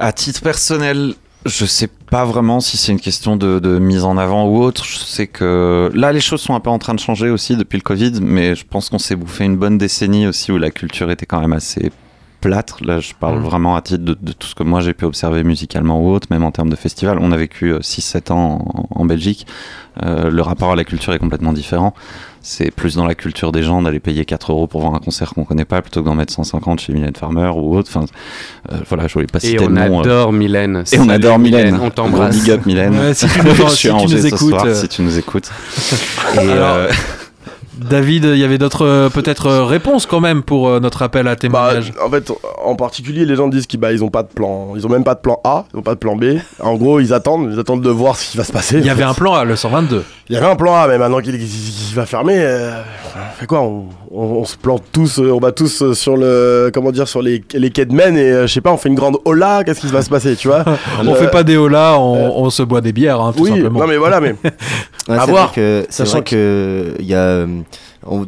À 0.00 0.12
titre 0.12 0.40
personnel, 0.40 1.14
je 1.46 1.64
sais 1.64 1.86
pas 1.86 2.24
vraiment 2.24 2.60
si 2.60 2.76
c'est 2.76 2.90
une 2.90 3.00
question 3.00 3.36
de, 3.36 3.78
mise 3.78 4.04
en 4.04 4.16
avant 4.16 4.46
ou 4.46 4.62
autre. 4.62 4.84
Je 4.84 4.96
sais 4.96 5.26
que 5.26 5.90
là, 5.94 6.12
les 6.12 6.20
choses 6.20 6.40
sont 6.40 6.54
un 6.54 6.60
peu 6.60 6.70
en 6.70 6.78
train 6.78 6.94
de 6.94 7.00
changer 7.00 7.30
aussi 7.30 7.56
depuis 7.56 7.76
le 7.76 7.82
Covid, 7.82 8.14
mais 8.20 8.54
je 8.54 8.64
pense 8.66 8.88
qu'on 8.88 8.98
s'est 8.98 9.14
bouffé 9.14 9.44
une 9.44 9.56
bonne 9.56 9.78
décennie 9.78 10.26
aussi 10.26 10.50
où 10.52 10.58
la 10.58 10.70
culture 10.70 11.10
était 11.10 11.26
quand 11.26 11.40
même 11.40 11.52
assez 11.52 11.92
plâtre. 12.40 12.78
Là, 12.82 13.00
je 13.00 13.12
parle 13.12 13.38
mmh. 13.38 13.44
vraiment 13.44 13.76
à 13.76 13.82
titre 13.82 14.02
de, 14.02 14.32
tout 14.32 14.46
ce 14.46 14.54
que 14.54 14.62
moi 14.62 14.80
j'ai 14.80 14.94
pu 14.94 15.04
observer 15.04 15.44
musicalement 15.44 16.00
ou 16.02 16.10
autre, 16.10 16.28
même 16.30 16.44
en 16.44 16.50
termes 16.50 16.70
de 16.70 16.76
festival. 16.76 17.18
On 17.20 17.30
a 17.32 17.36
vécu 17.36 17.74
6-7 17.74 18.16
euh, 18.32 18.34
ans 18.34 18.86
en, 18.90 19.04
Belgique. 19.04 19.46
Euh, 20.02 20.30
le 20.30 20.40
rapport 20.40 20.72
à 20.72 20.76
la 20.76 20.84
culture 20.84 21.12
est 21.12 21.18
complètement 21.18 21.52
différent 21.52 21.94
c'est 22.42 22.70
plus 22.70 22.96
dans 22.96 23.06
la 23.06 23.14
culture 23.14 23.52
des 23.52 23.62
gens 23.62 23.82
d'aller 23.82 24.00
payer 24.00 24.24
4 24.24 24.52
euros 24.52 24.66
pour 24.66 24.80
voir 24.80 24.94
un 24.94 24.98
concert 24.98 25.34
qu'on 25.34 25.44
connaît 25.44 25.64
pas 25.64 25.82
plutôt 25.82 26.00
que 26.00 26.06
d'en 26.06 26.14
mettre 26.14 26.32
150 26.32 26.80
chez 26.80 26.92
Mylène 26.92 27.14
Farmer 27.14 27.50
ou 27.54 27.76
autre. 27.76 27.90
Enfin, 27.94 28.06
euh, 28.72 28.78
voilà, 28.88 29.06
je 29.06 29.14
voulais 29.14 29.26
pas 29.26 29.40
citer 29.40 29.62
Et 29.62 29.66
on 29.66 29.76
euh. 29.76 30.00
adore 30.00 30.32
Mylène. 30.32 30.84
Et 30.92 30.98
on 30.98 31.08
adore 31.08 31.38
Mylène. 31.38 31.78
On 31.80 31.90
t'embrasse. 31.90 32.38
Big 32.38 32.50
up 32.50 32.66
Mylène. 32.66 33.14
si 33.14 33.26
tu 33.26 33.42
nous, 33.42 33.68
si 33.68 33.88
tu 33.88 33.92
nous 33.92 34.26
écoutes. 34.26 34.50
Soir, 34.50 34.74
si 34.74 34.88
tu 34.88 35.02
nous 35.02 35.18
écoutes. 35.18 35.50
Et 36.40 36.48
David, 37.80 38.24
il 38.24 38.38
y 38.38 38.44
avait 38.44 38.58
d'autres 38.58 38.84
euh, 38.84 39.08
peut-être 39.08 39.46
euh, 39.46 39.64
réponses 39.64 40.04
quand 40.04 40.20
même 40.20 40.42
pour 40.42 40.68
euh, 40.68 40.80
notre 40.80 41.02
appel 41.02 41.26
à 41.26 41.36
témoignage. 41.36 41.92
Bah, 41.92 42.02
en 42.06 42.10
fait, 42.10 42.30
en 42.62 42.76
particulier, 42.76 43.24
les 43.24 43.36
gens 43.36 43.48
disent 43.48 43.66
qu'ils 43.66 43.80
bah, 43.80 43.92
ils 43.92 44.04
ont 44.04 44.10
pas 44.10 44.22
de 44.22 44.28
plan, 44.28 44.74
ils 44.76 44.86
ont 44.86 44.90
même 44.90 45.04
pas 45.04 45.14
de 45.14 45.20
plan 45.20 45.40
A, 45.44 45.64
ils 45.72 45.78
ont 45.78 45.82
pas 45.82 45.94
de 45.94 45.98
plan 45.98 46.14
B. 46.14 46.36
En 46.60 46.74
gros, 46.74 47.00
ils 47.00 47.14
attendent, 47.14 47.50
ils 47.52 47.58
attendent 47.58 47.82
de 47.82 47.90
voir 47.90 48.16
ce 48.16 48.32
qui 48.32 48.36
va 48.36 48.44
se 48.44 48.52
passer. 48.52 48.78
Il 48.78 48.86
y 48.86 48.90
avait 48.90 49.02
un 49.02 49.14
plan 49.14 49.34
A, 49.34 49.44
le 49.44 49.56
122. 49.56 50.04
Il 50.28 50.34
y 50.34 50.36
avait 50.36 50.46
un 50.46 50.56
plan 50.56 50.76
A, 50.76 50.88
mais 50.88 50.98
maintenant 50.98 51.20
qu'il 51.20 51.38
va 51.94 52.06
fermer, 52.06 52.38
on 53.16 53.38
fait 53.40 53.46
quoi? 53.46 53.62
On, 54.12 54.44
se 54.44 54.56
plante 54.56 54.82
tous, 54.92 55.18
on 55.18 55.38
va 55.38 55.52
tous 55.52 55.92
sur 55.92 56.16
le, 56.16 56.70
comment 56.74 56.92
dire, 56.92 57.08
sur 57.08 57.22
les, 57.22 57.42
les 57.54 57.70
quais 57.70 57.84
de 57.84 57.94
Maine 57.94 58.16
et 58.16 58.42
je 58.42 58.46
sais 58.46 58.60
pas, 58.60 58.72
on 58.72 58.76
fait 58.76 58.88
une 58.88 58.94
grande 58.94 59.18
hola, 59.24 59.62
qu'est-ce 59.64 59.80
qui 59.80 59.86
va 59.86 60.02
se 60.02 60.10
passer, 60.10 60.36
tu 60.36 60.48
vois? 60.48 60.64
On 61.06 61.14
fait 61.14 61.30
pas 61.30 61.42
des 61.42 61.56
hola, 61.56 61.98
on, 61.98 62.50
se 62.50 62.62
boit 62.62 62.80
des 62.80 62.92
bières, 62.92 63.20
hein, 63.20 63.32
tout 63.36 63.44
oui, 63.44 63.50
simplement. 63.50 63.80
Non 63.80 63.86
mais 63.86 63.96
voilà, 63.96 64.20
mais 64.20 64.34
à 65.08 65.26
voir. 65.26 65.52
Sachant 65.88 66.22
que 66.22 66.94
il 66.98 67.06
y 67.06 67.14
a 67.14 67.46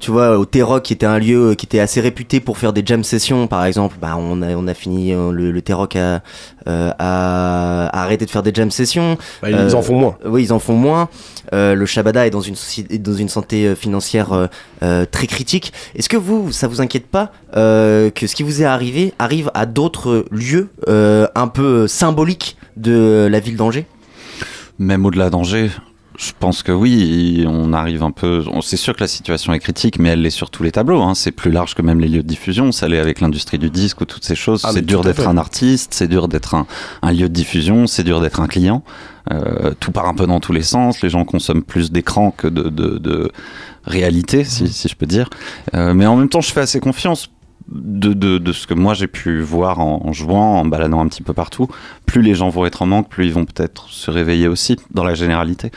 tu 0.00 0.10
vois, 0.10 0.38
au 0.38 0.44
T-Rock, 0.44 0.82
qui 0.82 0.92
était 0.92 1.06
un 1.06 1.18
lieu 1.18 1.50
euh, 1.50 1.54
qui 1.54 1.64
était 1.64 1.80
assez 1.80 2.00
réputé 2.00 2.40
pour 2.40 2.58
faire 2.58 2.72
des 2.72 2.82
jam 2.84 3.02
sessions, 3.02 3.46
par 3.46 3.64
exemple, 3.64 3.96
bah, 4.00 4.16
on, 4.18 4.42
a, 4.42 4.54
on 4.54 4.66
a 4.66 4.74
fini, 4.74 5.14
euh, 5.14 5.32
le, 5.32 5.50
le 5.50 5.62
T-Rock 5.62 5.96
a, 5.96 6.22
euh, 6.68 6.90
a, 6.98 7.98
arrêté 7.98 8.26
de 8.26 8.30
faire 8.30 8.42
des 8.42 8.52
jam 8.52 8.70
sessions. 8.70 9.16
Bah, 9.40 9.50
ils 9.50 9.74
en 9.74 9.82
font 9.82 9.98
moins. 9.98 10.16
Oui, 10.26 10.42
ils 10.44 10.52
en 10.52 10.58
font 10.58 10.76
moins. 10.76 11.08
le 11.52 11.86
Shabada 11.86 12.26
est 12.26 12.30
dans 12.30 12.42
une, 12.42 12.56
dans 12.98 13.14
une 13.14 13.28
santé 13.28 13.74
financière 13.74 14.48
très 14.80 15.26
critique. 15.26 15.72
Est-ce 15.94 16.08
que 16.08 16.16
vous, 16.16 16.52
ça 16.52 16.68
vous 16.68 16.80
inquiète 16.80 17.06
pas 17.06 17.32
que 17.52 18.26
ce 18.26 18.34
qui 18.34 18.42
vous 18.42 18.62
est 18.62 18.66
arrivé 18.66 19.14
arrive 19.18 19.50
à 19.54 19.66
d'autres 19.66 20.26
lieux 20.30 20.68
un 20.86 21.48
peu 21.48 21.86
symboliques 21.86 22.56
de 22.76 23.28
la 23.30 23.40
ville 23.40 23.56
d'Angers? 23.56 23.86
Même 24.78 25.06
au-delà 25.06 25.30
d'Angers, 25.30 25.70
je 26.22 26.32
pense 26.38 26.62
que 26.62 26.70
oui, 26.70 27.44
on 27.48 27.72
arrive 27.72 28.04
un 28.04 28.12
peu. 28.12 28.44
C'est 28.62 28.76
sûr 28.76 28.94
que 28.94 29.00
la 29.00 29.08
situation 29.08 29.52
est 29.52 29.58
critique, 29.58 29.98
mais 29.98 30.10
elle 30.10 30.24
est 30.24 30.30
sur 30.30 30.50
tous 30.50 30.62
les 30.62 30.70
tableaux. 30.70 31.02
Hein. 31.02 31.14
C'est 31.14 31.32
plus 31.32 31.50
large 31.50 31.74
que 31.74 31.82
même 31.82 31.98
les 31.98 32.06
lieux 32.06 32.22
de 32.22 32.28
diffusion. 32.28 32.70
Ça 32.70 32.86
l'est 32.86 33.00
avec 33.00 33.20
l'industrie 33.20 33.58
du 33.58 33.70
disque 33.70 34.00
ou 34.00 34.04
toutes 34.04 34.24
ces 34.24 34.36
choses. 34.36 34.62
Ah, 34.64 34.70
c'est 34.72 34.86
dur 34.86 35.02
d'être 35.02 35.26
un 35.26 35.36
artiste, 35.36 35.94
c'est 35.94 36.06
dur 36.06 36.28
d'être 36.28 36.54
un, 36.54 37.12
lieu 37.12 37.28
de 37.28 37.34
diffusion, 37.34 37.88
c'est 37.88 38.04
dur 38.04 38.20
d'être 38.20 38.40
un 38.40 38.46
client. 38.46 38.84
Euh, 39.32 39.72
tout 39.80 39.90
part 39.90 40.06
un 40.06 40.14
peu 40.14 40.26
dans 40.26 40.38
tous 40.38 40.52
les 40.52 40.62
sens. 40.62 41.02
Les 41.02 41.10
gens 41.10 41.24
consomment 41.24 41.62
plus 41.62 41.90
d'écran 41.90 42.30
que 42.30 42.46
de, 42.46 43.32
réalité, 43.84 44.44
si, 44.44 44.88
je 44.88 44.94
peux 44.94 45.06
dire. 45.06 45.28
Euh, 45.74 45.92
mais 45.92 46.06
en 46.06 46.16
même 46.16 46.28
temps, 46.28 46.40
je 46.40 46.52
fais 46.52 46.60
assez 46.60 46.78
confiance 46.78 47.30
de, 47.74 48.12
de, 48.38 48.52
ce 48.52 48.66
que 48.66 48.74
moi 48.74 48.94
j'ai 48.94 49.06
pu 49.06 49.40
voir 49.40 49.80
en, 49.80 50.12
jouant, 50.12 50.58
en 50.58 50.64
baladant 50.64 51.00
un 51.00 51.08
petit 51.08 51.22
peu 51.22 51.32
partout, 51.32 51.68
plus 52.06 52.22
les 52.22 52.34
gens 52.34 52.48
vont 52.48 52.66
être 52.66 52.82
en 52.82 52.86
manque, 52.86 53.08
plus 53.08 53.26
ils 53.26 53.32
vont 53.32 53.44
peut-être 53.44 53.88
se 53.88 54.10
réveiller 54.10 54.48
aussi 54.48 54.76
dans 54.90 55.04
la 55.04 55.14
généralité. 55.14 55.70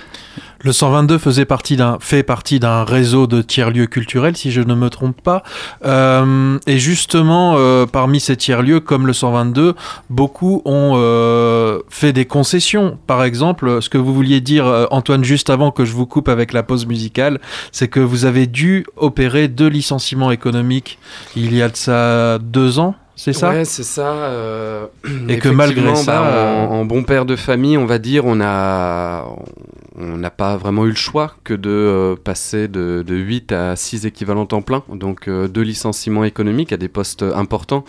Le 0.66 0.74
122 0.74 1.20
faisait 1.20 1.46
partie 1.46 1.76
d'un, 1.76 2.00
fait 2.00 2.24
partie 2.24 2.60
d'un 2.60 2.86
réseau 2.86 3.28
de 3.28 3.44
tiers-lieux 3.44 3.86
culturels, 3.86 4.36
si 4.36 4.52
je 4.52 4.62
ne 4.62 4.74
me 4.74 4.90
trompe 4.90 5.22
pas. 5.22 5.44
Euh, 5.86 6.58
et 6.66 6.80
justement, 6.80 7.54
euh, 7.56 7.86
parmi 7.86 8.20
ces 8.20 8.36
tiers-lieux, 8.36 8.80
comme 8.80 9.06
le 9.06 9.14
122, 9.14 9.76
beaucoup 10.10 10.64
ont 10.66 10.94
euh, 10.96 11.82
fait 11.90 12.14
des 12.14 12.26
concessions. 12.26 12.98
Par 13.06 13.24
exemple, 13.24 13.80
ce 13.80 13.90
que 13.90 14.00
vous 14.00 14.12
vouliez 14.12 14.42
dire, 14.42 14.88
Antoine, 14.90 15.24
juste 15.24 15.52
avant 15.52 15.70
que 15.70 15.86
je 15.86 15.94
vous 15.94 16.08
coupe 16.08 16.30
avec 16.30 16.52
la 16.52 16.64
pause 16.64 16.88
musicale, 16.88 17.40
c'est 17.72 17.88
que 17.88 18.00
vous 18.00 18.26
avez 18.26 18.48
dû 18.48 18.88
opérer 18.98 19.48
deux 19.48 19.68
licenciements 19.68 20.32
économiques 20.32 20.98
il 21.36 21.56
y 21.56 21.62
a 21.62 21.70
de 21.70 21.76
ça 21.76 22.40
deux 22.40 22.80
ans 22.80 22.96
c'est 23.16 23.34
ça 23.34 23.52
Ouais, 23.52 23.66
c'est 23.66 23.84
ça. 23.84 24.12
Euh, 24.14 24.88
et 25.30 25.40
que 25.40 25.50
malgré 25.50 25.96
ça, 25.96 26.22
bah, 26.22 26.28
euh, 26.28 26.66
en, 26.66 26.86
bon 26.86 27.04
père 27.04 27.26
de 27.26 27.36
famille, 27.36 27.78
on 27.78 27.86
va 27.86 27.98
dire, 27.98 28.26
on 28.26 28.42
a, 28.42 29.26
on 29.98 30.18
n'a 30.18 30.30
pas 30.30 30.58
vraiment 30.58 30.86
eu 30.86 30.90
le 30.90 30.96
choix 30.96 31.36
que 31.44 31.54
de 31.54 31.70
euh, 31.70 32.16
passer 32.22 32.68
de, 32.68 33.04
de, 33.08 33.16
8 33.16 33.52
à 33.54 33.76
6 33.76 34.06
équivalents 34.06 34.46
temps 34.46 34.62
plein, 34.62 34.84
donc 34.90 35.30
deux 35.30 35.62
licenciements 35.62 36.26
économiques 36.26 36.74
à 36.74 36.78
des 36.78 36.90
postes 36.90 37.24
importants. 37.24 37.86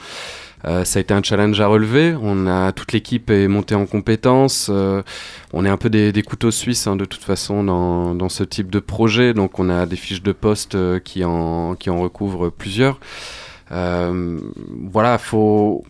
ça 0.65 0.99
a 0.99 1.01
été 1.01 1.13
un 1.13 1.23
challenge 1.23 1.61
à 1.61 1.67
relever. 1.67 2.17
On 2.21 2.47
a 2.47 2.71
toute 2.73 2.93
l'équipe 2.93 3.31
est 3.31 3.49
montée 3.49 3.75
en 3.75 3.87
compétences. 3.87 4.71
on 5.53 5.65
est 5.65 5.69
un 5.69 5.77
peu 5.77 5.91
des, 5.91 6.13
des 6.13 6.23
couteaux 6.23 6.53
suisses 6.53 6.87
hein, 6.87 6.95
de 6.97 7.05
toute 7.05 7.25
façon 7.25 7.65
dans, 7.65 8.15
dans, 8.15 8.29
ce 8.29 8.45
type 8.45 8.71
de 8.71 8.79
projet. 8.79 9.35
Donc 9.35 9.59
on 9.59 9.69
a 9.71 9.87
des 9.87 9.97
fiches 9.97 10.23
de 10.23 10.33
poste 10.33 10.77
qui 11.03 11.25
en 11.25 11.75
qui 11.75 11.91
en 11.91 12.01
recouvrent 12.01 12.51
plusieurs. 12.51 13.01
Euh, 13.73 14.39
voilà, 14.91 15.19
faut. 15.19 15.85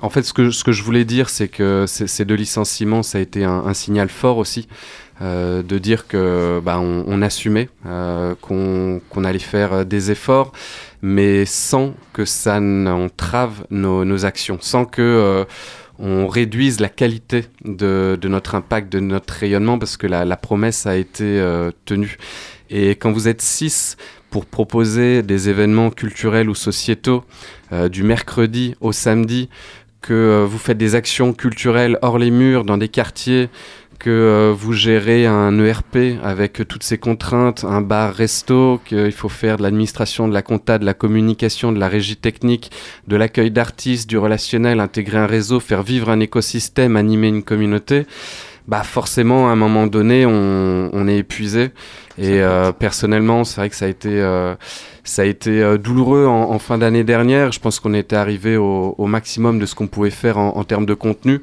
En 0.00 0.10
fait, 0.10 0.22
ce 0.22 0.32
que, 0.32 0.72
je 0.72 0.82
voulais 0.82 1.04
dire, 1.04 1.28
c'est 1.28 1.46
que 1.46 1.84
ces 1.86 2.24
deux 2.24 2.34
licenciements, 2.34 3.04
ça 3.04 3.18
a 3.18 3.20
été 3.20 3.44
un, 3.44 3.72
signal 3.72 4.08
fort 4.08 4.38
aussi, 4.38 4.66
euh, 5.20 5.62
de 5.62 5.78
dire 5.78 6.08
que 6.08 6.60
bah, 6.64 6.80
on, 6.80 7.22
assumait, 7.22 7.68
euh, 7.86 8.34
qu'on 8.40 9.24
allait 9.24 9.38
faire 9.38 9.86
des 9.86 10.10
efforts, 10.10 10.50
mais 11.02 11.44
sans 11.44 11.94
que 12.12 12.24
ça 12.24 12.58
n'entrave 12.58 13.64
nos, 13.70 14.24
actions, 14.24 14.58
sans 14.60 14.86
que 14.86 15.46
on 16.00 16.26
réduise 16.26 16.80
la 16.80 16.88
qualité 16.88 17.44
de, 17.64 18.18
de, 18.20 18.26
notre 18.26 18.56
impact, 18.56 18.92
de 18.92 18.98
notre 18.98 19.34
rayonnement, 19.34 19.78
parce 19.78 19.96
que 19.96 20.08
la, 20.08 20.24
la 20.24 20.36
promesse 20.36 20.84
a 20.84 20.96
été 20.96 21.40
tenue. 21.84 22.16
Et 22.70 22.96
quand 22.96 23.12
vous 23.12 23.28
êtes 23.28 23.40
six 23.40 23.96
pour 24.32 24.46
proposer 24.46 25.22
des 25.22 25.50
événements 25.50 25.90
culturels 25.90 26.48
ou 26.48 26.54
sociétaux 26.54 27.22
euh, 27.70 27.88
du 27.90 28.02
mercredi 28.02 28.74
au 28.80 28.90
samedi, 28.90 29.50
que 30.00 30.14
euh, 30.14 30.46
vous 30.48 30.58
faites 30.58 30.78
des 30.78 30.94
actions 30.94 31.34
culturelles 31.34 31.98
hors 32.00 32.18
les 32.18 32.30
murs 32.30 32.64
dans 32.64 32.78
des 32.78 32.88
quartiers, 32.88 33.50
que 33.98 34.08
euh, 34.08 34.54
vous 34.56 34.72
gérez 34.72 35.26
un 35.26 35.62
ERP 35.62 36.18
avec 36.24 36.66
toutes 36.66 36.82
ces 36.82 36.96
contraintes, 36.96 37.62
un 37.64 37.82
bar-resto, 37.82 38.80
qu'il 38.86 39.12
faut 39.12 39.28
faire 39.28 39.58
de 39.58 39.64
l'administration, 39.64 40.26
de 40.26 40.34
la 40.34 40.42
compta, 40.42 40.78
de 40.78 40.86
la 40.86 40.94
communication, 40.94 41.70
de 41.70 41.78
la 41.78 41.88
régie 41.88 42.16
technique, 42.16 42.72
de 43.06 43.16
l'accueil 43.16 43.50
d'artistes, 43.50 44.08
du 44.08 44.16
relationnel, 44.16 44.80
intégrer 44.80 45.18
un 45.18 45.26
réseau, 45.26 45.60
faire 45.60 45.82
vivre 45.82 46.08
un 46.08 46.20
écosystème, 46.20 46.96
animer 46.96 47.28
une 47.28 47.42
communauté, 47.42 48.06
bah 48.68 48.82
forcément 48.82 49.48
à 49.48 49.52
un 49.52 49.56
moment 49.56 49.86
donné 49.86 50.26
on, 50.26 50.90
on 50.92 51.08
est 51.08 51.18
épuisé. 51.18 51.70
Et 52.18 52.42
euh, 52.42 52.72
personnellement, 52.72 53.42
c'est 53.42 53.56
vrai 53.60 53.70
que 53.70 53.76
ça 53.76 53.86
a 53.86 53.88
été, 53.88 54.20
euh, 54.20 54.54
ça 55.02 55.22
a 55.22 55.24
été 55.24 55.62
euh, 55.62 55.78
douloureux 55.78 56.26
en, 56.26 56.50
en 56.50 56.58
fin 56.58 56.76
d'année 56.76 57.04
dernière. 57.04 57.52
Je 57.52 57.58
pense 57.58 57.80
qu'on 57.80 57.94
était 57.94 58.16
arrivé 58.16 58.58
au, 58.58 58.94
au 58.98 59.06
maximum 59.06 59.58
de 59.58 59.64
ce 59.64 59.74
qu'on 59.74 59.86
pouvait 59.86 60.10
faire 60.10 60.36
en, 60.36 60.56
en 60.56 60.64
termes 60.64 60.84
de 60.84 60.92
contenu. 60.92 61.40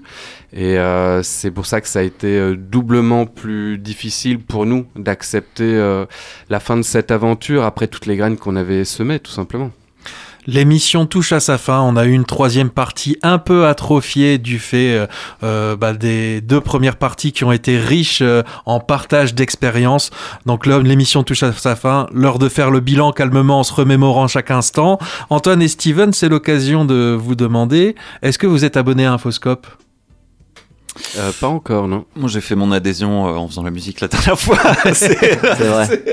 Et 0.53 0.77
euh, 0.77 1.23
c'est 1.23 1.49
pour 1.49 1.65
ça 1.65 1.81
que 1.81 1.87
ça 1.87 1.99
a 1.99 2.03
été 2.03 2.27
euh, 2.37 2.55
doublement 2.55 3.25
plus 3.25 3.79
difficile 3.79 4.39
pour 4.39 4.67
nous 4.67 4.85
d'accepter 4.95 5.63
euh, 5.75 6.05
la 6.51 6.59
fin 6.59 6.77
de 6.77 6.83
cette 6.83 7.09
aventure 7.09 7.63
après 7.63 7.87
toutes 7.87 8.05
les 8.05 8.15
graines 8.15 8.37
qu'on 8.37 8.55
avait 8.55 8.85
semées, 8.85 9.19
tout 9.19 9.31
simplement. 9.31 9.71
L'émission 10.51 11.05
touche 11.05 11.31
à 11.31 11.39
sa 11.39 11.59
fin. 11.59 11.79
On 11.81 11.95
a 11.95 12.05
eu 12.05 12.11
une 12.11 12.25
troisième 12.25 12.71
partie 12.71 13.19
un 13.21 13.37
peu 13.37 13.67
atrophiée 13.67 14.39
du 14.39 14.57
fait 14.57 14.97
euh, 14.97 15.05
euh, 15.43 15.75
bah, 15.75 15.93
des 15.93 16.41
deux 16.41 16.59
premières 16.59 16.95
parties 16.95 17.31
qui 17.31 17.43
ont 17.43 17.51
été 17.51 17.77
riches 17.77 18.23
euh, 18.23 18.41
en 18.65 18.79
partage 18.79 19.35
d'expérience. 19.35 20.09
Donc 20.47 20.65
là, 20.65 20.79
l'émission 20.79 21.21
touche 21.21 21.43
à 21.43 21.53
sa 21.53 21.75
fin. 21.75 22.07
L'heure 22.11 22.39
de 22.39 22.49
faire 22.49 22.71
le 22.71 22.79
bilan 22.79 23.11
calmement 23.11 23.59
en 23.59 23.63
se 23.63 23.73
remémorant 23.73 24.27
chaque 24.27 24.49
instant. 24.49 24.97
Antoine 25.29 25.61
et 25.61 25.67
Steven, 25.67 26.13
c'est 26.13 26.29
l'occasion 26.29 26.83
de 26.83 27.15
vous 27.15 27.35
demander 27.35 27.95
est-ce 28.23 28.39
que 28.39 28.47
vous 28.47 28.65
êtes 28.65 28.75
abonné 28.75 29.05
à 29.05 29.13
Infoscope? 29.13 29.67
Euh, 31.17 31.31
pas 31.39 31.47
encore, 31.47 31.87
non. 31.87 32.05
Moi, 32.15 32.29
j'ai 32.29 32.41
fait 32.41 32.55
mon 32.55 32.71
adhésion 32.71 33.27
euh, 33.27 33.37
en 33.37 33.47
faisant 33.47 33.63
la 33.63 33.71
musique 33.71 33.99
la 34.01 34.07
dernière 34.07 34.39
fois. 34.39 34.57
C'est 34.93 35.15
vrai. 35.63 36.03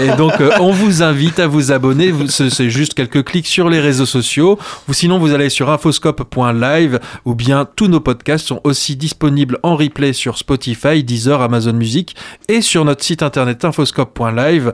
Et 0.00 0.16
donc, 0.16 0.40
euh, 0.40 0.50
on 0.60 0.72
vous 0.72 1.02
invite 1.02 1.38
à 1.38 1.46
vous 1.46 1.72
abonner. 1.72 2.10
Vous- 2.10 2.26
C'est 2.28 2.70
juste 2.70 2.94
quelques 2.94 3.24
clics 3.24 3.46
sur 3.46 3.68
les 3.68 3.80
réseaux 3.80 4.06
sociaux. 4.06 4.58
Ou 4.88 4.92
sinon, 4.92 5.18
vous 5.18 5.32
allez 5.32 5.48
sur 5.50 5.70
infoscope.live 5.70 7.00
ou 7.24 7.34
bien 7.34 7.66
tous 7.76 7.86
nos 7.88 8.00
podcasts 8.00 8.46
sont 8.46 8.60
aussi 8.64 8.96
disponibles 8.96 9.58
en 9.62 9.76
replay 9.76 10.12
sur 10.12 10.36
Spotify, 10.38 11.02
Deezer, 11.04 11.40
Amazon 11.42 11.72
Music 11.74 12.16
et 12.48 12.60
sur 12.60 12.84
notre 12.84 13.04
site 13.04 13.22
internet 13.22 13.64
infoscope.live 13.64 14.72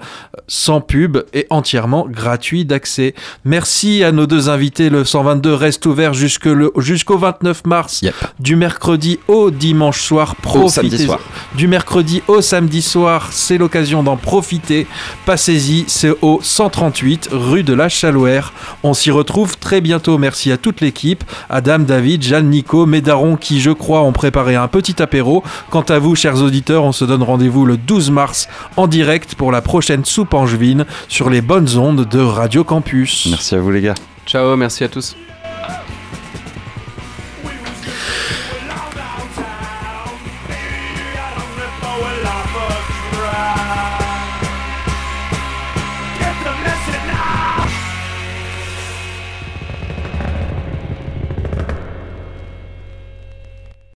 sans 0.49 0.81
pub 0.81 1.19
et 1.35 1.47
entièrement 1.51 2.07
gratuit 2.09 2.64
d'accès. 2.64 3.14
Merci 3.45 4.03
à 4.05 4.12
nos 4.12 4.27
deux 4.27 4.49
invités. 4.49 4.91
Le 4.91 5.05
122 5.05 5.53
reste 5.55 5.87
ouvert 5.87 6.14
jusque 6.14 6.47
le- 6.47 6.73
jusqu'au 6.79 7.19
29 7.19 7.64
mars 7.67 8.01
Yep. 8.03 8.14
du 8.41 8.57
mercredi 8.57 9.19
au 9.29 9.51
dimanche 9.57 10.02
soir. 10.02 10.36
Profitez 10.36 10.98
soir. 10.98 11.20
Du 11.54 11.68
mercredi 11.68 12.22
au 12.28 12.40
samedi 12.40 12.82
soir, 12.82 13.28
c'est 13.32 13.59
l'occasion 13.59 14.02
d'en 14.02 14.16
profiter. 14.16 14.86
Passez-y, 15.24 15.84
c'est 15.88 16.12
au 16.22 16.40
138 16.42 17.30
rue 17.32 17.62
de 17.62 17.72
la 17.72 17.88
Chalouère. 17.88 18.52
On 18.82 18.94
s'y 18.94 19.11
retrouve 19.11 19.57
très 19.59 19.80
bientôt. 19.80 20.18
Merci 20.18 20.52
à 20.52 20.57
toute 20.57 20.80
l'équipe, 20.80 21.24
Adam, 21.50 21.80
David, 21.80 22.22
Jeanne, 22.22 22.50
Nico, 22.50 22.86
Médaron 22.86 23.36
qui, 23.36 23.61
je 23.61 23.70
crois, 23.70 24.02
ont 24.02 24.12
préparé 24.12 24.54
un 24.54 24.68
petit 24.68 25.02
apéro. 25.02 25.42
Quant 25.70 25.82
à 25.82 25.98
vous, 25.98 26.14
chers 26.14 26.42
auditeurs, 26.42 26.84
on 26.84 26.92
se 26.92 27.04
donne 27.04 27.22
rendez-vous 27.22 27.66
le 27.66 27.76
12 27.76 28.11
mars 28.11 28.48
en 28.76 28.86
direct 28.86 29.34
pour 29.34 29.52
la 29.52 29.62
prochaine 29.62 30.04
soupe 30.04 30.34
angevine 30.34 30.84
sur 31.09 31.30
les 31.30 31.40
bonnes 31.40 31.76
ondes 31.76 32.09
de 32.09 32.20
Radio 32.20 32.64
Campus. 32.64 33.26
Merci 33.30 33.54
à 33.54 33.59
vous 33.59 33.70
les 33.70 33.80
gars. 33.80 33.94
Ciao, 34.26 34.57
merci 34.57 34.84
à 34.84 34.88
tous. 34.88 35.16